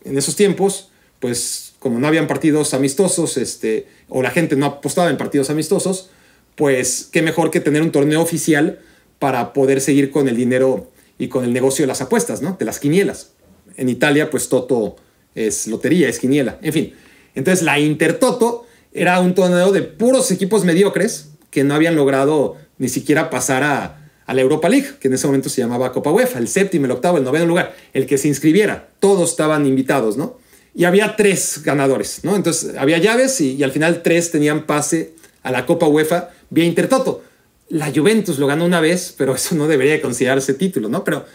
en 0.06 0.17
esos 0.17 0.36
tiempos, 0.36 0.89
pues 1.19 1.74
como 1.80 2.00
no 2.00 2.08
habían 2.08 2.28
partidos 2.28 2.74
amistosos, 2.74 3.38
este, 3.38 3.88
o 4.08 4.21
la 4.21 4.32
gente 4.32 4.56
no 4.56 4.65
apostaba 4.65 5.10
en 5.10 5.17
partidos 5.17 5.50
amistosos, 5.50 6.10
pues 6.56 7.10
qué 7.12 7.21
mejor 7.21 7.52
que 7.52 7.60
tener 7.60 7.82
un 7.82 7.91
torneo 7.91 8.21
oficial 8.21 8.80
para 9.19 9.54
poder 9.54 9.82
seguir 9.82 10.12
con 10.12 10.28
el 10.28 10.36
dinero 10.36 10.89
y 11.17 11.28
con 11.28 11.43
el 11.43 11.54
negocio 11.54 11.84
de 11.84 11.88
las 11.88 12.02
apuestas, 12.02 12.41
¿no? 12.41 12.56
De 12.58 12.65
las 12.65 12.80
quinielas. 12.80 13.32
En 13.78 13.90
Italia, 13.90 14.30
pues 14.30 14.50
Toto 14.50 14.96
es 15.36 15.68
lotería, 15.68 16.10
es 16.10 16.20
quiniela, 16.20 16.58
en 16.62 16.74
fin. 16.74 16.94
Entonces 17.36 17.64
la 17.64 17.80
Intertoto 17.80 18.66
era 18.94 19.20
un 19.20 19.34
torneo 19.34 19.72
de 19.72 19.82
puros 19.82 20.32
equipos 20.32 20.66
mediocres 20.66 21.30
que 21.50 21.64
no 21.64 21.74
habían 21.74 21.96
logrado 21.96 22.58
ni 22.78 22.90
siquiera 22.90 23.30
pasar 23.30 23.64
a, 23.64 23.98
la 24.28 24.40
Europa 24.40 24.70
League, 24.70 24.92
que 25.02 25.10
en 25.10 25.16
ese 25.16 25.28
momento 25.28 25.50
se 25.50 25.60
llamaba 25.60 25.92
Copa 25.92 26.10
UEFA, 26.10 26.40
el 26.40 26.48
séptimo, 26.48 26.86
el 26.86 26.92
octavo, 26.92 27.18
el 27.18 27.26
noveno 27.26 27.46
lugar, 27.46 27.76
el 27.92 28.06
que 28.06 28.18
se 28.18 28.30
inscribiera, 28.30 28.88
todos 29.02 29.32
estaban 29.32 29.66
invitados, 29.66 30.16
¿no? 30.16 30.40
Y 30.74 30.86
había 30.86 31.18
tres 31.18 31.60
ganadores, 31.66 32.22
¿no? 32.24 32.38
Entonces 32.38 32.78
había 32.78 32.98
llaves 32.98 33.42
y, 33.42 33.56
y 33.56 33.64
al 33.64 33.74
final 33.74 34.02
tres 34.04 34.32
tenían 34.32 34.66
pase 34.66 35.16
a 35.44 35.52
la 35.52 35.66
Copa 35.66 35.86
UEFA 35.88 36.30
vía 36.50 36.64
Intertoto. 36.64 37.22
La 37.68 37.92
Juventus 37.94 38.40
lo 38.40 38.48
ganó 38.48 38.64
una 38.64 38.80
vez, 38.80 39.14
pero 39.18 39.36
eso 39.36 39.54
no 39.56 39.68
debería 39.68 40.02
considerarse 40.02 40.54
título, 40.54 40.88
¿no? 40.88 41.04
Pero 41.04 41.26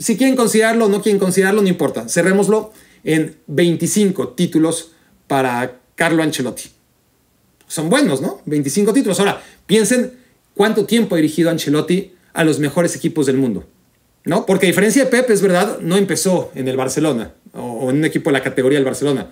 si 0.00 0.16
quieren 0.16 0.34
considerarlo 0.34 0.86
o 0.86 0.88
no 0.88 1.02
quieren 1.02 1.18
considerarlo, 1.18 1.62
no 1.62 1.68
importa. 1.68 2.08
Cerrémoslo 2.08 2.72
en 3.04 3.36
25 3.46 4.30
títulos 4.30 4.92
para 5.26 5.78
Carlo 5.94 6.22
Ancelotti. 6.22 6.70
Son 7.68 7.88
buenos, 7.88 8.20
¿no? 8.20 8.40
25 8.46 8.92
títulos. 8.92 9.20
Ahora, 9.20 9.42
piensen 9.66 10.12
cuánto 10.54 10.86
tiempo 10.86 11.14
ha 11.14 11.18
dirigido 11.18 11.50
Ancelotti 11.50 12.14
a 12.32 12.44
los 12.44 12.58
mejores 12.58 12.96
equipos 12.96 13.26
del 13.26 13.36
mundo. 13.36 13.66
¿No? 14.24 14.44
Porque 14.44 14.66
a 14.66 14.68
diferencia 14.68 15.04
de 15.04 15.10
Pep, 15.10 15.30
es 15.30 15.40
verdad, 15.40 15.78
no 15.80 15.96
empezó 15.96 16.50
en 16.54 16.68
el 16.68 16.76
Barcelona 16.76 17.32
o 17.54 17.90
en 17.90 17.98
un 17.98 18.04
equipo 18.04 18.30
de 18.30 18.34
la 18.34 18.42
categoría 18.42 18.78
del 18.78 18.84
Barcelona. 18.84 19.30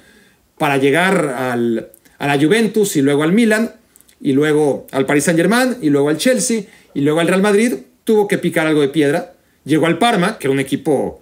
Para 0.56 0.78
llegar 0.78 1.28
al, 1.28 1.90
a 2.18 2.26
la 2.26 2.38
Juventus 2.38 2.96
y 2.96 3.02
luego 3.02 3.22
al 3.22 3.32
Milan 3.32 3.74
y 4.20 4.32
luego 4.32 4.86
al 4.90 5.06
Paris 5.06 5.24
Saint 5.24 5.38
Germain 5.38 5.76
y 5.80 5.90
luego 5.90 6.08
al 6.08 6.16
Chelsea 6.16 6.62
y 6.94 7.00
luego 7.02 7.20
al 7.20 7.28
Real 7.28 7.42
Madrid, 7.42 7.74
tuvo 8.04 8.26
que 8.26 8.38
picar 8.38 8.66
algo 8.66 8.80
de 8.80 8.88
piedra. 8.88 9.34
Llegó 9.68 9.84
al 9.84 9.98
Parma, 9.98 10.38
que 10.38 10.46
era 10.46 10.52
un 10.52 10.60
equipo 10.60 11.20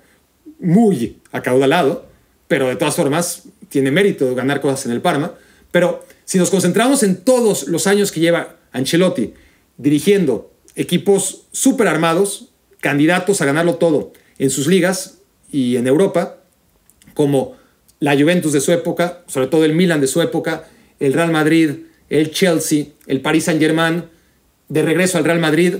muy 0.61 1.19
acaudalado, 1.33 2.07
pero 2.47 2.69
de 2.69 2.77
todas 2.77 2.95
formas 2.95 3.43
tiene 3.69 3.91
mérito 3.91 4.37
ganar 4.37 4.61
cosas 4.61 4.87
en 4.87 4.93
el 4.93 5.01
Parma. 5.01 5.35
Pero 5.73 6.07
si 6.25 6.39
nos 6.39 6.49
concentramos 6.49 7.03
en 7.03 7.17
todos 7.17 7.67
los 7.67 7.89
años 7.89 8.13
que 8.13 8.21
lleva 8.21 8.55
Ancelotti 8.71 9.35
dirigiendo 9.79 10.53
equipos 10.77 11.49
súper 11.51 11.89
armados, 11.89 12.53
candidatos 12.79 13.41
a 13.41 13.47
ganarlo 13.47 13.75
todo 13.75 14.13
en 14.39 14.51
sus 14.51 14.69
ligas 14.69 15.19
y 15.51 15.75
en 15.75 15.89
Europa, 15.89 16.37
como 17.15 17.57
la 17.99 18.17
Juventus 18.17 18.53
de 18.53 18.61
su 18.61 18.71
época, 18.71 19.25
sobre 19.27 19.49
todo 19.49 19.65
el 19.65 19.75
Milan 19.75 20.01
de 20.01 20.07
su 20.07 20.23
época, 20.23 20.69
el 21.01 21.15
Real 21.15 21.33
Madrid, 21.33 21.71
el 22.11 22.31
Chelsea, 22.31 22.85
el 23.09 23.23
Paris 23.23 23.47
Saint-Germain, 23.47 24.05
de 24.69 24.83
regreso 24.83 25.19
al 25.19 25.25
Real 25.25 25.41
Madrid, 25.41 25.79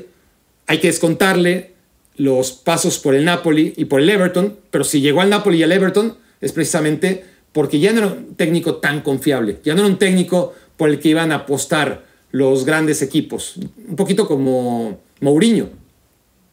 hay 0.67 0.81
que 0.81 0.89
descontarle 0.89 1.76
los 2.17 2.53
pasos 2.53 2.99
por 2.99 3.15
el 3.15 3.25
Napoli 3.25 3.75
y 3.77 3.87
por 3.87 4.01
el 4.01 4.09
Everton, 4.09 4.57
pero 4.71 4.85
si 4.85 5.01
llegó 5.01 5.21
al 5.21 5.31
Napoli 5.31 5.59
y 5.59 5.63
al 5.63 5.73
Everton 5.73 6.17
es 6.41 6.53
precisamente 6.53 7.25
porque 7.53 7.79
ya 7.79 7.93
no 7.93 7.99
era 7.99 8.07
un 8.09 8.35
técnico 8.35 8.77
tan 8.77 9.01
confiable, 9.01 9.59
ya 9.65 9.75
no 9.75 9.81
era 9.81 9.89
un 9.89 9.99
técnico 9.99 10.55
por 10.77 10.91
el 10.91 10.99
que 10.99 11.09
iban 11.09 11.33
a 11.33 11.37
apostar 11.37 12.05
los 12.31 12.65
grandes 12.65 13.03
equipos, 13.03 13.55
un 13.89 13.97
poquito 13.97 14.27
como 14.27 15.01
Mourinho, 15.21 15.71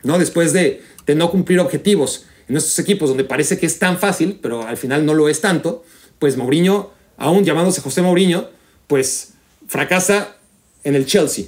¿no? 0.03 0.17
Después 0.17 0.53
de, 0.53 0.81
de 1.05 1.15
no 1.15 1.29
cumplir 1.29 1.59
objetivos 1.59 2.25
en 2.47 2.57
estos 2.57 2.77
equipos 2.79 3.09
donde 3.09 3.23
parece 3.23 3.57
que 3.57 3.65
es 3.65 3.79
tan 3.79 3.97
fácil, 3.97 4.39
pero 4.41 4.65
al 4.65 4.77
final 4.77 5.05
no 5.05 5.13
lo 5.13 5.27
es 5.29 5.41
tanto, 5.41 5.83
pues 6.19 6.37
Mourinho, 6.37 6.91
aún 7.17 7.43
llamándose 7.43 7.81
José 7.81 8.01
Mourinho, 8.01 8.49
pues 8.87 9.33
fracasa 9.67 10.37
en 10.83 10.95
el 10.95 11.05
Chelsea, 11.05 11.45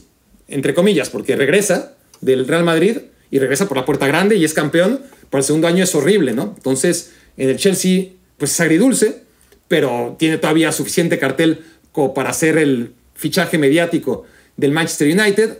entre 0.47 0.73
comillas, 0.73 1.10
porque 1.10 1.36
regresa 1.36 1.95
del 2.21 2.47
Real 2.47 2.63
Madrid 2.63 2.97
y 3.31 3.39
regresa 3.39 3.67
por 3.67 3.77
la 3.77 3.85
puerta 3.85 4.07
grande 4.07 4.35
y 4.35 4.45
es 4.45 4.53
campeón, 4.53 5.01
por 5.29 5.39
el 5.39 5.43
segundo 5.43 5.67
año 5.67 5.83
es 5.83 5.93
horrible, 5.95 6.33
¿no? 6.33 6.53
Entonces, 6.55 7.13
en 7.38 7.49
el 7.49 7.57
Chelsea, 7.57 8.07
pues 8.38 8.51
es 8.51 8.59
agridulce, 8.59 9.23
pero 9.67 10.15
tiene 10.19 10.38
todavía 10.38 10.71
suficiente 10.71 11.17
cartel 11.17 11.65
como 11.91 12.13
para 12.13 12.29
hacer 12.29 12.57
el 12.57 12.93
fichaje 13.15 13.57
mediático 13.57 14.23
del 14.57 14.71
Manchester 14.71 15.07
United, 15.17 15.59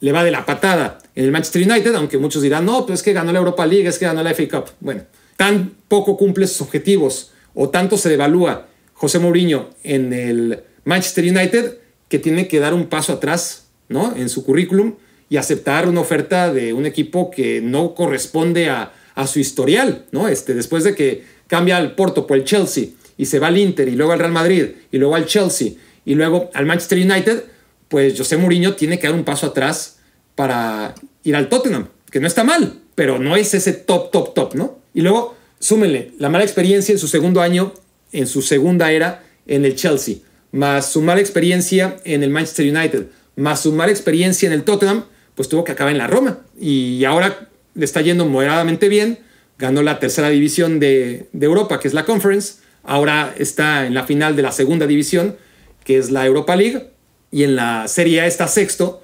le 0.00 0.12
va 0.12 0.24
de 0.24 0.30
la 0.30 0.44
patada 0.44 0.98
en 1.14 1.24
el 1.24 1.32
Manchester 1.32 1.62
United, 1.62 1.94
aunque 1.94 2.18
muchos 2.18 2.42
dirán, 2.42 2.64
no, 2.64 2.86
pues 2.86 3.00
es 3.00 3.02
que 3.04 3.12
ganó 3.12 3.32
la 3.32 3.38
Europa 3.38 3.66
League, 3.66 3.86
es 3.86 3.98
que 3.98 4.06
ganó 4.06 4.22
la 4.22 4.34
FA 4.34 4.48
Cup. 4.48 4.70
Bueno, 4.80 5.02
tan 5.36 5.74
poco 5.88 6.16
cumple 6.16 6.46
sus 6.46 6.62
objetivos 6.62 7.32
o 7.54 7.68
tanto 7.68 7.96
se 7.96 8.08
devalúa 8.08 8.68
José 8.94 9.18
Mourinho 9.18 9.70
en 9.82 10.12
el 10.12 10.62
Manchester 10.84 11.24
United 11.24 11.78
que 12.08 12.18
tiene 12.18 12.48
que 12.48 12.58
dar 12.60 12.74
un 12.74 12.86
paso 12.86 13.12
atrás 13.12 13.66
¿no? 13.88 14.14
en 14.16 14.28
su 14.28 14.44
currículum 14.44 14.94
y 15.32 15.38
aceptar 15.38 15.88
una 15.88 16.02
oferta 16.02 16.52
de 16.52 16.74
un 16.74 16.84
equipo 16.84 17.30
que 17.30 17.62
no 17.62 17.94
corresponde 17.94 18.68
a, 18.68 18.92
a 19.14 19.26
su 19.26 19.38
historial. 19.40 20.04
¿no? 20.10 20.28
Este, 20.28 20.52
después 20.52 20.84
de 20.84 20.94
que 20.94 21.24
cambia 21.46 21.78
al 21.78 21.94
Porto 21.94 22.26
por 22.26 22.36
el 22.36 22.44
Chelsea 22.44 22.88
y 23.16 23.24
se 23.24 23.38
va 23.38 23.46
al 23.46 23.56
Inter 23.56 23.88
y 23.88 23.92
luego 23.92 24.12
al 24.12 24.18
Real 24.18 24.30
Madrid 24.30 24.66
y 24.90 24.98
luego 24.98 25.14
al 25.14 25.24
Chelsea 25.24 25.70
y 26.04 26.16
luego 26.16 26.50
al 26.52 26.66
Manchester 26.66 26.98
United, 26.98 27.44
pues 27.88 28.18
José 28.18 28.36
Mourinho 28.36 28.74
tiene 28.74 28.98
que 28.98 29.06
dar 29.06 29.16
un 29.16 29.24
paso 29.24 29.46
atrás 29.46 30.00
para 30.34 30.94
ir 31.24 31.34
al 31.34 31.48
Tottenham, 31.48 31.88
que 32.10 32.20
no 32.20 32.26
está 32.26 32.44
mal, 32.44 32.80
pero 32.94 33.18
no 33.18 33.34
es 33.34 33.54
ese 33.54 33.72
top, 33.72 34.10
top, 34.10 34.34
top, 34.34 34.54
¿no? 34.54 34.80
Y 34.92 35.00
luego 35.00 35.34
súmenle 35.58 36.12
la 36.18 36.28
mala 36.28 36.44
experiencia 36.44 36.92
en 36.92 36.98
su 36.98 37.08
segundo 37.08 37.40
año, 37.40 37.72
en 38.12 38.26
su 38.26 38.42
segunda 38.42 38.92
era 38.92 39.24
en 39.46 39.64
el 39.64 39.76
Chelsea, 39.76 40.16
más 40.50 40.92
su 40.92 41.00
mala 41.00 41.22
experiencia 41.22 41.96
en 42.04 42.22
el 42.22 42.28
Manchester 42.28 42.70
United, 42.70 43.06
más 43.36 43.62
su 43.62 43.72
mala 43.72 43.92
experiencia 43.92 44.46
en 44.46 44.52
el 44.52 44.64
Tottenham, 44.64 45.04
pues 45.34 45.48
tuvo 45.48 45.64
que 45.64 45.72
acabar 45.72 45.92
en 45.92 45.98
la 45.98 46.06
Roma. 46.06 46.40
Y 46.58 47.04
ahora 47.04 47.48
le 47.74 47.84
está 47.84 48.00
yendo 48.00 48.26
moderadamente 48.26 48.88
bien, 48.88 49.20
ganó 49.58 49.82
la 49.82 49.98
tercera 49.98 50.28
división 50.28 50.80
de, 50.80 51.28
de 51.32 51.46
Europa, 51.46 51.80
que 51.80 51.88
es 51.88 51.94
la 51.94 52.04
Conference, 52.04 52.54
ahora 52.82 53.34
está 53.38 53.86
en 53.86 53.94
la 53.94 54.04
final 54.04 54.36
de 54.36 54.42
la 54.42 54.52
segunda 54.52 54.86
división, 54.86 55.36
que 55.84 55.98
es 55.98 56.10
la 56.10 56.26
Europa 56.26 56.56
League, 56.56 56.90
y 57.30 57.44
en 57.44 57.56
la 57.56 57.88
Serie 57.88 58.20
A 58.20 58.26
está 58.26 58.46
sexto, 58.48 59.02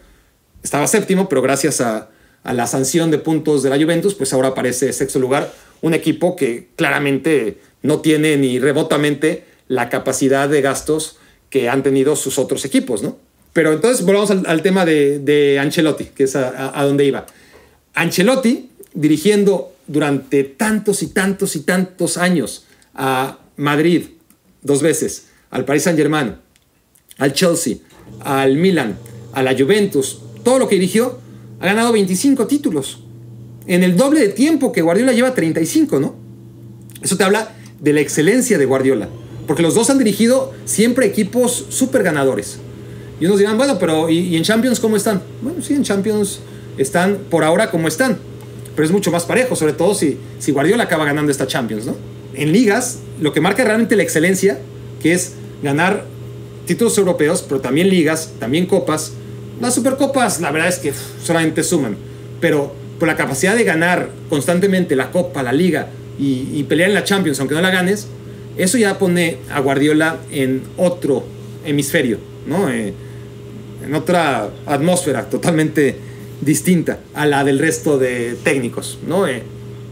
estaba 0.62 0.87
séptimo, 0.87 1.29
pero 1.29 1.43
gracias 1.43 1.81
a, 1.81 2.11
a, 2.43 2.53
la 2.53 2.67
sanción 2.67 3.11
de 3.11 3.19
puntos 3.19 3.62
de 3.62 3.71
la 3.71 3.79
Juventus, 3.79 4.14
pues 4.14 4.33
ahora 4.33 4.49
aparece 4.49 4.93
sexto 4.93 5.19
lugar, 5.19 5.53
un 5.81 5.95
equipo 5.95 6.37
que 6.37 6.69
claramente 6.77 7.59
no 7.83 8.01
tiene 8.01 8.37
ni 8.37 8.59
remotamente 8.59 9.45
la 9.69 9.88
capacidad 9.88 10.49
de 10.49 10.61
gastos 10.61 11.19
que 11.51 11.69
han 11.69 11.83
tenido 11.83 12.17
sus 12.17 12.38
otros 12.38 12.64
equipos, 12.64 13.03
¿no? 13.03 13.17
Pero 13.59 13.73
entonces 13.73 14.07
volvamos 14.07 14.31
al, 14.31 14.62
tema 14.62 14.85
de, 14.85 15.18
de, 15.18 15.59
Ancelotti, 15.59 16.05
que 16.14 16.23
es 16.23 16.37
a, 16.37 16.49
a, 16.49 16.81
a 16.81 16.85
donde 16.85 17.05
iba. 17.05 17.27
Ancelotti, 17.93 18.70
dirigiendo 18.95 19.72
durante 19.89 20.45
tantos 20.45 21.03
y 21.03 21.09
tantos 21.09 21.57
y 21.57 21.62
tantos 21.62 22.18
años 22.18 22.66
a 22.95 23.41
Madrid, 23.57 24.11
dos 24.62 24.80
veces, 24.80 25.30
al 25.51 25.64
Paris 25.64 25.83
Saint-Germain, 25.83 26.37
al 27.18 27.33
Chelsea, 27.33 27.78
al 28.20 28.55
Milan, 28.55 28.97
a 29.33 29.43
la 29.43 29.59
Juventus, 29.59 30.20
todo 30.45 30.61
lo 30.61 30.68
que 30.68 30.76
dirigió, 30.76 31.18
ha 31.59 31.66
ganado 31.66 31.91
25 31.91 32.47
títulos. 32.47 33.03
En 33.66 33.83
el 33.83 33.97
doble 33.97 34.20
de 34.20 34.28
tiempo 34.28 34.70
que 34.70 34.83
Guardiola 34.83 35.12
lleva 35.12 35.35
35, 35.35 35.99
¿no? 35.99 36.14
Eso 37.03 37.16
te 37.16 37.24
habla 37.24 37.57
de 37.80 37.93
la 37.93 38.03
excelencia 38.03 38.57
de 38.57 38.66
Guardiola. 38.66 39.09
Porque 39.49 39.62
los 39.64 39.74
dos 39.74 39.91
han 39.91 39.99
dirigido 39.99 40.55
siempre 40.64 41.07
equipos 41.07 41.66
súper 41.70 42.05
ganadores. 42.05 42.61
Y 43.21 43.27
unos 43.27 43.39
dirán, 43.39 43.57
bueno, 43.59 43.79
pero 43.79 44.09
¿y, 44.09 44.19
¿y, 44.19 44.37
en 44.37 44.43
Champions 44.43 44.81
cómo 44.81 44.97
están? 44.97 45.23
Bueno, 45.43 45.61
sí, 45.62 45.75
en 45.75 45.83
Champions 45.83 46.41
están 46.77 47.19
por 47.31 47.45
ahora 47.45 47.71
como 47.71 47.89
están. 47.89 48.19
Pero 48.75 48.87
es 48.87 48.93
mucho 48.93 49.11
más 49.11 49.25
parejo, 49.25 49.57
sobre 49.57 49.73
todo 49.73 49.95
si, 49.95 50.19
si 50.39 50.53
Guardiola 50.53 50.85
acaba 50.85 51.05
ganando 51.05 51.33
esta 51.33 51.47
Champions, 51.47 51.87
¿no? 51.87 51.97
En 52.35 52.53
ligas, 52.53 52.99
lo 53.21 53.33
que 53.33 53.41
marca 53.41 53.64
realmente 53.64 53.97
la 53.97 54.05
excelencia, 54.05 54.61
que 55.03 55.12
es 55.12 55.33
ganar 55.62 56.05
títulos 56.66 56.97
europeos, 56.99 57.45
pero 57.49 57.61
también 57.61 57.89
ligas, 57.89 58.33
también 58.39 58.66
copas. 58.66 59.12
Las 59.61 59.75
supercopas, 59.75 60.41
la 60.41 60.53
verdad 60.53 60.69
es 60.69 60.79
que 60.79 60.93
solamente 61.25 61.64
suman. 61.64 61.97
pero 62.41 62.73
por 62.99 63.09
la 63.09 63.16
capacidad 63.16 63.55
de 63.55 63.64
ganar 63.64 64.11
constantemente 64.29 64.97
la 64.97 65.11
Copa, 65.11 65.43
la 65.43 65.53
Liga 65.53 65.89
y, 66.19 66.62
pelear 66.64 66.89
en 66.89 66.95
la 66.95 67.05
Champions, 67.05 67.39
aunque 67.39 67.55
no 67.55 67.61
la 67.61 67.71
ganes, 67.71 68.09
eso 68.57 68.77
ya 68.77 68.99
pone 68.99 69.39
a 69.53 69.61
Guardiola 69.61 70.19
en 70.33 70.62
otro 70.77 71.25
hemisferio, 71.64 72.19
¿no? 72.49 72.68
Eh, 72.70 72.92
en 73.84 73.94
otra 73.94 74.51
atmósfera 74.66 75.28
totalmente 75.28 75.96
distinta 76.40 77.01
a 77.14 77.26
la 77.26 77.44
del 77.44 77.59
resto 77.59 77.99
de 77.99 78.36
técnicos, 78.42 78.99
¿no? 79.07 79.26
Eh, 79.26 79.42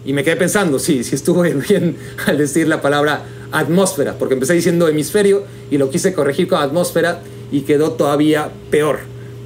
y 0.05 0.13
me 0.13 0.23
quedé 0.23 0.37
pensando, 0.37 0.79
sí, 0.79 1.05
sí 1.05 1.15
estuve 1.15 1.55
bien 1.69 1.97
al 2.27 2.39
decir 2.39 2.69
la 2.69 2.81
palabra 2.81 3.25
atmósfera, 3.53 4.15
porque 4.19 4.35
empecé 4.35 4.55
diciendo 4.55 4.89
hemisferio 4.89 5.45
y 5.71 5.79
lo 5.79 5.91
quise 5.91 6.13
corregir 6.13 6.49
con 6.49 6.61
atmósfera 6.61 7.23
y 7.51 7.61
quedó 7.61 7.93
todavía 7.93 8.51
peor. 8.71 9.01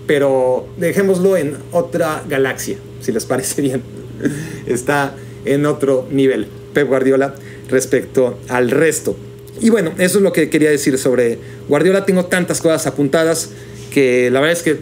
Pero 0.07 0.67
dejémoslo 0.79 1.37
en 1.37 1.57
otra 1.73 2.25
galaxia, 2.29 2.79
si 3.01 3.13
les 3.13 3.25
parece 3.25 3.63
bien. 3.63 3.83
Está 4.67 5.15
en 5.45 5.67
otro 5.67 6.07
nivel, 6.11 6.47
Pep 6.75 6.89
Guardiola, 6.89 7.35
respecto 7.69 8.39
al 8.49 8.71
resto. 8.71 9.17
Y 9.61 9.71
bueno, 9.71 9.93
eso 9.99 10.19
es 10.19 10.23
lo 10.23 10.33
que 10.33 10.49
quería 10.49 10.71
decir 10.71 10.97
sobre 10.99 11.39
Guardiola. 11.69 12.07
Tengo 12.07 12.27
tantas 12.27 12.61
cosas 12.61 12.87
apuntadas 12.87 13.51
que 13.93 14.31
la 14.31 14.41
verdad 14.41 14.57
es 14.57 14.63
que 14.63 14.79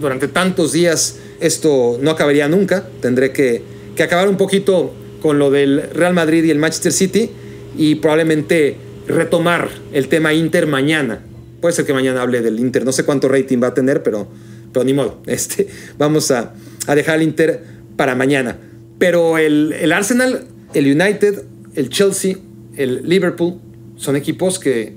durante 0.00 0.28
tantos 0.28 0.72
días 0.72 1.16
esto 1.40 1.98
no 2.00 2.10
acabaría 2.10 2.48
nunca. 2.48 2.86
Tendré 3.00 3.32
que, 3.32 3.62
que 3.96 4.02
acabar 4.02 4.28
un 4.28 4.36
poquito 4.36 4.92
con 5.22 5.38
lo 5.38 5.50
del 5.50 5.82
Real 5.94 6.14
Madrid 6.14 6.44
y 6.44 6.50
el 6.50 6.58
Manchester 6.58 6.92
City 6.92 7.30
y 7.76 7.96
probablemente 7.96 8.76
retomar 9.06 9.70
el 9.92 10.08
tema 10.08 10.34
Inter 10.34 10.66
mañana. 10.66 11.20
Puede 11.60 11.74
ser 11.74 11.86
que 11.86 11.94
mañana 11.94 12.22
hable 12.22 12.40
del 12.40 12.60
Inter, 12.60 12.84
no 12.84 12.92
sé 12.92 13.04
cuánto 13.04 13.28
rating 13.28 13.60
va 13.62 13.68
a 13.68 13.74
tener, 13.74 14.02
pero, 14.02 14.28
pero 14.72 14.84
ni 14.84 14.92
modo. 14.92 15.22
Este, 15.26 15.68
vamos 15.96 16.30
a, 16.30 16.54
a 16.86 16.94
dejar 16.94 17.16
el 17.16 17.22
Inter 17.22 17.62
para 17.96 18.14
mañana. 18.14 18.58
Pero 18.98 19.38
el, 19.38 19.72
el, 19.72 19.92
Arsenal, 19.92 20.44
el 20.74 21.00
United, 21.00 21.44
el 21.74 21.88
Chelsea, 21.88 22.36
el 22.76 23.08
Liverpool 23.08 23.60
son 23.98 24.16
equipos 24.16 24.58
que, 24.58 24.94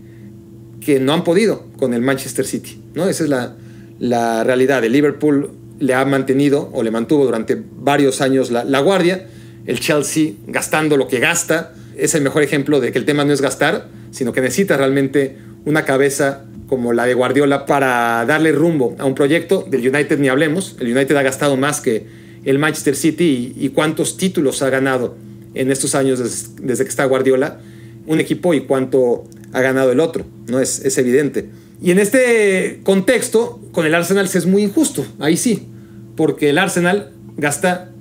que 0.79 1.01
no 1.01 1.13
han 1.13 1.25
podido 1.25 1.65
con 1.77 1.93
el 1.93 2.01
Manchester 2.01 2.45
City. 2.45 2.81
¿no? 2.93 3.09
Esa 3.09 3.25
es 3.25 3.29
la, 3.29 3.55
la 3.99 4.45
realidad. 4.45 4.83
El 4.85 4.93
Liverpool 4.93 5.51
le 5.79 5.93
ha 5.93 6.05
mantenido 6.05 6.69
o 6.71 6.83
le 6.83 6.91
mantuvo 6.91 7.25
durante 7.25 7.61
varios 7.79 8.21
años 8.21 8.51
la, 8.51 8.63
la 8.63 8.79
guardia. 8.79 9.27
El 9.65 9.79
Chelsea 9.79 10.33
gastando 10.47 10.95
lo 10.95 11.07
que 11.07 11.19
gasta 11.19 11.73
es 11.97 12.15
el 12.15 12.21
mejor 12.21 12.43
ejemplo 12.43 12.79
de 12.79 12.91
que 12.91 12.97
el 12.97 13.05
tema 13.05 13.25
no 13.25 13.33
es 13.33 13.41
gastar, 13.41 13.87
sino 14.11 14.31
que 14.31 14.41
necesita 14.41 14.77
realmente 14.77 15.37
una 15.65 15.83
cabeza 15.83 16.45
como 16.67 16.93
la 16.93 17.05
de 17.05 17.13
Guardiola 17.13 17.65
para 17.65 18.25
darle 18.25 18.53
rumbo 18.53 18.95
a 18.97 19.05
un 19.05 19.13
proyecto. 19.13 19.65
Del 19.69 19.87
United 19.87 20.17
ni 20.19 20.29
hablemos. 20.29 20.77
El 20.79 20.95
United 20.95 21.15
ha 21.17 21.21
gastado 21.21 21.57
más 21.57 21.81
que 21.81 22.07
el 22.45 22.59
Manchester 22.59 22.95
City 22.95 23.53
y, 23.57 23.69
cuántos 23.69 24.17
títulos 24.17 24.61
ha 24.61 24.69
ganado 24.69 25.15
en 25.53 25.69
estos 25.69 25.95
años 25.95 26.19
desde, 26.61 26.83
que 26.83 26.89
está 26.89 27.05
Guardiola 27.05 27.59
un 28.05 28.19
equipo 28.19 28.53
y 28.53 28.61
cuánto 28.61 29.23
ha 29.53 29.61
ganado 29.61 29.91
el 29.91 29.99
otro. 29.99 30.25
¿no? 30.47 30.59
Es, 30.59 30.83
es 30.85 30.97
evidente. 30.97 31.49
Y 31.81 31.91
en 31.91 31.99
este 31.99 32.79
contexto, 32.83 33.59
con 33.71 33.85
el 33.85 33.95
Arsenal 33.95 34.27
se 34.27 34.37
es 34.37 34.45
muy 34.45 34.63
injusto. 34.63 35.05
Ahí 35.19 35.37
sí. 35.37 35.67
Porque 36.15 36.49
el 36.49 36.57
Arsenal 36.57 37.11
gasta 37.37 37.91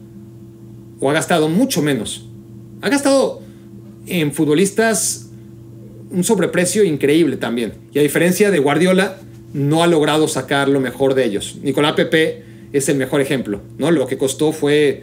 o 1.00 1.10
ha 1.10 1.14
gastado 1.14 1.48
mucho 1.48 1.82
menos. 1.82 2.26
Ha 2.82 2.88
gastado 2.88 3.40
en 4.06 4.32
futbolistas 4.32 5.26
un 6.10 6.24
sobreprecio 6.24 6.84
increíble 6.84 7.36
también. 7.36 7.72
Y 7.92 7.98
a 7.98 8.02
diferencia 8.02 8.50
de 8.50 8.58
Guardiola, 8.58 9.18
no 9.52 9.82
ha 9.82 9.86
logrado 9.86 10.28
sacar 10.28 10.68
lo 10.68 10.80
mejor 10.80 11.14
de 11.14 11.24
ellos. 11.24 11.58
Nicolás 11.62 11.94
Pepe 11.94 12.44
es 12.72 12.88
el 12.88 12.96
mejor 12.96 13.20
ejemplo. 13.20 13.60
¿no? 13.78 13.90
Lo 13.90 14.06
que 14.06 14.18
costó 14.18 14.52
fue 14.52 15.02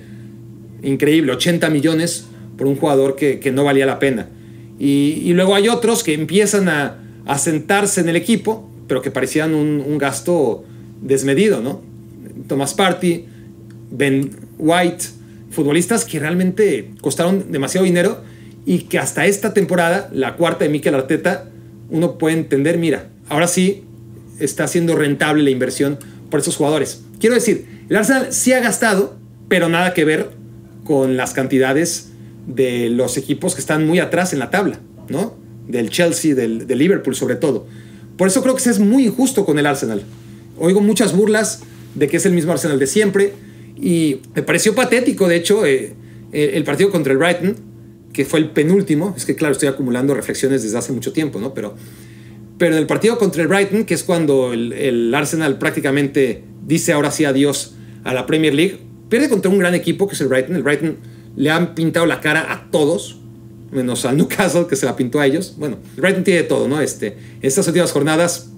increíble, 0.83 1.31
80 1.33 1.69
millones 1.69 2.25
por 2.57 2.67
un 2.67 2.75
jugador 2.75 3.15
que, 3.15 3.51
no 3.51 3.63
valía 3.63 3.85
la 3.85 3.99
pena. 3.99 4.27
Y, 4.79 5.33
luego 5.33 5.55
hay 5.55 5.69
otros 5.69 6.03
que 6.03 6.13
empiezan 6.13 6.69
a, 6.69 7.03
sentarse 7.37 7.99
en 7.99 8.09
el 8.09 8.15
equipo, 8.15 8.69
pero 8.87 9.01
que 9.01 9.11
parecían 9.11 9.53
un, 9.53 9.83
un 9.85 9.97
gasto 9.97 10.63
desmedido. 11.01 11.61
¿no? 11.61 11.81
Thomas 12.47 12.73
Party, 12.73 13.25
Ben 13.91 14.31
White, 14.57 15.05
futbolistas 15.51 16.05
que 16.05 16.19
realmente 16.19 16.91
costaron 17.01 17.51
demasiado 17.51 17.85
dinero 17.85 18.21
y 18.65 18.79
que 18.79 18.99
hasta 18.99 19.25
esta 19.25 19.53
temporada, 19.53 20.09
la 20.13 20.35
cuarta 20.35 20.65
de 20.65 20.69
Mikel 20.69 20.95
Arteta, 20.95 21.49
uno 21.89 22.17
puede 22.17 22.37
entender, 22.37 22.77
mira, 22.77 23.09
ahora 23.29 23.47
sí 23.47 23.83
está 24.39 24.67
siendo 24.67 24.95
rentable 24.95 25.43
la 25.43 25.49
inversión 25.49 25.97
por 26.29 26.41
esos 26.41 26.57
jugadores. 26.57 27.01
Quiero 27.19 27.35
decir, 27.35 27.65
el 27.89 27.95
Arsenal 27.95 28.33
sí 28.33 28.53
ha 28.53 28.59
gastado, 28.59 29.17
pero 29.47 29.69
nada 29.69 29.93
que 29.93 30.05
ver 30.05 30.29
con 30.83 31.17
las 31.17 31.33
cantidades 31.33 32.11
de 32.47 32.89
los 32.89 33.17
equipos 33.17 33.53
que 33.53 33.61
están 33.61 33.85
muy 33.85 33.99
atrás 33.99 34.33
en 34.33 34.39
la 34.39 34.49
tabla, 34.49 34.79
¿no? 35.09 35.37
Del 35.67 35.89
Chelsea, 35.89 36.33
del, 36.33 36.65
Liverpool 36.67 37.15
sobre 37.15 37.35
todo. 37.35 37.67
Por 38.17 38.27
eso 38.27 38.41
creo 38.41 38.55
que 38.55 38.67
es 38.67 38.79
muy 38.79 39.05
injusto 39.05 39.45
con 39.45 39.59
el 39.59 39.65
Arsenal. 39.65 40.01
Oigo 40.57 40.81
muchas 40.81 41.15
burlas 41.15 41.61
de 41.93 42.07
que 42.07 42.17
es 42.17 42.25
el 42.25 42.33
mismo 42.33 42.51
Arsenal 42.51 42.79
de 42.79 42.87
siempre 42.87 43.33
y 43.79 44.21
me 44.33 44.41
pareció 44.41 44.73
patético, 44.73 45.27
de 45.27 45.35
hecho, 45.35 45.65
eh, 45.65 45.93
el 46.31 46.63
partido 46.63 46.89
contra 46.89 47.11
el 47.13 47.19
Brighton, 47.19 47.55
que 48.13 48.25
fue 48.25 48.39
el 48.39 48.49
penúltimo, 48.49 49.13
es 49.15 49.25
que 49.25 49.35
claro, 49.35 49.51
estoy 49.51 49.67
acumulando 49.69 50.15
reflexiones 50.15 50.63
desde 50.63 50.77
hace 50.77 50.91
mucho 50.91 51.13
tiempo, 51.13 51.39
¿no? 51.39 51.53
Pero, 51.53 51.75
pero 52.57 52.73
en 52.73 52.79
el 52.79 52.87
partido 52.87 53.19
contra 53.19 53.43
el 53.43 53.47
Brighton, 53.47 53.85
que 53.85 53.93
es 53.93 54.03
cuando 54.03 54.53
el, 54.53 55.13
Arsenal 55.13 55.59
prácticamente 55.59 56.43
dice 56.65 56.93
ahora 56.93 57.11
sí 57.11 57.25
adiós 57.25 57.75
a 58.03 58.13
la 58.13 58.25
Premier 58.25 58.55
League, 58.55 58.79
pierde 59.09 59.29
contra 59.29 59.51
un 59.51 59.59
gran 59.59 59.75
equipo 59.75 60.07
que 60.07 60.15
es 60.15 60.21
el 60.21 60.29
Brighton. 60.29 60.55
El 60.55 60.63
Brighton 60.63 60.97
le 61.37 61.49
han 61.49 61.73
pintado 61.73 62.05
la 62.05 62.19
cara 62.19 62.51
a 62.51 62.69
todos, 62.69 63.19
menos 63.71 64.03
al 64.03 64.17
Newcastle 64.17 64.67
que 64.67 64.75
se 64.75 64.85
la 64.85 64.97
pintó 64.97 65.21
a 65.21 65.25
ellos. 65.25 65.55
Bueno, 65.57 65.77
Brighton 65.95 66.25
tiene 66.25 66.43
todo, 66.43 66.67
¿no? 66.67 66.81
Este, 66.81 67.17
estas 67.41 67.65
últimas 67.67 67.93
jornadas 67.93 68.49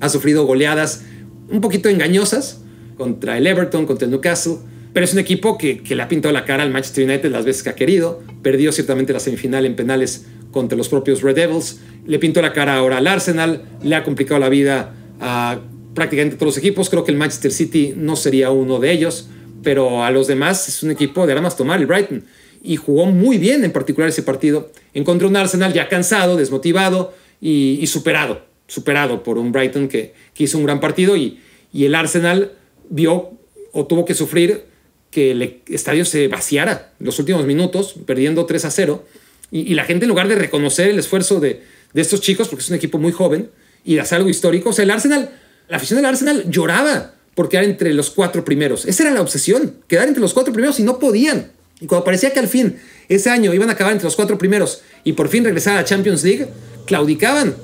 ha 0.00 0.10
sufrido 0.10 0.44
goleadas 0.44 1.04
un 1.48 1.62
poquito 1.62 1.88
engañosas 1.88 2.60
contra 2.98 3.38
el 3.38 3.46
Everton, 3.46 3.86
contra 3.86 4.04
el 4.04 4.10
Newcastle 4.10 4.58
pero 4.92 5.04
es 5.04 5.12
un 5.12 5.20
equipo 5.20 5.56
que, 5.56 5.82
le 5.88 6.02
ha 6.02 6.08
pintado 6.08 6.32
la 6.32 6.44
cara 6.44 6.62
al 6.62 6.70
Manchester 6.70 7.08
United 7.08 7.30
las 7.30 7.44
veces 7.44 7.62
que 7.62 7.70
ha 7.70 7.74
querido. 7.74 8.20
Perdió 8.42 8.72
ciertamente 8.72 9.12
la 9.12 9.20
semifinal 9.20 9.64
en 9.64 9.76
penales 9.76 10.26
contra 10.50 10.76
los 10.76 10.88
propios 10.88 11.22
Red 11.22 11.36
Devils. 11.36 11.80
Le 12.06 12.18
pintó 12.18 12.42
la 12.42 12.52
cara 12.52 12.76
ahora 12.76 12.98
al 12.98 13.06
Arsenal. 13.06 13.62
Le 13.82 13.94
ha 13.94 14.02
complicado 14.02 14.40
la 14.40 14.48
vida 14.48 14.94
a 15.20 15.60
prácticamente 15.94 16.36
todos 16.36 16.56
los 16.56 16.58
equipos. 16.58 16.90
Creo 16.90 17.04
que 17.04 17.12
el 17.12 17.18
Manchester 17.18 17.52
City 17.52 17.94
no 17.96 18.16
sería 18.16 18.50
uno 18.50 18.80
de 18.80 18.90
ellos. 18.90 19.28
Pero 19.62 20.04
a 20.04 20.10
los 20.10 20.26
demás 20.26 20.68
es 20.68 20.82
un 20.82 20.90
equipo 20.90 21.26
de 21.26 21.32
armas 21.32 21.56
tomar, 21.56 21.80
el 21.80 21.86
Brighton. 21.86 22.24
Y 22.62 22.76
jugó 22.76 23.06
muy 23.06 23.38
bien 23.38 23.64
en 23.64 23.72
particular 23.72 24.08
ese 24.08 24.22
partido. 24.22 24.70
Encontró 24.94 25.28
un 25.28 25.36
Arsenal 25.36 25.72
ya 25.72 25.88
cansado, 25.88 26.36
desmotivado 26.36 27.14
y, 27.40 27.86
superado. 27.86 28.42
Superado 28.66 29.22
por 29.22 29.38
un 29.38 29.52
Brighton 29.52 29.88
que, 29.88 30.14
hizo 30.36 30.58
un 30.58 30.64
gran 30.64 30.80
partido. 30.80 31.16
Y, 31.16 31.40
y 31.72 31.84
el 31.84 31.94
Arsenal 31.94 32.52
vio 32.88 33.32
o 33.72 33.86
tuvo 33.86 34.04
que 34.04 34.14
sufrir 34.14 34.64
que 35.10 35.32
el 35.32 35.60
estadio 35.66 36.04
se 36.04 36.28
vaciara 36.28 36.92
en 37.00 37.06
los 37.06 37.18
últimos 37.18 37.44
minutos, 37.44 37.94
perdiendo 38.06 38.46
3 38.46 38.64
a 38.64 38.70
0. 38.70 39.04
Y, 39.50 39.74
la 39.74 39.84
gente, 39.84 40.04
en 40.04 40.08
lugar 40.08 40.28
de 40.28 40.36
reconocer 40.36 40.88
el 40.88 40.98
esfuerzo 40.98 41.40
de, 41.40 41.62
estos 41.94 42.20
chicos, 42.20 42.48
porque 42.48 42.62
es 42.62 42.68
un 42.68 42.76
equipo 42.76 42.98
muy 42.98 43.10
joven, 43.10 43.50
y 43.84 43.94
de 43.94 44.00
hacer 44.00 44.18
algo 44.18 44.30
histórico, 44.30 44.70
o 44.70 44.72
sea, 44.72 44.84
el 44.84 44.90
Arsenal, 44.90 45.30
la 45.68 45.78
afición 45.78 45.96
del 45.96 46.06
Arsenal 46.06 46.48
lloraba 46.48 47.14
por 47.40 47.48
quedar 47.48 47.64
entre 47.64 47.94
los 47.94 48.10
cuatro 48.10 48.44
primeros. 48.44 48.84
Esa 48.84 49.04
era 49.04 49.12
la 49.12 49.22
obsesión, 49.22 49.76
quedar 49.88 50.06
entre 50.06 50.20
los 50.20 50.34
cuatro 50.34 50.52
primeros 50.52 50.78
y 50.78 50.82
no 50.82 50.98
podían. 50.98 51.52
Y 51.80 51.86
cuando 51.86 52.04
parecía 52.04 52.34
que 52.34 52.38
al 52.38 52.48
fin, 52.48 52.76
ese 53.08 53.30
año, 53.30 53.54
iban 53.54 53.70
a 53.70 53.72
acabar 53.72 53.94
entre 53.94 54.04
los 54.04 54.14
cuatro 54.14 54.36
primeros 54.36 54.82
y 55.04 55.14
por 55.14 55.28
fin 55.28 55.42
regresar 55.42 55.72
a 55.72 55.76
la 55.76 55.84
Champions 55.86 56.22
League, 56.22 56.48
claudicaban, 56.84 57.56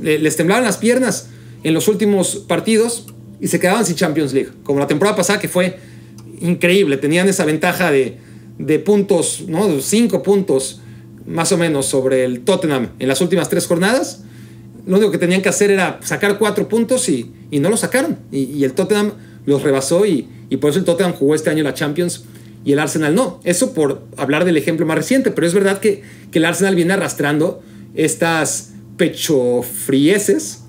les 0.00 0.36
temblaban 0.36 0.62
las 0.62 0.76
piernas 0.76 1.30
en 1.64 1.74
los 1.74 1.88
últimos 1.88 2.44
partidos 2.46 3.06
y 3.40 3.48
se 3.48 3.58
quedaban 3.58 3.84
sin 3.84 3.96
Champions 3.96 4.32
League. 4.32 4.50
Como 4.62 4.78
la 4.78 4.86
temporada 4.86 5.16
pasada 5.16 5.40
que 5.40 5.48
fue 5.48 5.80
increíble. 6.40 6.96
Tenían 6.96 7.28
esa 7.28 7.44
ventaja 7.44 7.90
de, 7.90 8.78
puntos, 8.84 9.46
¿no? 9.48 9.80
Cinco 9.80 10.22
puntos 10.22 10.80
más 11.26 11.50
o 11.50 11.58
menos 11.58 11.86
sobre 11.86 12.24
el 12.24 12.42
Tottenham 12.42 12.90
en 13.00 13.08
las 13.08 13.20
últimas 13.20 13.48
tres 13.48 13.66
jornadas. 13.66 14.22
Lo 14.86 14.96
único 14.96 15.10
que 15.10 15.18
tenían 15.18 15.42
que 15.42 15.48
hacer 15.48 15.70
era 15.70 15.98
sacar 16.02 16.38
cuatro 16.38 16.68
puntos 16.68 17.08
y, 17.08 17.32
no 17.52 17.70
lo 17.70 17.76
sacaron. 17.76 18.18
Y, 18.30 18.64
el 18.64 18.72
Tottenham 18.72 19.12
los 19.46 19.62
rebasó 19.62 20.06
y, 20.06 20.28
por 20.60 20.70
eso 20.70 20.78
el 20.78 20.84
Tottenham 20.84 21.14
jugó 21.14 21.34
este 21.34 21.50
año 21.50 21.64
la 21.64 21.74
Champions 21.74 22.24
y 22.64 22.72
el 22.72 22.78
Arsenal 22.78 23.14
no. 23.14 23.40
Eso 23.44 23.74
por 23.74 24.02
hablar 24.16 24.44
del 24.44 24.56
ejemplo 24.56 24.86
más 24.86 24.96
reciente, 24.96 25.30
pero 25.30 25.46
es 25.46 25.54
verdad 25.54 25.80
que, 25.80 26.02
el 26.32 26.44
Arsenal 26.44 26.74
viene 26.74 26.94
arrastrando 26.94 27.62
estas 27.94 28.72
pechofrieses 28.96 30.64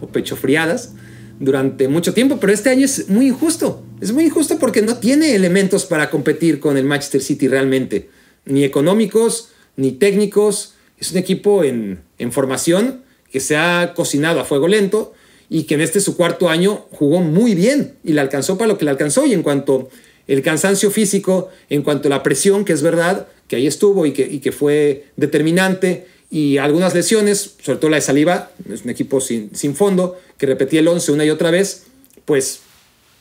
o 0.00 0.06
pechofriadas 0.06 0.92
durante 1.40 1.88
mucho 1.88 2.14
tiempo, 2.14 2.38
pero 2.40 2.52
este 2.52 2.70
año 2.70 2.84
es 2.84 3.08
muy 3.08 3.28
injusto. 3.28 3.82
Es 4.00 4.12
muy 4.12 4.26
injusto 4.26 4.58
porque 4.58 4.82
no 4.82 4.96
tiene 4.96 5.34
elementos 5.34 5.86
para 5.86 6.10
competir 6.10 6.60
con 6.60 6.76
el 6.76 6.84
Manchester 6.84 7.20
City 7.20 7.48
realmente, 7.48 8.10
ni 8.44 8.64
económicos, 8.64 9.50
ni 9.76 9.92
técnicos. 9.92 10.74
Es 10.98 11.12
un 11.12 11.18
equipo 11.18 11.64
en, 11.64 12.00
formación 12.30 13.02
que 13.32 13.40
se 13.40 13.56
ha 13.56 13.94
cocinado 13.94 14.40
a 14.40 14.44
fuego 14.44 14.68
lento 14.68 15.12
y 15.50 15.64
que 15.64 15.74
en 15.74 15.80
este 15.80 16.00
su 16.00 16.16
cuarto 16.16 16.48
año 16.48 16.86
jugó 16.92 17.20
muy 17.20 17.54
bien 17.54 17.94
y 18.04 18.12
le 18.12 18.20
alcanzó 18.20 18.58
para 18.58 18.68
lo 18.68 18.78
que 18.78 18.84
le 18.84 18.90
alcanzó. 18.90 19.26
Y 19.26 19.32
en 19.32 19.42
cuanto 19.42 19.88
el 20.26 20.42
cansancio 20.42 20.90
físico 20.90 21.48
en 21.70 21.82
cuanto 21.82 22.08
a 22.08 22.10
la 22.10 22.22
presión, 22.22 22.64
que 22.64 22.72
es 22.72 22.82
verdad, 22.82 23.28
que 23.48 23.56
ahí 23.56 23.66
estuvo 23.66 24.04
y 24.06 24.12
que, 24.12 24.22
y 24.22 24.40
que 24.40 24.52
fue 24.52 25.06
determinante, 25.16 26.06
y 26.30 26.58
algunas 26.58 26.94
lesiones, 26.94 27.54
sobre 27.62 27.78
todo 27.78 27.90
la 27.90 27.96
de 27.96 28.02
Saliva, 28.02 28.50
es 28.70 28.84
un 28.84 28.90
equipo 28.90 29.20
sin, 29.20 29.54
sin 29.54 29.74
fondo, 29.74 30.18
que 30.36 30.44
repetía 30.44 30.80
el 30.80 30.88
11 30.88 31.12
una 31.12 31.24
y 31.24 31.30
otra 31.30 31.50
vez, 31.50 31.84
pues 32.26 32.60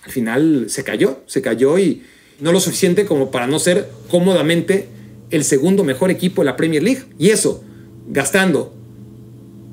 al 0.03 0.11
final 0.11 0.65
se 0.67 0.83
cayó, 0.83 1.21
se 1.25 1.41
cayó 1.41 1.79
y 1.79 2.03
no 2.41 2.51
lo 2.51 2.59
suficiente 2.59 3.05
como 3.05 3.31
para 3.31 3.47
no 3.47 3.59
ser 3.59 3.89
cómodamente 4.11 4.89
el 5.31 5.45
segundo 5.45 5.85
mejor 5.85 6.11
equipo 6.11 6.41
de 6.41 6.45
la 6.47 6.57
Premier 6.57 6.83
League. 6.83 7.03
Y 7.17 7.29
eso, 7.29 7.63
gastando 8.07 8.73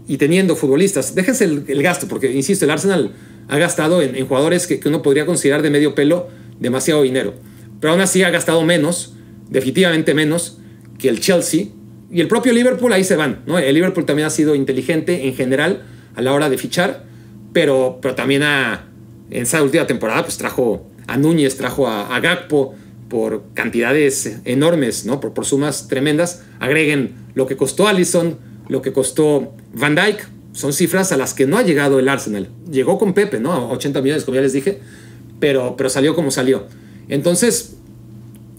y 0.07 0.19
teniendo 0.19 0.57
futbolistas, 0.57 1.15
déjense 1.15 1.45
el, 1.45 1.83
gasto, 1.83 2.09
porque 2.09 2.33
insisto, 2.33 2.65
el 2.65 2.71
Arsenal 2.71 3.13
ha 3.49 3.59
gastado 3.59 4.03
en, 4.03 4.27
jugadores 4.27 4.67
que, 4.67 4.81
que, 4.81 4.89
uno 4.89 5.03
podría 5.03 5.27
considerar 5.27 5.63
de 5.63 5.71
medio 5.71 5.95
pelo 5.95 6.29
demasiado 6.61 7.03
dinero. 7.03 7.35
Pero 7.81 7.93
aún 7.93 8.03
así 8.03 8.23
ha 8.23 8.31
gastado 8.31 8.63
menos, 8.65 9.15
definitivamente 9.49 10.15
menos, 10.15 10.59
que 10.99 11.09
el 11.09 11.21
Chelsea. 11.21 11.67
Y 12.11 12.21
el 12.21 12.29
propio 12.29 12.53
Liverpool 12.53 12.93
ahí 12.93 13.05
se 13.05 13.17
van. 13.17 13.43
¿no? 13.47 13.59
El 13.59 13.75
Liverpool 13.75 14.05
también 14.05 14.27
ha 14.27 14.31
sido 14.31 14.55
inteligente 14.55 15.27
en 15.27 15.35
general 15.35 15.85
a 16.15 16.23
la 16.23 16.33
hora 16.33 16.49
de 16.49 16.59
fichar, 16.59 17.05
pero, 17.53 17.99
pero 18.01 18.15
también 18.15 18.43
ha, 18.43 18.87
en 19.31 19.43
esa 19.43 19.63
última 19.63 19.87
temporada 19.87 20.23
pues 20.23 20.39
trajo 20.39 20.89
a 21.07 21.17
Núñez, 21.17 21.57
trajo 21.57 21.89
a, 21.89 22.15
a 22.15 22.21
Gakpo 22.21 22.75
por 23.09 23.45
cantidades 23.55 24.41
enormes, 24.45 25.07
¿no? 25.07 25.21
Por, 25.21 25.35
por, 25.35 25.45
sumas 25.45 25.89
tremendas. 25.89 26.43
Agreguen 26.61 27.15
lo 27.35 27.47
que 27.47 27.57
costó 27.57 27.87
Allison, 27.87 28.39
lo 28.69 28.83
que 28.83 28.93
costó 28.93 29.55
Van 29.75 29.95
Dyke. 29.95 30.27
Son 30.53 30.73
cifras 30.73 31.11
a 31.11 31.17
las 31.17 31.35
que 31.35 31.47
no 31.47 31.59
ha 31.59 31.62
llegado 31.62 31.99
el 31.99 32.09
Arsenal. 32.09 32.49
Llegó 32.71 32.99
con 32.99 33.12
Pepe, 33.12 33.41
¿no? 33.41 33.53
A 33.53 33.69
80 33.73 34.01
millones, 34.03 34.25
como 34.25 34.37
ya 34.37 34.41
les 34.41 34.53
dije, 34.53 34.79
pero, 35.41 35.77
pero 35.77 35.91
salió 35.91 36.15
como 36.15 36.31
salió. 36.31 36.67
Entonces, 37.09 37.75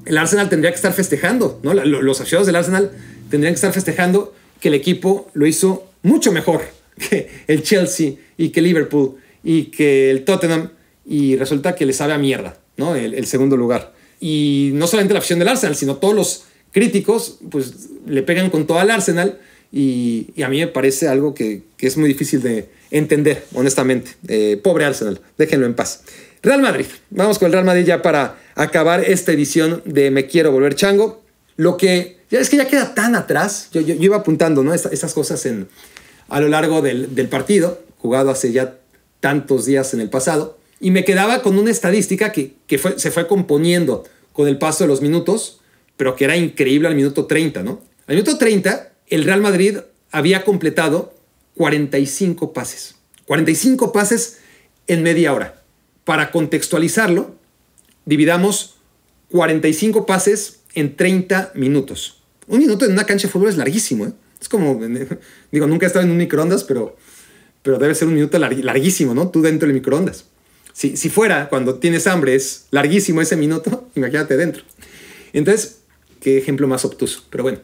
el 0.06 0.18
Arsenal 0.18 0.50
tendría 0.50 0.72
que 0.72 0.76
estar 0.76 0.94
festejando, 0.94 1.60
¿no? 1.64 1.74
Los 1.74 2.22
aficionados 2.22 2.48
del 2.48 2.56
Arsenal 2.56 2.92
tendrían 3.30 3.54
que 3.54 3.56
estar 3.56 3.74
festejando 3.74 4.34
que 4.60 4.68
el 4.70 4.74
equipo 4.74 5.30
lo 5.34 5.48
hizo 5.48 5.88
mucho 6.04 6.32
mejor 6.32 6.62
que 7.10 7.30
el 7.48 7.64
Chelsea 7.64 8.14
y 8.38 8.50
que 8.50 8.62
Liverpool 8.62 9.16
y 9.44 9.66
que 9.66 10.12
el 10.12 10.26
Tottenham 10.26 10.70
y 11.06 11.36
resulta 11.36 11.76
que 11.76 11.86
le 11.86 11.94
sabe 11.94 12.14
a 12.14 12.18
mierda, 12.18 12.58
¿no? 12.78 12.96
El, 12.96 13.26
segundo 13.28 13.56
lugar. 13.58 13.94
Y 14.20 14.72
no 14.74 14.88
solamente 14.88 15.14
la 15.14 15.20
afición 15.20 15.40
del 15.40 15.50
Arsenal, 15.50 15.76
sino 15.76 15.98
todos 15.98 16.16
los 16.16 16.46
críticos, 16.72 17.40
pues 17.52 17.90
le 18.08 18.24
pegan 18.24 18.50
con 18.50 18.66
todo 18.66 18.80
al 18.80 18.90
Arsenal 18.90 19.40
y, 19.78 20.42
a 20.42 20.48
mí 20.48 20.60
me 20.60 20.68
parece 20.68 21.10
algo 21.10 21.36
que, 21.36 21.64
es 21.80 21.98
muy 21.98 22.08
difícil 22.08 22.42
de 22.42 22.70
entender, 22.92 23.44
honestamente. 23.54 24.12
Eh, 24.26 24.58
pobre 24.64 24.86
Arsenal, 24.86 25.20
déjenlo 25.38 25.66
en 25.66 25.74
paz. 25.74 26.04
Real 26.42 26.62
Madrid, 26.62 26.86
vamos 27.10 27.40
con 27.40 27.48
el 27.48 27.52
Real 27.52 27.66
Madrid 27.66 27.84
ya 27.84 28.02
para 28.02 28.40
acabar 28.56 29.04
esta 29.04 29.34
edición 29.34 29.82
de 29.84 30.12
Me 30.12 30.28
Quiero 30.28 30.54
Volver 30.54 30.76
Chango. 30.76 31.22
Lo 31.58 31.76
que 31.76 32.20
es 32.32 32.50
que 32.50 32.56
ya 32.56 32.70
queda 32.70 32.96
tan 32.96 33.16
atrás, 33.16 33.68
yo, 33.74 33.82
iba 33.82 34.16
apuntando 34.16 34.64
¿no? 34.64 34.74
estas 34.74 35.14
cosas 35.14 35.46
en, 35.46 35.68
a 36.30 36.40
lo 36.40 36.48
largo 36.48 36.82
del, 36.82 37.28
partido, 37.28 37.82
jugado 37.98 38.32
hace 38.32 38.54
ya 38.54 38.78
tantos 39.20 39.66
días 39.66 39.94
en 39.94 40.00
el 40.00 40.10
pasado, 40.10 40.58
y 40.80 40.92
me 40.92 41.04
quedaba 41.04 41.42
con 41.42 41.60
una 41.60 41.72
estadística 41.72 42.32
que, 42.32 42.54
que 42.68 42.78
se 42.78 43.12
fue 43.12 43.28
componiendo 43.28 44.06
con 44.32 44.48
el 44.48 44.58
paso 44.58 44.86
de 44.86 44.88
los 44.88 45.02
minutos, 45.02 45.60
pero 45.98 46.16
que 46.16 46.24
era 46.24 46.38
increíble 46.38 46.88
al 46.88 46.96
minuto 46.96 47.26
30, 47.26 47.62
¿no? 47.64 47.82
Al 48.08 48.16
minuto 48.16 48.38
30, 48.38 48.92
el 49.08 49.24
Real 49.24 49.42
Madrid 49.42 49.78
había 50.12 50.44
completado 50.44 51.14
45 51.56 52.54
pases. 52.54 52.96
45 53.26 53.92
pases 53.92 54.40
en 54.88 55.04
media 55.04 55.34
hora. 55.34 55.62
Para 56.04 56.32
contextualizarlo, 56.32 57.36
dividamos 58.06 58.76
45 59.30 60.06
pases 60.06 60.62
en 60.74 60.96
30 60.96 61.52
minutos. 61.56 62.22
Un 62.48 62.60
minuto 62.60 62.86
en 62.86 62.92
una 62.92 63.06
cancha 63.06 63.28
de 63.28 63.32
fútbol 63.32 63.50
es 63.50 63.58
larguísimo, 63.58 64.06
¿eh? 64.06 64.14
Es 64.40 64.50
como, 64.50 64.80
digo, 65.52 65.68
nunca 65.68 65.86
he 65.86 65.88
estado 65.88 66.06
en 66.06 66.12
un 66.12 66.18
microondas, 66.18 66.64
pero, 66.64 66.96
pero 67.64 67.80
debe 67.80 67.96
ser 67.96 68.08
un 68.08 68.14
minuto 68.14 68.38
larguísimo, 68.38 69.14
¿no? 69.14 69.30
Tú 69.30 69.42
dentro 69.42 69.68
del 69.68 69.76
microondas. 69.76 70.26
Si, 70.74 70.98
si 70.98 71.10
fuera 71.10 71.50
cuando 71.50 71.76
tienes 71.76 72.06
hambre 72.06 72.36
es 72.36 72.66
larguísimo 72.72 73.22
ese 73.22 73.38
minuto, 73.38 73.90
imagínate 73.96 74.38
dentro. 74.38 74.64
Entonces, 75.34 75.80
qué 76.22 76.38
ejemplo 76.38 76.68
más 76.68 76.86
obtuso. 76.86 77.24
Pero 77.30 77.44
bueno, 77.44 77.60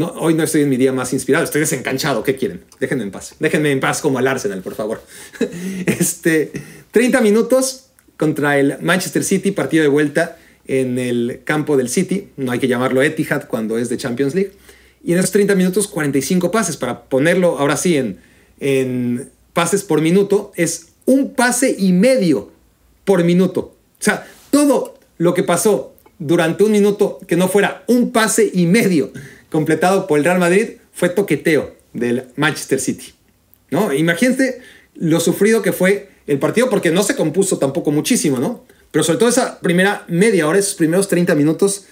no, 0.00 0.14
hoy 0.16 0.32
no 0.32 0.42
estoy 0.42 0.62
en 0.62 0.70
mi 0.70 0.78
día 0.78 0.94
más 0.94 1.12
inspirado, 1.12 1.44
estoy 1.44 1.60
desencanchado. 1.60 2.22
¿Qué 2.24 2.34
quieren? 2.34 2.62
Déjenme 2.80 3.02
en 3.02 3.10
paz. 3.10 3.34
Déjenme 3.38 3.70
en 3.70 3.80
paz 3.80 4.00
como 4.00 4.16
al 4.16 4.26
Arsenal, 4.26 4.62
por 4.62 4.74
favor. 4.74 5.02
Este, 5.86 6.52
30 6.90 7.20
minutos 7.20 7.90
contra 8.16 8.58
el 8.58 8.78
Manchester 8.80 9.22
City, 9.22 9.50
partido 9.50 9.82
de 9.82 9.88
vuelta 9.88 10.38
en 10.66 10.98
el 10.98 11.42
campo 11.44 11.76
del 11.76 11.90
City. 11.90 12.28
No 12.38 12.50
hay 12.50 12.58
que 12.58 12.66
llamarlo 12.66 13.02
Etihad 13.02 13.46
cuando 13.46 13.76
es 13.76 13.90
de 13.90 13.98
Champions 13.98 14.34
League. 14.34 14.52
Y 15.04 15.12
en 15.12 15.18
esos 15.18 15.32
30 15.32 15.54
minutos, 15.54 15.86
45 15.86 16.50
pases. 16.50 16.78
Para 16.78 17.02
ponerlo 17.02 17.58
ahora 17.58 17.76
sí 17.76 17.98
en, 17.98 18.20
en 18.58 19.28
pases 19.52 19.82
por 19.82 20.00
minuto, 20.00 20.52
es 20.56 20.92
un 21.04 21.34
pase 21.34 21.76
y 21.78 21.92
medio 21.92 22.50
por 23.04 23.22
minuto. 23.22 23.60
O 23.60 24.02
sea, 24.02 24.26
todo 24.50 24.98
lo 25.18 25.34
que 25.34 25.42
pasó 25.42 25.94
durante 26.18 26.64
un 26.64 26.72
minuto 26.72 27.18
que 27.28 27.36
no 27.36 27.48
fuera 27.48 27.84
un 27.86 28.12
pase 28.12 28.50
y 28.50 28.64
medio 28.64 29.12
completado 29.50 30.06
por 30.06 30.18
el 30.18 30.24
Real 30.24 30.38
Madrid 30.38 30.76
fue 30.92 31.08
toqueteo 31.08 31.74
del 31.92 32.24
Manchester 32.36 32.80
City. 32.80 33.12
¿no? 33.70 33.92
Imagínense 33.92 34.60
lo 34.94 35.20
sufrido 35.20 35.62
que 35.62 35.72
fue 35.72 36.08
el 36.26 36.38
partido 36.38 36.68
porque 36.70 36.90
no 36.90 37.02
se 37.02 37.16
compuso 37.16 37.58
tampoco 37.58 37.90
muchísimo, 37.90 38.38
¿no? 38.38 38.64
Pero 38.90 39.04
sobre 39.04 39.18
todo 39.18 39.28
esa 39.28 39.60
primera 39.60 40.04
media 40.08 40.46
hora, 40.46 40.58
esos 40.58 40.74
primeros 40.74 41.08
30 41.08 41.34
minutos, 41.34 41.86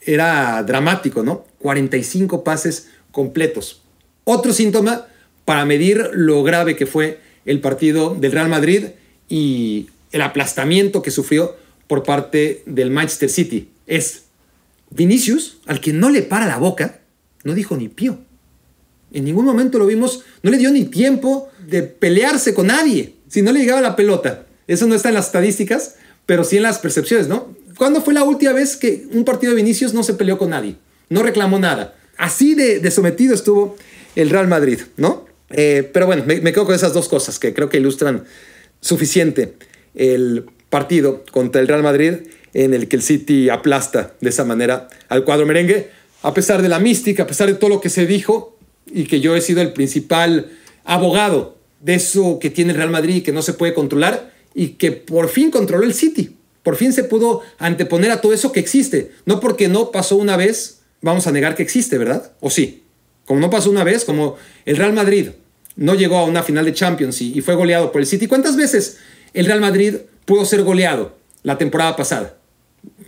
era 0.00 0.62
dramático, 0.62 1.22
¿no? 1.22 1.44
45 1.58 2.44
pases 2.44 2.88
completos. 3.10 3.82
Otro 4.24 4.52
síntoma 4.52 5.06
para 5.44 5.64
medir 5.64 6.10
lo 6.12 6.42
grave 6.42 6.76
que 6.76 6.86
fue 6.86 7.20
el 7.44 7.60
partido 7.60 8.14
del 8.14 8.32
Real 8.32 8.48
Madrid 8.48 8.86
y 9.28 9.88
el 10.12 10.22
aplastamiento 10.22 11.02
que 11.02 11.10
sufrió 11.10 11.56
por 11.86 12.02
parte 12.02 12.62
del 12.66 12.90
Manchester 12.90 13.28
City. 13.28 13.68
Es 13.86 14.24
Vinicius, 14.90 15.58
al 15.66 15.80
que 15.80 15.92
no 15.92 16.10
le 16.10 16.22
para 16.22 16.46
la 16.46 16.58
boca, 16.58 17.00
no 17.44 17.54
dijo 17.54 17.76
ni 17.76 17.88
pío. 17.88 18.18
En 19.12 19.24
ningún 19.24 19.44
momento 19.44 19.78
lo 19.78 19.86
vimos, 19.86 20.24
no 20.42 20.50
le 20.50 20.58
dio 20.58 20.70
ni 20.70 20.84
tiempo 20.84 21.48
de 21.66 21.82
pelearse 21.82 22.52
con 22.52 22.66
nadie, 22.66 23.14
si 23.28 23.42
no 23.42 23.52
le 23.52 23.60
llegaba 23.60 23.80
la 23.80 23.96
pelota. 23.96 24.46
Eso 24.66 24.86
no 24.86 24.94
está 24.94 25.10
en 25.10 25.14
las 25.14 25.26
estadísticas, 25.26 25.96
pero 26.26 26.42
sí 26.42 26.56
en 26.56 26.64
las 26.64 26.78
percepciones, 26.78 27.28
¿no? 27.28 27.54
¿Cuándo 27.76 28.02
fue 28.02 28.14
la 28.14 28.24
última 28.24 28.52
vez 28.52 28.76
que 28.76 29.06
un 29.12 29.24
partido 29.24 29.52
de 29.52 29.56
Vinicius 29.56 29.94
no 29.94 30.02
se 30.02 30.14
peleó 30.14 30.38
con 30.38 30.50
nadie? 30.50 30.76
No 31.08 31.22
reclamó 31.22 31.58
nada. 31.58 31.94
Así 32.16 32.54
de, 32.54 32.90
sometido 32.90 33.34
estuvo 33.34 33.76
el 34.16 34.30
Real 34.30 34.48
Madrid, 34.48 34.80
¿no? 34.96 35.26
Eh, 35.50 35.88
pero 35.92 36.06
bueno, 36.06 36.24
me, 36.26 36.40
quedo 36.52 36.64
con 36.64 36.74
esas 36.74 36.92
dos 36.92 37.08
cosas 37.08 37.38
que 37.38 37.52
creo 37.52 37.68
que 37.68 37.78
ilustran 37.78 38.24
suficiente 38.80 39.54
el 39.94 40.46
partido 40.70 41.24
contra 41.30 41.60
el 41.60 41.68
Real 41.68 41.82
Madrid 41.82 42.14
en 42.54 42.74
el 42.74 42.88
que 42.88 42.96
el 42.96 43.02
City 43.02 43.48
aplasta 43.48 44.14
de 44.20 44.30
esa 44.30 44.44
manera 44.44 44.88
al 45.08 45.24
cuadro 45.24 45.46
merengue, 45.46 45.90
a 46.24 46.32
pesar 46.32 46.62
de 46.62 46.70
la 46.70 46.78
mística, 46.78 47.24
a 47.24 47.26
pesar 47.26 47.48
de 47.48 47.54
todo 47.54 47.68
lo 47.68 47.80
que 47.82 47.90
se 47.90 48.06
dijo 48.06 48.56
y 48.90 49.04
que 49.04 49.20
yo 49.20 49.36
he 49.36 49.42
sido 49.42 49.60
el 49.60 49.74
principal 49.74 50.50
abogado 50.82 51.58
de 51.82 51.96
eso 51.96 52.38
que 52.38 52.48
tiene 52.48 52.70
el 52.70 52.78
Real 52.78 52.90
Madrid 52.90 53.16
y 53.16 53.20
que 53.20 53.30
no 53.30 53.42
se 53.42 53.52
puede 53.52 53.74
controlar 53.74 54.32
y 54.54 54.68
que 54.68 54.90
por 54.90 55.28
fin 55.28 55.50
controló 55.50 55.84
el 55.84 55.92
City. 55.92 56.34
Por 56.62 56.76
fin 56.76 56.94
se 56.94 57.04
pudo 57.04 57.42
anteponer 57.58 58.10
a 58.10 58.22
todo 58.22 58.32
eso 58.32 58.52
que 58.52 58.60
existe. 58.60 59.12
No 59.26 59.38
porque 59.38 59.68
no 59.68 59.90
pasó 59.90 60.16
una 60.16 60.38
vez, 60.38 60.80
vamos 61.02 61.26
a 61.26 61.30
negar 61.30 61.56
que 61.56 61.62
existe, 61.62 61.98
¿verdad? 61.98 62.32
¿O 62.40 62.48
sí? 62.48 62.84
Como 63.26 63.38
no 63.38 63.50
pasó 63.50 63.68
una 63.68 63.84
vez, 63.84 64.06
como 64.06 64.36
el 64.64 64.78
Real 64.78 64.94
Madrid 64.94 65.28
no 65.76 65.94
llegó 65.94 66.16
a 66.16 66.24
una 66.24 66.42
final 66.42 66.64
de 66.64 66.72
Champions 66.72 67.20
y, 67.20 67.38
fue 67.42 67.54
goleado 67.54 67.92
por 67.92 68.00
el 68.00 68.06
City. 68.06 68.28
¿Cuántas 68.28 68.56
veces 68.56 68.96
el 69.34 69.44
Real 69.44 69.60
Madrid 69.60 69.96
pudo 70.24 70.46
ser 70.46 70.62
goleado 70.62 71.14
la 71.42 71.58
temporada 71.58 71.96
pasada? 71.96 72.38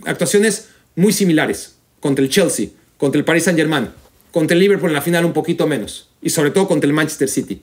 Actuaciones 0.05 0.67
muy 0.95 1.13
similares 1.13 1.77
contra 1.99 2.23
el 2.23 2.29
Chelsea, 2.29 2.67
contra 2.97 3.19
el 3.19 3.25
Paris 3.25 3.43
Saint 3.43 3.57
Germain, 3.57 3.89
contra 4.31 4.55
el 4.55 4.59
Liverpool 4.59 4.89
en 4.89 4.95
la 4.95 5.01
final 5.01 5.25
un 5.25 5.33
poquito 5.33 5.67
menos 5.67 6.09
y 6.21 6.29
sobre 6.29 6.51
todo 6.51 6.67
contra 6.67 6.87
el 6.87 6.93
Manchester 6.93 7.29
City. 7.29 7.61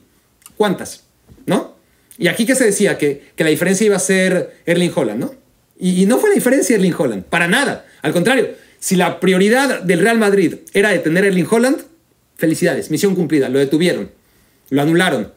¿Cuántas? 0.57 1.03
¿No? 1.45 1.75
Y 2.17 2.27
aquí 2.27 2.45
que 2.45 2.55
se 2.55 2.65
decía 2.65 2.97
que, 2.97 3.31
que 3.35 3.43
la 3.43 3.49
diferencia 3.49 3.85
iba 3.85 3.95
a 3.95 3.99
ser 3.99 4.61
Erling 4.65 4.91
Holland, 4.95 5.19
¿no? 5.19 5.35
Y, 5.77 6.03
y 6.03 6.05
no 6.05 6.17
fue 6.17 6.29
la 6.29 6.35
diferencia 6.35 6.75
Erling 6.75 6.95
Holland, 6.97 7.23
para 7.25 7.47
nada. 7.47 7.85
Al 8.01 8.13
contrario, 8.13 8.49
si 8.79 8.95
la 8.95 9.19
prioridad 9.19 9.81
del 9.81 9.99
Real 9.99 10.17
Madrid 10.17 10.55
era 10.73 10.89
detener 10.89 11.25
a 11.25 11.27
Erling 11.27 11.47
Holland, 11.49 11.81
felicidades, 12.37 12.91
misión 12.91 13.15
cumplida, 13.15 13.49
lo 13.49 13.59
detuvieron. 13.59 14.11
Lo 14.69 14.81
anularon. 14.81 15.33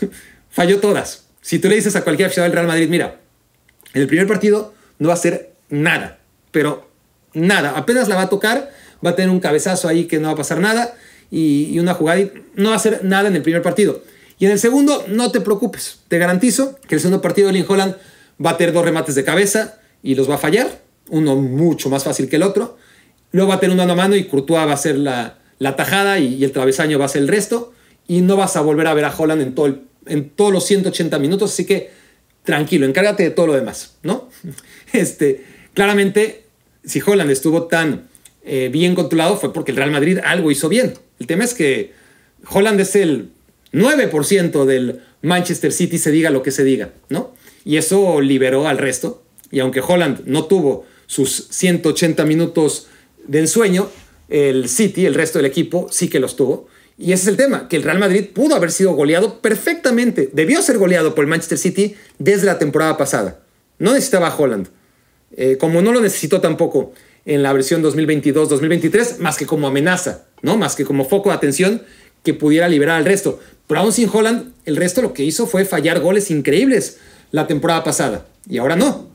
Falló 0.50 0.80
todas. 0.80 1.26
Si 1.40 1.58
tú 1.58 1.68
le 1.68 1.76
dices 1.76 1.96
a 1.96 2.04
cualquier 2.04 2.26
aficionado 2.26 2.50
del 2.50 2.56
Real 2.56 2.66
Madrid, 2.66 2.88
mira, 2.88 3.20
en 3.94 4.02
el 4.02 4.08
primer 4.08 4.26
partido 4.26 4.74
no 4.98 5.08
va 5.08 5.14
a 5.14 5.16
hacer 5.16 5.52
nada, 5.70 6.18
pero 6.50 6.90
nada. 7.32 7.70
Apenas 7.76 8.08
la 8.08 8.16
va 8.16 8.22
a 8.22 8.28
tocar, 8.28 8.70
va 9.04 9.10
a 9.10 9.16
tener 9.16 9.30
un 9.30 9.40
cabezazo 9.40 9.88
ahí 9.88 10.04
que 10.04 10.18
no 10.18 10.28
va 10.28 10.34
a 10.34 10.36
pasar 10.36 10.60
nada 10.60 10.94
y, 11.30 11.78
una 11.78 11.94
jugada 11.94 12.20
y 12.20 12.32
no 12.54 12.70
va 12.70 12.74
a 12.74 12.78
hacer 12.78 13.04
nada 13.04 13.28
en 13.28 13.36
el 13.36 13.42
primer 13.42 13.62
partido. 13.62 14.02
Y 14.38 14.46
en 14.46 14.52
el 14.52 14.58
segundo, 14.58 15.04
no 15.08 15.30
te 15.30 15.40
preocupes. 15.40 16.00
Te 16.08 16.18
garantizo 16.18 16.78
que 16.86 16.94
el 16.94 17.00
segundo 17.00 17.20
partido 17.20 17.50
de 17.50 17.64
Holland 17.66 17.96
va 18.44 18.50
a 18.50 18.56
tener 18.56 18.72
dos 18.72 18.84
remates 18.84 19.14
de 19.14 19.24
cabeza 19.24 19.78
y 20.02 20.14
los 20.14 20.30
va 20.30 20.36
a 20.36 20.38
fallar. 20.38 20.82
uno 21.10 21.36
mucho 21.36 21.88
más 21.90 22.04
fácil 22.04 22.28
que 22.28 22.36
el 22.36 22.42
otro. 22.42 22.76
Luego 23.32 23.50
va 23.50 23.56
a 23.56 23.60
tener 23.60 23.72
un 23.72 23.78
mano 23.78 23.92
a 23.92 23.96
mano 23.96 24.16
y 24.16 24.24
Courtois 24.24 24.66
va 24.66 24.72
a 24.72 24.76
ser 24.76 24.96
la, 24.96 25.38
la 25.58 25.74
tajada 25.74 26.18
y, 26.18 26.44
el 26.44 26.52
travesaño 26.52 26.98
va 26.98 27.06
a 27.06 27.08
ser 27.08 27.22
el 27.22 27.28
resto. 27.28 27.72
Y 28.06 28.20
no 28.20 28.36
vas 28.36 28.56
a 28.56 28.60
volver 28.60 28.86
a 28.86 28.94
ver 28.94 29.04
a 29.04 29.14
Holland 29.16 29.42
en, 29.42 29.54
todo 29.54 29.78
en 30.06 30.30
todos 30.30 30.52
los 30.52 30.64
180 30.64 31.18
minutos. 31.18 31.52
Así 31.52 31.66
que 31.66 31.90
tranquilo, 32.44 32.86
encárgate 32.86 33.24
de 33.24 33.30
todo 33.30 33.48
lo 33.48 33.54
demás, 33.54 33.96
¿no? 34.02 34.28
Este, 34.92 35.44
claramente, 35.74 36.44
si 36.84 37.02
Holland 37.04 37.30
estuvo 37.30 37.64
tan 37.64 38.07
eh, 38.48 38.70
bien 38.70 38.94
controlado 38.94 39.36
fue 39.36 39.52
porque 39.52 39.72
el 39.72 39.76
Real 39.76 39.90
Madrid 39.90 40.18
algo 40.24 40.50
hizo 40.50 40.68
bien. 40.68 40.94
El 41.20 41.26
tema 41.26 41.44
es 41.44 41.52
que 41.52 41.92
Holland 42.50 42.80
es 42.80 42.96
el 42.96 43.28
9% 43.72 44.64
del 44.64 45.02
Manchester 45.20 45.70
City, 45.70 45.98
se 45.98 46.10
diga 46.10 46.30
lo 46.30 46.42
que 46.42 46.50
se 46.50 46.64
diga, 46.64 46.92
¿no? 47.10 47.34
Y 47.64 47.76
eso 47.76 48.22
liberó 48.22 48.66
al 48.66 48.78
resto. 48.78 49.22
Y 49.50 49.60
aunque 49.60 49.82
Holland 49.86 50.22
no 50.24 50.46
tuvo 50.46 50.86
sus 51.06 51.48
180 51.50 52.24
minutos 52.24 52.88
de 53.26 53.40
ensueño, 53.40 53.90
el 54.30 54.68
City, 54.68 55.04
el 55.04 55.14
resto 55.14 55.38
del 55.38 55.46
equipo, 55.46 55.88
sí 55.90 56.08
que 56.08 56.18
los 56.18 56.34
tuvo. 56.34 56.68
Y 56.96 57.12
ese 57.12 57.24
es 57.24 57.28
el 57.28 57.36
tema, 57.36 57.68
que 57.68 57.76
el 57.76 57.82
Real 57.82 57.98
Madrid 57.98 58.28
pudo 58.32 58.56
haber 58.56 58.72
sido 58.72 58.92
goleado 58.92 59.40
perfectamente. 59.40 60.30
Debió 60.32 60.62
ser 60.62 60.78
goleado 60.78 61.14
por 61.14 61.24
el 61.24 61.28
Manchester 61.28 61.58
City 61.58 61.96
desde 62.18 62.46
la 62.46 62.58
temporada 62.58 62.96
pasada. 62.96 63.40
No 63.78 63.92
necesitaba 63.92 64.28
a 64.28 64.36
Holland. 64.36 64.68
Eh, 65.36 65.58
como 65.58 65.82
no 65.82 65.92
lo 65.92 66.00
necesitó 66.00 66.40
tampoco 66.40 66.94
en 67.28 67.42
la 67.42 67.52
versión 67.52 67.84
2022-2023, 67.84 69.18
más 69.18 69.36
que 69.36 69.44
como 69.44 69.68
amenaza, 69.68 70.24
¿no? 70.40 70.56
Más 70.56 70.74
que 70.74 70.86
como 70.86 71.04
foco 71.04 71.28
de 71.28 71.36
atención 71.36 71.82
que 72.24 72.32
pudiera 72.32 72.68
liberar 72.68 72.96
al 72.96 73.04
resto. 73.04 73.38
Pero 73.66 73.80
aún 73.80 73.92
sin 73.92 74.08
Holland, 74.10 74.54
el 74.64 74.76
resto 74.76 75.02
lo 75.02 75.12
que 75.12 75.24
hizo 75.24 75.46
fue 75.46 75.66
fallar 75.66 76.00
goles 76.00 76.30
increíbles 76.30 76.96
la 77.30 77.46
temporada 77.46 77.84
pasada. 77.84 78.26
Y 78.48 78.56
ahora 78.56 78.76
no. 78.76 79.10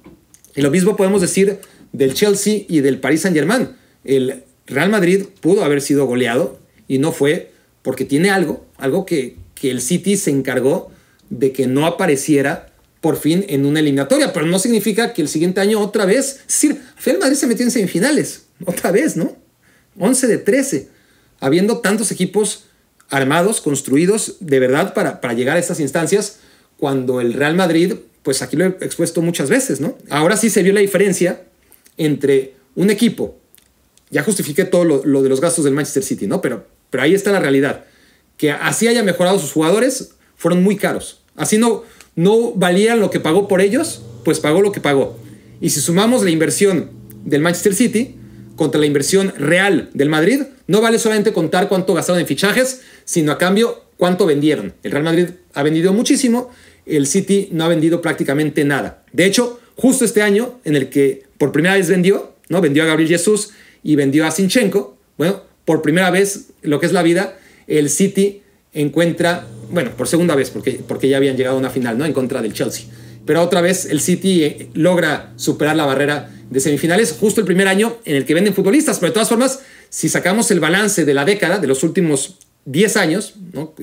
Y 0.56 0.62
lo 0.62 0.70
mismo 0.70 0.96
podemos 0.96 1.22
decir 1.22 1.58
del 1.92 2.14
Chelsea 2.14 2.66
y 2.70 2.82
del 2.82 3.00
Paris 3.00 3.22
Saint-Germain. 3.22 3.70
El 4.04 4.44
Real 4.68 4.92
Madrid 4.92 5.26
pudo 5.42 5.64
haber 5.64 5.82
sido 5.82 6.06
goleado 6.06 6.60
y 6.88 7.00
no 7.00 7.14
fue 7.14 7.52
porque 7.82 8.06
tiene 8.06 8.30
algo, 8.30 8.64
algo 8.78 9.08
que, 9.08 9.38
que 9.56 9.72
el 9.72 9.82
City 9.82 10.18
se 10.18 10.30
encargó 10.30 10.92
de 11.32 11.52
que 11.52 11.66
no 11.66 11.88
apareciera 11.88 12.73
por 13.04 13.18
fin 13.18 13.46
en 13.50 13.66
una 13.66 13.82
eliminatoria, 13.82 14.32
pero 14.32 14.46
no 14.46 14.58
significa 14.60 15.12
que 15.12 15.22
el 15.22 15.28
siguiente 15.28 15.60
año 15.60 15.82
otra 15.82 16.06
vez, 16.06 16.40
es 16.48 16.62
decir, 16.62 17.20
Madrid 17.20 17.36
se 17.36 17.48
metió 17.48 17.66
en 17.66 17.72
semifinales, 17.72 18.46
otra 18.66 18.92
vez, 18.92 19.18
¿no? 19.18 19.36
11 20.00 20.26
de 20.28 20.38
13, 20.38 20.88
habiendo 21.42 21.80
tantos 21.80 22.12
equipos 22.12 22.64
armados, 23.10 23.60
construidos 23.60 24.38
de 24.40 24.58
verdad 24.58 24.94
para, 24.94 25.20
para 25.20 25.34
llegar 25.34 25.58
a 25.58 25.60
estas 25.60 25.82
instancias, 25.82 26.38
cuando 26.78 27.20
el 27.20 27.34
Real 27.34 27.56
Madrid, 27.56 27.96
pues 28.22 28.42
aquí 28.42 28.56
lo 28.56 28.64
he 28.64 28.70
expuesto 28.70 29.22
muchas 29.22 29.50
veces, 29.50 29.82
¿no? 29.82 29.98
Ahora 30.10 30.38
sí 30.38 30.50
se 30.50 30.64
vio 30.64 30.72
la 30.72 30.80
diferencia 30.80 31.44
entre 31.98 32.54
un 32.74 32.90
equipo, 32.90 33.38
ya 34.12 34.24
justifiqué 34.24 34.64
todo 34.64 34.86
lo, 34.86 35.04
lo 35.04 35.22
de 35.22 35.28
los 35.28 35.42
gastos 35.42 35.66
del 35.66 35.74
Manchester 35.74 36.04
City, 36.04 36.26
¿no? 36.26 36.40
Pero, 36.40 36.68
pero 36.90 37.04
ahí 37.04 37.14
está 37.14 37.34
la 37.34 37.42
realidad, 37.42 37.84
que 38.38 38.52
así 38.52 38.88
haya 38.88 39.04
mejorado 39.04 39.40
sus 39.40 39.52
jugadores, 39.52 40.12
fueron 40.38 40.64
muy 40.64 40.78
caros. 40.78 41.20
Así 41.36 41.58
no, 41.58 41.84
no 42.16 42.52
valían 42.54 43.00
lo 43.00 43.10
que 43.10 43.20
pagó 43.20 43.48
por 43.48 43.62
ellos, 43.62 44.02
pues 44.24 44.40
pagó 44.40 44.62
lo 44.62 44.72
que 44.72 44.82
pagó. 44.82 45.18
Y 45.62 45.70
si 45.70 45.80
sumamos 45.80 46.24
la 46.24 46.30
inversión 46.30 46.92
del 47.26 47.42
Manchester 47.42 47.74
City 47.74 48.16
contra 48.56 48.80
la 48.80 48.86
inversión 48.86 49.34
real 49.38 49.90
del 49.94 50.10
Madrid, 50.10 50.42
no 50.68 50.82
vale 50.82 51.00
solamente 51.00 51.34
contar 51.34 51.68
cuánto 51.68 51.94
gastaron 51.94 52.20
en 52.20 52.28
fichajes, 52.28 52.82
sino 53.06 53.32
a 53.32 53.38
cambio 53.38 53.84
cuánto 53.98 54.26
vendieron. 54.26 54.74
El 54.84 54.92
Real 54.92 55.04
Madrid 55.04 55.28
ha 55.54 55.64
vendido 55.64 55.94
muchísimo, 55.94 56.50
el 56.86 57.08
City 57.08 57.50
no 57.52 57.64
ha 57.64 57.68
vendido 57.68 58.02
prácticamente 58.02 58.64
nada. 58.66 59.04
De 59.12 59.26
hecho, 59.26 59.60
justo 59.76 60.06
este 60.06 60.22
año 60.22 60.60
en 60.64 60.76
el 60.76 60.90
que 60.90 61.24
por 61.38 61.52
primera 61.52 61.76
vez 61.76 61.90
vendió, 61.90 62.34
¿no? 62.50 62.62
Vendió 62.62 62.84
a 62.84 62.86
Gabriel 62.86 63.10
Jesús 63.10 63.52
y 63.84 63.96
vendió 63.96 64.26
a 64.26 64.32
Sinchenko, 64.32 64.98
bueno, 65.18 65.44
por 65.66 65.82
primera 65.82 66.12
vez, 66.12 66.48
lo 66.62 66.80
que 66.80 66.86
es 66.86 66.94
la 66.94 67.04
vida, 67.04 67.38
el 67.68 67.90
City 67.90 68.42
encuentra 68.74 69.48
bueno, 69.74 69.92
por 69.98 70.08
segunda 70.08 70.36
vez, 70.36 70.52
porque, 70.52 70.80
porque 70.88 71.10
ya 71.10 71.18
habían 71.18 71.36
llegado 71.36 71.56
a 71.56 71.60
una 71.60 71.72
final, 71.72 71.98
¿no? 71.98 72.06
En 72.06 72.14
contra 72.14 72.42
del 72.42 72.54
Chelsea. 72.54 72.86
Pero 73.26 73.42
otra 73.42 73.60
vez 73.62 73.86
el 73.86 74.02
City 74.02 74.44
eh, 74.44 74.70
logra 74.74 75.34
superar 75.36 75.76
la 75.76 75.86
barrera 75.86 76.30
de 76.50 76.60
semifinales, 76.60 77.16
justo 77.20 77.42
el 77.42 77.48
primer 77.48 77.68
año 77.68 77.98
en 78.06 78.16
el 78.16 78.26
que 78.26 78.36
venden 78.36 78.54
futbolistas. 78.54 79.00
Pero 79.00 79.10
de 79.10 79.14
todas 79.16 79.30
formas, 79.30 79.62
si 79.90 80.10
sacamos 80.10 80.52
el 80.52 80.60
balance 80.60 81.06
de 81.06 81.14
la 81.14 81.26
década, 81.26 81.58
de 81.58 81.66
los 81.66 81.84
últimos 81.84 82.38
10 82.66 82.98
años, 82.98 83.34
¿no? 83.52 83.74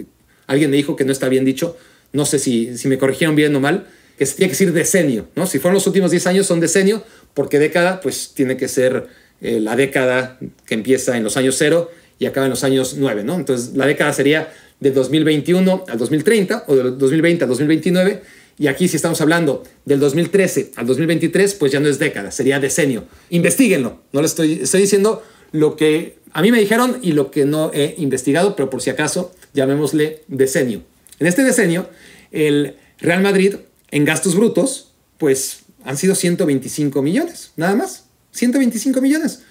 Alguien 0.47 0.71
me 0.71 0.77
dijo 0.77 0.95
que 0.95 1.05
no 1.05 1.11
está 1.11 1.29
bien 1.29 1.45
dicho, 1.45 1.77
no 2.13 2.25
sé 2.25 2.39
si, 2.39 2.79
si 2.79 2.87
me 2.89 2.97
corrigieron 2.97 3.35
bien 3.35 3.55
o 3.57 3.61
mal, 3.61 3.89
que 4.17 4.27
se 4.27 4.37
tiene 4.37 4.49
que 4.49 4.53
decir 4.53 4.73
decenio, 4.73 5.29
¿no? 5.35 5.47
Si 5.47 5.59
fueron 5.59 5.75
los 5.75 5.87
últimos 5.87 6.13
10 6.13 6.27
años 6.29 6.47
son 6.47 6.61
decenio, 6.61 7.03
porque 7.35 7.59
década, 7.59 8.01
pues 8.01 8.33
tiene 8.35 8.57
que 8.57 8.69
ser 8.69 9.09
eh, 9.41 9.59
la 9.61 9.75
década 9.75 10.39
que 10.67 10.75
empieza 10.75 11.17
en 11.17 11.25
los 11.25 11.37
años 11.37 11.57
cero 11.59 11.91
y 12.19 12.27
acaba 12.27 12.47
en 12.47 12.51
los 12.51 12.63
años 12.63 12.97
9, 12.99 13.25
¿no? 13.25 13.35
Entonces 13.37 13.75
la 13.75 13.87
década 13.87 14.13
sería 14.13 14.53
de 14.81 14.91
2021 14.91 15.85
al 15.87 15.99
2030 15.99 16.65
o 16.67 16.75
de 16.75 16.83
2020 16.91 17.45
al 17.45 17.51
2029. 17.51 18.23
Y 18.59 18.67
aquí 18.67 18.89
si 18.89 18.97
estamos 18.97 19.21
hablando 19.21 19.63
del 19.85 20.01
2013 20.01 20.73
al 20.77 20.87
2023, 20.87 21.55
pues 21.55 21.73
ya 21.73 21.81
no 21.81 21.89
es 21.89 21.99
década, 21.99 22.31
sería 22.31 22.59
decenio. 22.59 23.05
Investíguenlo. 23.31 24.01
No 24.13 24.21
le 24.21 24.27
estoy, 24.27 24.61
estoy 24.63 24.83
diciendo 24.83 25.23
lo 25.53 25.77
que 25.77 26.19
a 26.33 26.43
mí 26.43 26.51
me 26.51 26.61
dijeron 26.61 26.99
y 27.03 27.13
lo 27.13 27.31
que 27.31 27.45
no 27.45 27.71
he 27.73 27.95
investigado, 27.99 28.57
pero 28.57 28.69
por 28.69 28.83
si 28.83 28.91
acaso 28.91 29.33
llamémosle 29.55 30.23
decenio. 30.29 30.83
En 31.19 31.27
este 31.27 31.43
decenio, 31.43 31.89
el 32.33 32.77
Real 32.99 33.23
Madrid 33.23 33.57
en 33.91 34.05
gastos 34.05 34.37
brutos, 34.37 34.93
pues 35.19 35.61
han 35.85 35.97
sido 35.97 36.15
125 36.15 37.03
millones, 37.03 37.53
nada 37.57 37.75
más. 37.75 38.05
125 38.33 39.01
millones. 39.01 39.43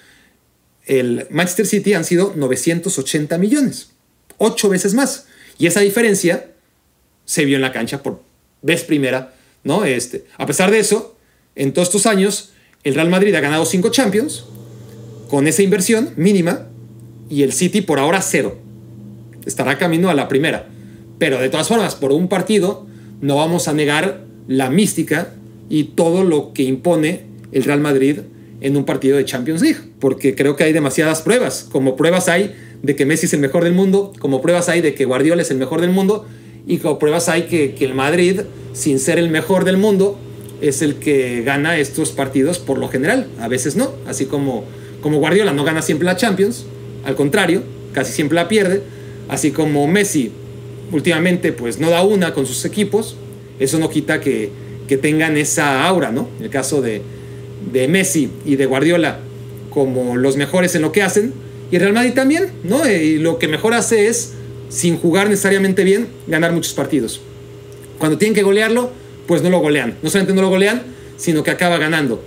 El 0.85 1.27
Manchester 1.29 1.67
City 1.67 1.93
han 1.93 2.05
sido 2.05 2.33
980 2.35 3.37
millones 3.37 3.89
ocho 4.39 4.69
veces 4.69 4.95
más. 4.95 5.27
Y 5.59 5.67
esa 5.67 5.81
diferencia 5.81 6.47
se 7.25 7.45
vio 7.45 7.57
en 7.57 7.61
la 7.61 7.71
cancha 7.71 8.01
por 8.01 8.23
vez 8.63 8.83
primera, 8.83 9.33
¿no? 9.63 9.85
Este, 9.85 10.25
a 10.37 10.47
pesar 10.47 10.71
de 10.71 10.79
eso, 10.79 11.15
en 11.55 11.73
todos 11.73 11.89
estos 11.89 12.07
años, 12.07 12.51
el 12.83 12.95
Real 12.95 13.09
Madrid 13.09 13.35
ha 13.35 13.41
ganado 13.41 13.65
cinco 13.65 13.89
Champions 13.89 14.45
con 15.29 15.45
esa 15.47 15.61
inversión 15.61 16.11
mínima 16.15 16.67
y 17.29 17.43
el 17.43 17.53
City 17.53 17.81
por 17.81 17.99
ahora 17.99 18.21
cero. 18.21 18.57
Estará 19.45 19.77
camino 19.77 20.09
a 20.09 20.13
la 20.13 20.27
primera. 20.27 20.67
Pero 21.19 21.39
de 21.39 21.49
todas 21.49 21.67
formas, 21.67 21.95
por 21.95 22.11
un 22.11 22.29
partido, 22.29 22.87
no 23.21 23.35
vamos 23.35 23.67
a 23.67 23.73
negar 23.73 24.23
la 24.47 24.69
mística 24.69 25.33
y 25.69 25.83
todo 25.83 26.23
lo 26.23 26.53
que 26.53 26.63
impone 26.63 27.25
el 27.51 27.63
Real 27.63 27.81
Madrid 27.81 28.21
en 28.61 28.75
un 28.75 28.85
partido 28.85 29.17
de 29.17 29.25
Champions 29.25 29.61
League, 29.61 29.79
porque 29.99 30.35
creo 30.35 30.55
que 30.55 30.63
hay 30.63 30.73
demasiadas 30.73 31.21
pruebas, 31.21 31.67
como 31.71 31.95
pruebas 31.95 32.27
hay 32.27 32.55
de 32.81 32.95
que 32.95 33.05
Messi 33.05 33.25
es 33.25 33.33
el 33.33 33.39
mejor 33.39 33.63
del 33.63 33.73
mundo, 33.73 34.13
como 34.19 34.41
pruebas 34.41 34.69
hay 34.69 34.81
de 34.81 34.93
que 34.93 35.05
Guardiola 35.05 35.41
es 35.41 35.51
el 35.51 35.57
mejor 35.57 35.81
del 35.81 35.91
mundo, 35.91 36.25
y 36.67 36.77
como 36.77 36.99
pruebas 36.99 37.29
hay 37.29 37.43
que, 37.43 37.73
que 37.73 37.85
el 37.85 37.93
Madrid, 37.93 38.41
sin 38.73 38.99
ser 38.99 39.19
el 39.19 39.29
mejor 39.29 39.65
del 39.65 39.77
mundo, 39.77 40.17
es 40.61 40.81
el 40.81 40.95
que 40.95 41.41
gana 41.43 41.77
estos 41.77 42.11
partidos 42.11 42.59
por 42.59 42.77
lo 42.77 42.89
general, 42.89 43.27
a 43.39 43.47
veces 43.47 43.75
no, 43.75 43.93
así 44.07 44.25
como, 44.25 44.65
como 45.01 45.19
Guardiola 45.19 45.53
no 45.53 45.63
gana 45.63 45.81
siempre 45.81 46.05
la 46.05 46.15
Champions, 46.15 46.65
al 47.05 47.15
contrario, 47.15 47.63
casi 47.93 48.11
siempre 48.13 48.35
la 48.35 48.47
pierde, 48.47 48.81
así 49.29 49.51
como 49.51 49.87
Messi 49.87 50.31
últimamente 50.91 51.53
pues 51.53 51.79
no 51.79 51.89
da 51.89 52.03
una 52.03 52.33
con 52.33 52.45
sus 52.45 52.65
equipos, 52.65 53.15
eso 53.59 53.79
no 53.79 53.89
quita 53.89 54.19
que, 54.21 54.49
que 54.87 54.97
tengan 54.97 55.37
esa 55.37 55.85
aura, 55.85 56.11
¿no? 56.11 56.29
En 56.39 56.45
el 56.45 56.49
caso 56.49 56.81
de, 56.81 57.01
de 57.71 57.87
Messi 57.87 58.29
y 58.45 58.55
de 58.55 58.65
Guardiola 58.65 59.19
como 59.69 60.17
los 60.17 60.35
mejores 60.35 60.75
en 60.75 60.81
lo 60.81 60.91
que 60.91 61.03
hacen, 61.03 61.33
y 61.71 61.77
Real 61.77 61.93
Madrid 61.93 62.13
también, 62.13 62.51
¿no? 62.63 62.87
Y 62.89 63.17
lo 63.17 63.37
que 63.37 63.47
mejor 63.47 63.73
hace 63.73 64.07
es, 64.07 64.33
sin 64.69 64.97
jugar 64.97 65.29
necesariamente 65.29 65.83
bien, 65.83 66.07
ganar 66.27 66.51
muchos 66.51 66.73
partidos. 66.73 67.21
Cuando 67.97 68.17
tienen 68.17 68.33
que 68.33 68.43
golearlo, 68.43 68.91
pues 69.27 69.43
no 69.43 69.49
lo 69.49 69.59
golean. 69.59 69.97
No 70.01 70.09
solamente 70.09 70.33
no 70.33 70.41
lo 70.41 70.49
golean, 70.49 70.81
sino 71.17 71.43
que 71.43 71.51
acaba 71.51 71.77
ganando. 71.77 72.23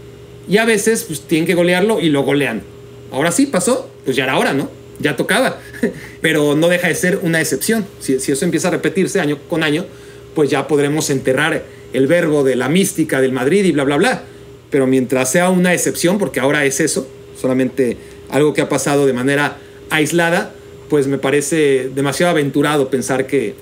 Y 0.49 0.59
a 0.59 0.65
veces, 0.65 1.05
pues 1.05 1.23
tienen 1.23 1.47
que 1.47 1.55
golearlo 1.55 2.01
y 2.01 2.09
lo 2.09 2.23
golean. 2.23 2.63
Ahora 3.11 3.33
sí 3.33 3.47
pasó, 3.47 3.91
pues 4.05 4.17
ya 4.17 4.25
era 4.25 4.39
hora, 4.39 4.53
¿no? 4.53 4.71
Ya 5.01 5.17
tocaba. 5.17 5.59
Pero 6.21 6.55
no 6.55 6.69
deja 6.69 6.89
de 6.89 6.95
ser 6.95 7.21
una 7.23 7.41
excepción. 7.41 7.85
Si, 8.01 8.21
si 8.21 8.33
eso 8.33 8.45
empieza 8.45 8.69
a 8.69 8.71
repetirse 8.71 9.21
año 9.21 9.39
con 9.49 9.63
año, 9.63 9.87
pues 10.35 10.51
ya 10.51 10.69
podremos 10.69 11.11
enterrar 11.11 11.65
el 11.93 12.07
verbo 12.07 12.45
de 12.45 12.57
la 12.57 12.69
mística 12.69 13.21
del 13.21 13.33
Madrid 13.33 13.65
y 13.65 13.73
bla, 13.73 13.85
bla, 13.85 13.97
bla. 13.97 14.23
Pero 14.71 14.87
mientras 14.87 15.31
sea 15.31 15.51
una 15.51 15.75
excepción, 15.75 16.19
porque 16.19 16.41
ahora 16.41 16.65
es 16.65 16.81
eso, 16.81 17.07
solamente 17.39 17.97
algo 18.33 18.55
que 18.55 18.63
ha 18.63 18.69
pasado 18.69 19.07
de 19.07 19.13
manera 19.13 19.59
aislada, 19.91 20.53
pues 20.89 21.07
me 21.07 21.19
parece 21.19 21.91
demasiado 21.95 22.31
aventurado 22.31 22.91
pensar 22.91 23.27
que, 23.27 23.55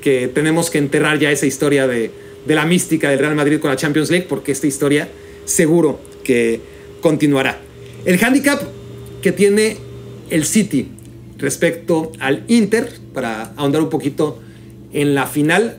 que 0.00 0.28
tenemos 0.28 0.70
que 0.70 0.78
enterrar 0.78 1.18
ya 1.18 1.32
esa 1.32 1.46
historia 1.46 1.88
de, 1.88 2.10
de 2.46 2.54
la 2.54 2.64
mística 2.64 3.10
del 3.10 3.18
Real 3.18 3.34
Madrid 3.34 3.58
con 3.58 3.70
la 3.70 3.76
Champions 3.76 4.10
League, 4.10 4.26
porque 4.28 4.52
esta 4.52 4.66
historia 4.66 5.08
seguro 5.44 6.00
que 6.22 6.60
continuará. 7.00 7.58
El 8.04 8.22
handicap 8.22 8.62
que 9.22 9.32
tiene 9.32 9.78
el 10.30 10.44
City 10.44 10.88
respecto 11.38 12.12
al 12.20 12.44
Inter, 12.48 12.88
para 13.14 13.52
ahondar 13.56 13.82
un 13.82 13.90
poquito 13.90 14.40
en 14.92 15.14
la 15.14 15.26
final, 15.26 15.78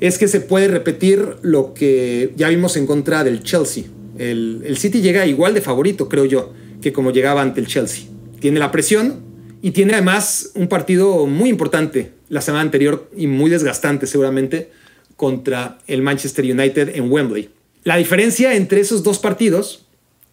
es 0.00 0.16
que 0.16 0.28
se 0.28 0.40
puede 0.40 0.68
repetir 0.68 1.36
lo 1.42 1.74
que 1.74 2.32
ya 2.36 2.48
vimos 2.48 2.76
en 2.76 2.86
contra 2.86 3.24
del 3.24 3.42
Chelsea. 3.42 3.84
El, 4.16 4.62
el 4.64 4.78
City 4.78 5.00
llega 5.00 5.26
igual 5.26 5.54
de 5.54 5.60
favorito, 5.60 6.08
creo 6.08 6.24
yo, 6.24 6.52
que 6.80 6.92
como 6.92 7.12
llegaba 7.12 7.42
ante 7.42 7.60
el 7.60 7.66
Chelsea. 7.66 8.04
Tiene 8.40 8.58
la 8.58 8.70
presión 8.70 9.20
y 9.62 9.72
tiene 9.72 9.94
además 9.94 10.52
un 10.54 10.68
partido 10.68 11.26
muy 11.26 11.48
importante 11.48 12.12
la 12.28 12.40
semana 12.40 12.62
anterior 12.62 13.10
y 13.16 13.26
muy 13.26 13.50
desgastante 13.50 14.06
seguramente 14.06 14.70
contra 15.16 15.78
el 15.86 16.02
Manchester 16.02 16.44
United 16.44 16.94
en 16.94 17.10
Wembley. 17.10 17.50
La 17.84 17.96
diferencia 17.96 18.54
entre 18.54 18.80
esos 18.80 19.02
dos 19.02 19.18
partidos 19.18 19.86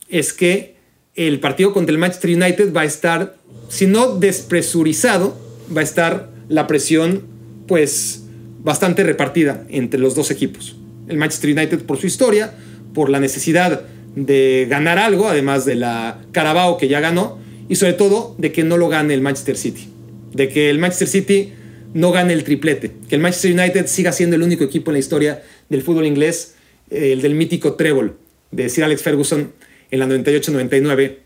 es 0.10 0.34
que 0.34 0.76
el 1.16 1.40
partido 1.40 1.74
contra 1.74 1.94
el 1.94 1.98
Manchester 1.98 2.36
United 2.36 2.74
va 2.74 2.82
a 2.82 2.86
estar, 2.86 3.38
si 3.70 3.88
no 3.88 4.18
despresurizado, 4.18 5.38
va 5.76 5.82
a 5.82 5.84
estar 5.84 6.30
la 6.50 6.68
presión 6.68 7.24
pues 7.68 8.24
bastante 8.60 9.04
repartida 9.04 9.66
entre 9.70 10.00
los 10.00 10.16
dos 10.16 10.30
equipos. 10.32 10.76
El 11.08 11.18
Manchester 11.18 11.52
United 11.52 11.84
por 11.84 11.98
su 11.98 12.08
historia, 12.08 12.54
por 12.94 13.10
la 13.10 13.20
necesidad 13.20 13.84
de 14.16 14.68
ganar 14.70 14.98
algo, 14.98 15.28
además 15.28 15.66
de 15.66 15.76
la 15.76 16.22
Carabao 16.32 16.78
que 16.78 16.88
ya 16.88 17.00
ganó, 17.00 17.40
y 17.68 17.76
sobre 17.76 17.94
todo 17.94 18.36
de 18.38 18.52
que 18.52 18.64
no 18.64 18.78
lo 18.78 18.90
gane 18.90 19.14
el 19.14 19.22
Manchester 19.22 19.58
City. 19.58 19.90
De 20.34 20.50
que 20.50 20.70
el 20.70 20.80
Manchester 20.80 21.08
City 21.08 21.54
no 21.94 22.12
gane 22.12 22.34
el 22.34 22.44
triplete. 22.44 22.92
Que 23.10 23.16
el 23.16 23.22
Manchester 23.22 23.52
United 23.52 23.88
siga 23.88 24.12
siendo 24.12 24.36
el 24.36 24.44
único 24.44 24.64
equipo 24.64 24.92
en 24.92 24.94
la 24.94 25.00
historia 25.00 25.44
del 25.70 25.82
fútbol 25.82 26.06
inglés, 26.06 26.56
eh, 26.90 27.14
el 27.14 27.22
del 27.22 27.36
mítico 27.36 27.74
trébol 27.74 28.18
de 28.52 28.70
Sir 28.70 28.84
Alex 28.84 29.02
Ferguson 29.02 29.54
en 29.92 30.00
la 30.00 30.08
98-99, 30.08 31.18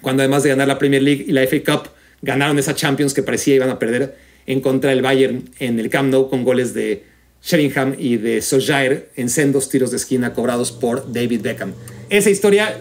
cuando 0.00 0.22
además 0.22 0.42
de 0.42 0.50
ganar 0.50 0.68
la 0.68 0.78
Premier 0.78 1.02
League 1.02 1.24
y 1.26 1.32
la 1.32 1.42
FA 1.42 1.62
Cup, 1.64 1.90
ganaron 2.22 2.58
esa 2.58 2.74
Champions 2.74 3.14
que 3.14 3.22
parecía 3.22 3.54
iban 3.54 3.70
a 3.70 3.78
perder 3.78 4.16
en 4.46 4.60
contra 4.60 4.90
del 4.90 5.02
Bayern 5.02 5.50
en 5.58 5.78
el 5.78 5.90
Camp 5.90 6.10
Nou 6.10 6.28
con 6.28 6.44
goles 6.44 6.74
de 6.74 7.04
Sheringham 7.42 7.94
y 7.98 8.16
de 8.16 8.40
Solskjaer 8.40 9.10
en 9.16 9.28
sendos 9.28 9.68
tiros 9.68 9.90
de 9.90 9.98
esquina 9.98 10.32
cobrados 10.32 10.72
por 10.72 11.12
David 11.12 11.42
Beckham. 11.42 11.72
Esa 12.10 12.30
historia 12.30 12.78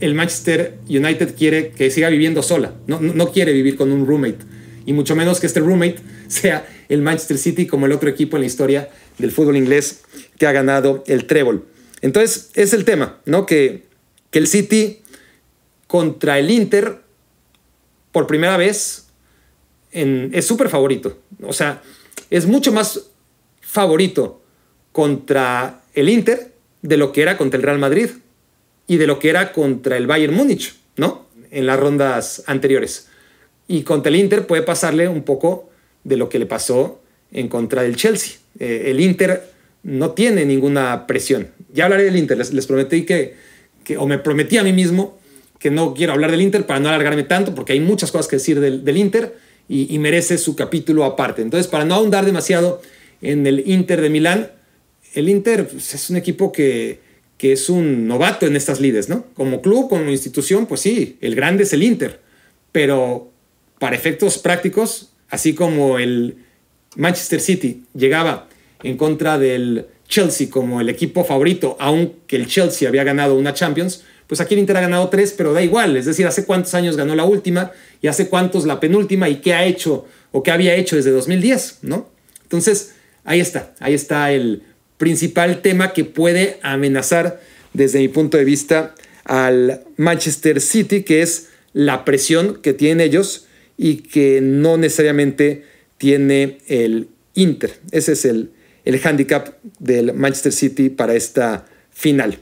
el 0.00 0.14
Manchester 0.14 0.78
United 0.88 1.34
quiere 1.36 1.70
que 1.70 1.90
siga 1.90 2.08
viviendo 2.08 2.42
sola, 2.42 2.74
no, 2.86 3.00
no, 3.00 3.32
quiere 3.32 3.52
vivir 3.52 3.76
con 3.76 3.92
un 3.92 4.06
roommate, 4.06 4.38
y 4.86 4.92
mucho 4.92 5.16
menos 5.16 5.40
que 5.40 5.46
este 5.46 5.60
roommate 5.60 5.96
sea 6.28 6.66
el 6.88 7.02
Manchester 7.02 7.38
City 7.38 7.66
como 7.66 7.86
el 7.86 7.92
otro 7.92 8.08
equipo 8.08 8.36
en 8.36 8.42
la 8.42 8.46
historia 8.46 8.88
del 9.18 9.30
fútbol 9.30 9.56
inglés 9.56 10.02
que 10.38 10.46
ha 10.46 10.52
ganado 10.52 11.04
el 11.06 11.26
trébol. 11.26 11.64
Entonces, 12.00 12.50
es 12.54 12.74
el 12.74 12.84
tema, 12.84 13.20
¿no? 13.24 13.46
Que, 13.46 13.84
que 14.30 14.38
el 14.38 14.46
City 14.46 15.00
contra 15.86 16.38
el 16.38 16.50
Inter, 16.50 17.00
por 18.12 18.26
primera 18.26 18.56
vez, 18.56 19.06
en, 19.92 20.30
es 20.34 20.46
súper 20.46 20.68
favorito. 20.68 21.18
O 21.42 21.52
sea, 21.52 21.82
es 22.28 22.46
mucho 22.46 22.72
más 22.72 23.10
favorito 23.60 24.42
contra 24.92 25.82
el 25.94 26.08
Inter 26.08 26.52
de 26.82 26.96
lo 26.96 27.12
que 27.12 27.22
era 27.22 27.38
contra 27.38 27.56
el 27.56 27.62
Real 27.62 27.78
Madrid 27.78 28.10
y 28.86 28.96
de 28.96 29.06
lo 29.06 29.18
que 29.18 29.30
era 29.30 29.52
contra 29.52 29.96
el 29.96 30.06
Bayern 30.06 30.34
Múnich, 30.34 30.74
¿no? 30.96 31.26
En 31.50 31.66
las 31.66 31.78
rondas 31.78 32.42
anteriores. 32.46 33.08
Y 33.66 33.82
contra 33.82 34.10
el 34.10 34.16
Inter 34.16 34.46
puede 34.46 34.62
pasarle 34.62 35.08
un 35.08 35.22
poco 35.22 35.70
de 36.04 36.16
lo 36.16 36.28
que 36.28 36.38
le 36.38 36.46
pasó 36.46 37.00
en 37.32 37.48
contra 37.48 37.82
del 37.82 37.96
Chelsea. 37.96 38.36
Eh, 38.58 38.84
el 38.86 39.00
Inter 39.00 39.42
no 39.82 40.12
tiene 40.12 40.44
ninguna 40.44 41.06
presión. 41.06 41.48
Ya 41.72 41.84
hablaré 41.84 42.04
del 42.04 42.16
Inter, 42.16 42.38
les, 42.38 42.66
prometí 42.66 43.04
que, 43.04 43.34
que, 43.84 43.96
o 43.96 44.06
me 44.06 44.18
prometí 44.18 44.58
a 44.58 44.64
mí 44.64 44.72
mismo 44.72 45.18
que 45.58 45.70
no 45.70 45.94
quiero 45.94 46.12
hablar 46.12 46.30
del 46.30 46.42
Inter 46.42 46.66
para 46.66 46.78
no 46.78 46.88
alargarme 46.88 47.22
tanto, 47.22 47.54
porque 47.54 47.72
hay 47.72 47.80
muchas 47.80 48.12
cosas 48.12 48.28
que 48.28 48.36
decir 48.36 48.60
del, 48.60 48.84
del 48.84 48.98
Inter 48.98 49.34
y, 49.66 49.94
y, 49.94 49.98
merece 49.98 50.36
su 50.36 50.56
capítulo 50.56 51.04
aparte. 51.04 51.40
Entonces, 51.40 51.68
para 51.68 51.86
no 51.86 51.94
ahondar 51.94 52.26
demasiado 52.26 52.82
en 53.22 53.46
el 53.46 53.66
Inter 53.66 54.02
de 54.02 54.10
Milán, 54.10 54.50
el 55.14 55.28
Inter 55.30 55.66
pues, 55.66 55.94
es 55.94 56.10
un 56.10 56.16
equipo 56.16 56.52
que, 56.52 57.00
que 57.44 57.52
es 57.52 57.68
un 57.68 58.08
novato 58.08 58.46
en 58.46 58.56
estas 58.56 58.80
lides, 58.80 59.10
¿no? 59.10 59.26
Como 59.34 59.60
club, 59.60 59.90
como 59.90 60.10
institución, 60.10 60.64
pues 60.64 60.80
sí, 60.80 61.18
el 61.20 61.34
grande 61.34 61.64
es 61.64 61.74
el 61.74 61.82
Inter, 61.82 62.22
pero 62.72 63.30
para 63.78 63.94
efectos 63.94 64.38
prácticos, 64.38 65.10
así 65.28 65.54
como 65.54 65.98
el 65.98 66.36
Manchester 66.96 67.42
City 67.42 67.84
llegaba 67.92 68.48
en 68.82 68.96
contra 68.96 69.36
del 69.36 69.84
Chelsea 70.08 70.48
como 70.48 70.80
el 70.80 70.88
equipo 70.88 71.22
favorito, 71.22 71.76
aunque 71.80 72.36
el 72.36 72.46
Chelsea 72.46 72.88
había 72.88 73.04
ganado 73.04 73.34
una 73.34 73.52
Champions, 73.52 74.04
pues 74.26 74.40
aquí 74.40 74.54
el 74.54 74.60
Inter 74.60 74.78
ha 74.78 74.80
ganado 74.80 75.10
tres, 75.10 75.34
pero 75.36 75.52
da 75.52 75.60
igual, 75.60 75.98
es 75.98 76.06
decir, 76.06 76.26
hace 76.26 76.46
cuántos 76.46 76.72
años 76.72 76.96
ganó 76.96 77.14
la 77.14 77.26
última 77.26 77.72
y 78.00 78.06
hace 78.06 78.30
cuántos 78.30 78.64
la 78.64 78.80
penúltima 78.80 79.28
y 79.28 79.42
qué 79.42 79.52
ha 79.52 79.66
hecho 79.66 80.06
o 80.32 80.42
qué 80.42 80.50
había 80.50 80.76
hecho 80.76 80.96
desde 80.96 81.10
2010, 81.10 81.80
¿no? 81.82 82.08
Entonces, 82.42 82.94
ahí 83.22 83.40
está, 83.40 83.74
ahí 83.80 83.92
está 83.92 84.32
el 84.32 84.62
principal 84.98 85.62
tema 85.62 85.92
que 85.92 86.04
puede 86.04 86.58
amenazar 86.62 87.40
desde 87.72 87.98
mi 87.98 88.08
punto 88.08 88.36
de 88.36 88.44
vista 88.44 88.94
al 89.24 89.82
Manchester 89.96 90.60
City, 90.60 91.02
que 91.02 91.22
es 91.22 91.48
la 91.72 92.04
presión 92.04 92.60
que 92.62 92.72
tienen 92.72 93.00
ellos 93.00 93.46
y 93.76 93.96
que 93.96 94.40
no 94.40 94.76
necesariamente 94.76 95.64
tiene 95.98 96.58
el 96.68 97.08
Inter. 97.34 97.74
Ese 97.90 98.12
es 98.12 98.24
el, 98.24 98.50
el 98.84 99.00
handicap 99.04 99.56
del 99.78 100.14
Manchester 100.14 100.52
City 100.52 100.88
para 100.88 101.14
esta 101.14 101.66
final. 101.90 102.38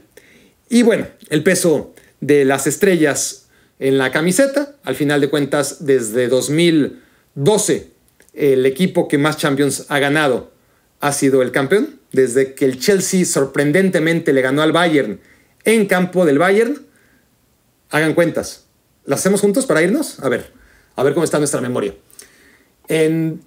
Y 0.69 0.83
bueno, 0.83 1.07
el 1.29 1.43
peso 1.43 1.93
de 2.21 2.45
las 2.45 2.67
estrellas 2.67 3.47
en 3.79 3.97
la 3.97 4.11
camiseta, 4.11 4.75
al 4.83 4.95
final 4.95 5.19
de 5.21 5.29
cuentas, 5.29 5.85
desde 5.85 6.27
2012, 6.27 7.87
el 8.33 8.65
equipo 8.65 9.07
que 9.07 9.17
más 9.17 9.37
Champions 9.37 9.85
ha 9.89 9.99
ganado 9.99 10.51
ha 10.99 11.11
sido 11.11 11.41
el 11.41 11.51
campeón. 11.51 11.99
Desde 12.13 12.53
que 12.53 12.65
el 12.65 12.79
Chelsea 12.79 13.25
sorprendentemente 13.25 14.31
le 14.31 14.41
ganó 14.41 14.61
al 14.61 14.71
Bayern 14.71 15.19
en 15.65 15.87
campo 15.87 16.25
del 16.25 16.37
Bayern, 16.37 16.85
hagan 17.89 18.13
cuentas. 18.13 18.65
¿Las 19.05 19.19
hacemos 19.19 19.41
juntos 19.41 19.65
para 19.65 19.81
irnos? 19.81 20.19
A 20.19 20.29
ver, 20.29 20.53
a 20.95 21.03
ver 21.03 21.13
cómo 21.13 21.23
está 21.23 21.39
nuestra 21.39 21.59
memoria. 21.59 21.95
En 22.87 23.41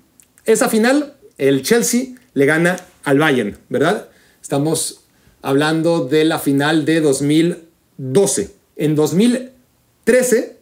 esa 0.44 0.68
final, 0.68 1.16
el 1.38 1.62
Chelsea 1.62 2.16
le 2.34 2.46
gana 2.46 2.76
al 3.04 3.18
Bayern, 3.18 3.56
¿verdad? 3.68 4.08
Estamos 4.42 5.04
hablando 5.42 6.06
de 6.06 6.24
la 6.24 6.38
final 6.38 6.84
de 6.84 7.00
2012. 7.00 8.50
En 8.76 8.94
2013, 8.94 10.58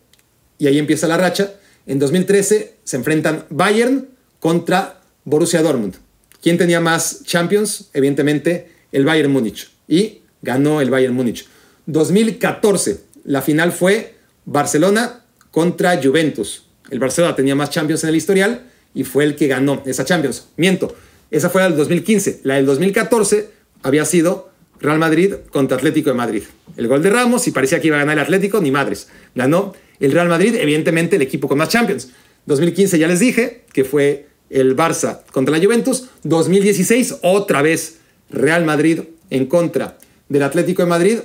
y 0.59 0.66
ahí 0.66 0.78
empieza 0.78 1.09
la 1.09 1.16
racha, 1.16 1.55
en 1.86 1.98
2013 1.98 2.76
se 2.84 2.96
enfrentan 2.96 3.46
Bayern 3.50 4.09
contra 4.40 5.00
Borussia 5.24 5.62
Dortmund. 5.62 6.03
¿Quién 6.45 6.59
tenía 6.59 6.78
más 6.78 7.22
Champions? 7.24 7.88
Evidentemente 7.95 8.68
el 8.92 9.07
Bayern 9.07 9.32
Múnich. 9.32 9.70
Y 9.88 10.20
ganó 10.42 10.82
el 10.82 10.90
Bayern 10.90 11.14
Múnich. 11.14 11.49
2014, 11.86 13.01
la 13.24 13.40
final 13.40 13.72
fue 13.72 14.16
Barcelona 14.45 15.24
contra 15.51 15.99
Juventus. 16.03 16.66
El 16.90 16.99
Barcelona 16.99 17.34
tenía 17.34 17.55
más 17.55 17.70
Champions 17.70 18.05
en 18.05 18.11
el 18.11 18.16
historial 18.16 18.66
y 18.92 19.05
fue 19.05 19.24
el 19.24 19.36
que 19.36 19.47
ganó 19.47 19.82
esa 19.86 20.05
Champions. 20.05 20.49
Miento, 20.59 20.95
esa 21.30 21.49
fue 21.49 21.62
la 21.62 21.68
del 21.68 21.78
2015. 21.78 22.40
La 22.42 22.57
del 22.57 22.66
2014 22.66 23.49
había 23.82 24.05
sido 24.05 24.51
Real 24.80 24.99
Madrid 24.99 25.36
contra 25.51 25.78
Atlético 25.78 26.11
de 26.11 26.16
Madrid. 26.16 26.42
El 26.76 26.88
gol 26.88 27.03
de 27.03 27.09
Ramos 27.09 27.49
y 27.49 27.53
parecía 27.53 27.80
que 27.80 27.86
iba 27.86 27.97
a 27.97 28.01
ganar 28.01 28.18
el 28.18 28.22
Atlético, 28.22 28.61
ni 28.61 28.70
madres. 28.70 29.09
Ganó 29.34 29.72
el 29.99 30.12
Real 30.12 30.28
Madrid, 30.28 30.57
evidentemente 30.57 31.16
el 31.16 31.22
equipo 31.22 31.49
con 31.49 31.57
más 31.57 31.70
Champions. 31.70 32.11
2015 32.45 32.99
ya 32.99 33.09
les 33.09 33.20
dije 33.20 33.64
que 33.72 33.84
fue 33.84 34.34
el 34.55 34.76
Barça 34.76 35.22
contra 35.32 35.57
la 35.57 35.62
Juventus. 35.62 36.05
2016, 36.22 37.16
otra 37.22 37.61
vez 37.61 37.98
Real 38.30 38.64
Madrid 38.64 39.00
en 39.28 39.46
contra 39.46 39.98
del 40.28 40.42
Atlético 40.42 40.82
de 40.82 40.88
Madrid. 40.88 41.18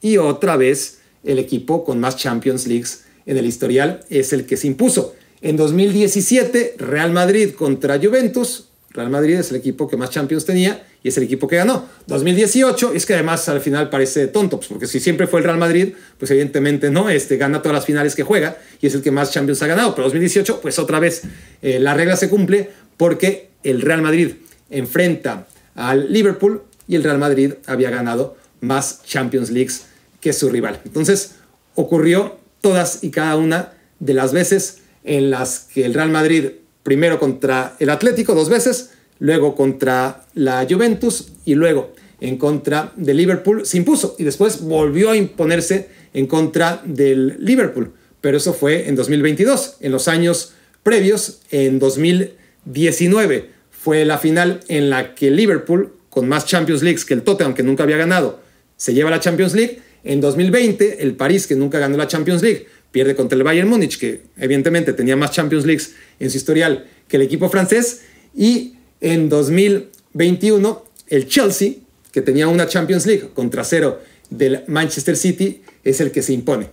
Y 0.00 0.18
otra 0.18 0.56
vez 0.56 0.98
el 1.24 1.38
equipo 1.38 1.84
con 1.84 2.00
más 2.00 2.16
Champions 2.16 2.66
Leagues 2.66 3.04
en 3.24 3.36
el 3.36 3.46
historial 3.46 4.04
es 4.10 4.32
el 4.32 4.46
que 4.46 4.56
se 4.56 4.66
impuso. 4.66 5.14
En 5.40 5.56
2017, 5.56 6.74
Real 6.78 7.12
Madrid 7.12 7.52
contra 7.54 7.98
Juventus. 7.98 8.68
Real 8.94 9.10
Madrid 9.10 9.36
es 9.36 9.50
el 9.50 9.56
equipo 9.56 9.88
que 9.88 9.96
más 9.96 10.10
Champions 10.10 10.44
tenía 10.44 10.84
y 11.02 11.08
es 11.08 11.16
el 11.16 11.24
equipo 11.24 11.48
que 11.48 11.56
ganó. 11.56 11.86
2018, 12.06 12.92
es 12.94 13.06
que 13.06 13.14
además 13.14 13.48
al 13.48 13.60
final 13.60 13.88
parece 13.90 14.26
tonto, 14.28 14.58
pues, 14.58 14.68
porque 14.68 14.86
si 14.86 15.00
siempre 15.00 15.26
fue 15.26 15.40
el 15.40 15.44
Real 15.44 15.58
Madrid, 15.58 15.94
pues 16.18 16.30
evidentemente 16.30 16.90
no, 16.90 17.08
este 17.08 17.36
gana 17.36 17.62
todas 17.62 17.74
las 17.74 17.86
finales 17.86 18.14
que 18.14 18.22
juega 18.22 18.58
y 18.80 18.86
es 18.86 18.94
el 18.94 19.02
que 19.02 19.10
más 19.10 19.30
Champions 19.30 19.62
ha 19.62 19.66
ganado. 19.66 19.94
Pero 19.94 20.04
2018, 20.04 20.60
pues 20.60 20.78
otra 20.78 21.00
vez 21.00 21.22
eh, 21.62 21.78
la 21.78 21.94
regla 21.94 22.16
se 22.16 22.28
cumple 22.28 22.70
porque 22.96 23.50
el 23.62 23.80
Real 23.80 24.02
Madrid 24.02 24.32
enfrenta 24.70 25.46
al 25.74 26.12
Liverpool 26.12 26.62
y 26.86 26.96
el 26.96 27.04
Real 27.04 27.18
Madrid 27.18 27.54
había 27.66 27.90
ganado 27.90 28.36
más 28.60 29.02
Champions 29.04 29.50
Leagues 29.50 29.86
que 30.20 30.32
su 30.32 30.50
rival. 30.50 30.80
Entonces 30.84 31.36
ocurrió 31.74 32.38
todas 32.60 33.02
y 33.02 33.10
cada 33.10 33.36
una 33.36 33.72
de 33.98 34.14
las 34.14 34.32
veces 34.32 34.78
en 35.04 35.30
las 35.30 35.68
que 35.74 35.84
el 35.84 35.94
Real 35.94 36.10
Madrid 36.10 36.50
primero 36.82 37.18
contra 37.18 37.76
el 37.78 37.90
Atlético 37.90 38.34
dos 38.34 38.48
veces, 38.48 38.90
luego 39.18 39.54
contra 39.54 40.24
la 40.34 40.66
Juventus 40.68 41.32
y 41.44 41.54
luego 41.54 41.92
en 42.20 42.38
contra 42.38 42.92
del 42.96 43.16
Liverpool 43.16 43.66
se 43.66 43.78
impuso 43.78 44.14
y 44.18 44.24
después 44.24 44.62
volvió 44.62 45.10
a 45.10 45.16
imponerse 45.16 45.88
en 46.14 46.26
contra 46.26 46.80
del 46.84 47.36
Liverpool. 47.38 47.92
Pero 48.20 48.36
eso 48.36 48.54
fue 48.54 48.88
en 48.88 48.94
2022. 48.94 49.78
En 49.80 49.92
los 49.92 50.06
años 50.08 50.54
previos, 50.82 51.40
en 51.50 51.78
2019, 51.78 53.50
fue 53.70 54.04
la 54.04 54.18
final 54.18 54.60
en 54.68 54.90
la 54.90 55.14
que 55.14 55.30
Liverpool, 55.30 55.92
con 56.08 56.28
más 56.28 56.46
Champions 56.46 56.82
Leagues 56.82 57.04
que 57.04 57.14
el 57.14 57.22
Tottenham, 57.22 57.54
que 57.54 57.64
nunca 57.64 57.82
había 57.82 57.96
ganado, 57.96 58.40
se 58.76 58.94
lleva 58.94 59.10
la 59.10 59.18
Champions 59.18 59.54
League. 59.54 59.80
En 60.04 60.20
2020, 60.20 61.02
el 61.02 61.16
París, 61.16 61.46
que 61.46 61.56
nunca 61.56 61.80
ganó 61.80 61.96
la 61.96 62.06
Champions 62.06 62.42
League, 62.42 62.66
pierde 62.92 63.16
contra 63.16 63.36
el 63.36 63.42
Bayern 63.42 63.68
Múnich, 63.68 63.98
que 63.98 64.22
evidentemente 64.36 64.92
tenía 64.92 65.16
más 65.16 65.32
Champions 65.32 65.66
Leagues 65.66 65.94
en 66.20 66.30
su 66.30 66.36
historial 66.36 66.86
que 67.08 67.16
el 67.16 67.22
equipo 67.22 67.48
francés. 67.48 68.02
Y 68.36 68.74
en 69.00 69.28
2021, 69.28 70.84
el 71.08 71.26
Chelsea, 71.26 71.74
que 72.12 72.22
tenía 72.22 72.46
una 72.48 72.68
Champions 72.68 73.06
League 73.06 73.30
contra 73.34 73.64
cero 73.64 74.00
del 74.30 74.62
Manchester 74.68 75.16
City, 75.16 75.62
es 75.82 76.00
el 76.00 76.12
que 76.12 76.22
se 76.22 76.32
impone. 76.32 76.70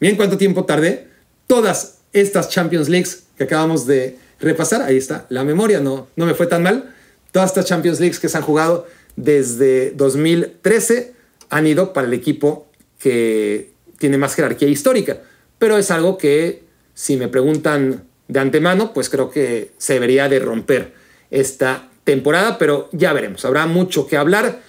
Bien, 0.00 0.16
¿cuánto 0.16 0.38
tiempo 0.38 0.64
tardé? 0.64 1.08
Todas 1.46 1.98
estas 2.12 2.48
Champions 2.48 2.88
Leagues 2.88 3.24
que 3.36 3.44
acabamos 3.44 3.86
de 3.86 4.16
repasar, 4.40 4.82
ahí 4.82 4.96
está, 4.96 5.26
la 5.28 5.44
memoria 5.44 5.80
no, 5.80 6.08
no 6.16 6.26
me 6.26 6.34
fue 6.34 6.46
tan 6.46 6.62
mal. 6.62 6.94
Todas 7.32 7.50
estas 7.50 7.66
Champions 7.66 8.00
Leagues 8.00 8.20
que 8.20 8.28
se 8.28 8.36
han 8.36 8.42
jugado 8.42 8.86
desde 9.16 9.90
2013 9.90 11.12
han 11.50 11.66
ido 11.66 11.92
para 11.92 12.06
el 12.06 12.14
equipo 12.14 12.66
que 12.98 13.72
tiene 13.98 14.18
más 14.18 14.34
jerarquía 14.34 14.68
histórica. 14.68 15.18
Pero 15.58 15.78
es 15.78 15.90
algo 15.90 16.18
que, 16.18 16.64
si 16.94 17.16
me 17.16 17.28
preguntan 17.28 18.04
de 18.28 18.40
antemano, 18.40 18.92
pues 18.92 19.08
creo 19.08 19.30
que 19.30 19.72
se 19.78 19.94
debería 19.94 20.28
de 20.28 20.38
romper 20.38 20.94
esta 21.30 21.88
temporada, 22.04 22.58
pero 22.58 22.88
ya 22.92 23.12
veremos. 23.12 23.44
Habrá 23.44 23.66
mucho 23.66 24.06
que 24.06 24.16
hablar. 24.16 24.60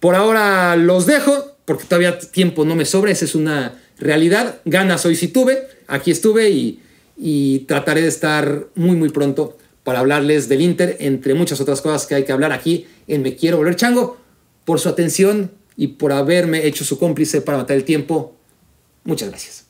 Por 0.00 0.14
ahora 0.14 0.76
los 0.76 1.06
dejo, 1.06 1.56
porque 1.64 1.84
todavía 1.84 2.18
tiempo 2.18 2.64
no 2.64 2.74
me 2.74 2.84
sobra, 2.84 3.10
esa 3.10 3.24
es 3.24 3.34
una 3.34 3.80
realidad. 3.98 4.60
Ganas 4.64 5.04
hoy 5.06 5.14
sí 5.14 5.28
tuve, 5.28 5.68
aquí 5.86 6.10
estuve 6.10 6.50
y, 6.50 6.82
y 7.16 7.60
trataré 7.60 8.02
de 8.02 8.08
estar 8.08 8.66
muy, 8.74 8.96
muy 8.96 9.10
pronto 9.10 9.58
para 9.84 10.00
hablarles 10.00 10.48
del 10.48 10.62
Inter, 10.62 10.96
entre 11.00 11.34
muchas 11.34 11.60
otras 11.60 11.80
cosas 11.80 12.06
que 12.06 12.14
hay 12.14 12.24
que 12.24 12.32
hablar 12.32 12.52
aquí 12.52 12.86
en 13.06 13.22
Me 13.22 13.36
Quiero 13.36 13.56
Volver 13.56 13.76
Chango. 13.76 14.18
Por 14.64 14.78
su 14.78 14.88
atención 14.88 15.50
y 15.76 15.88
por 15.88 16.12
haberme 16.12 16.66
hecho 16.66 16.84
su 16.84 16.98
cómplice 16.98 17.40
para 17.40 17.58
matar 17.58 17.76
el 17.76 17.84
tiempo. 17.84 18.36
Muchas 19.04 19.30
gracias. 19.30 19.69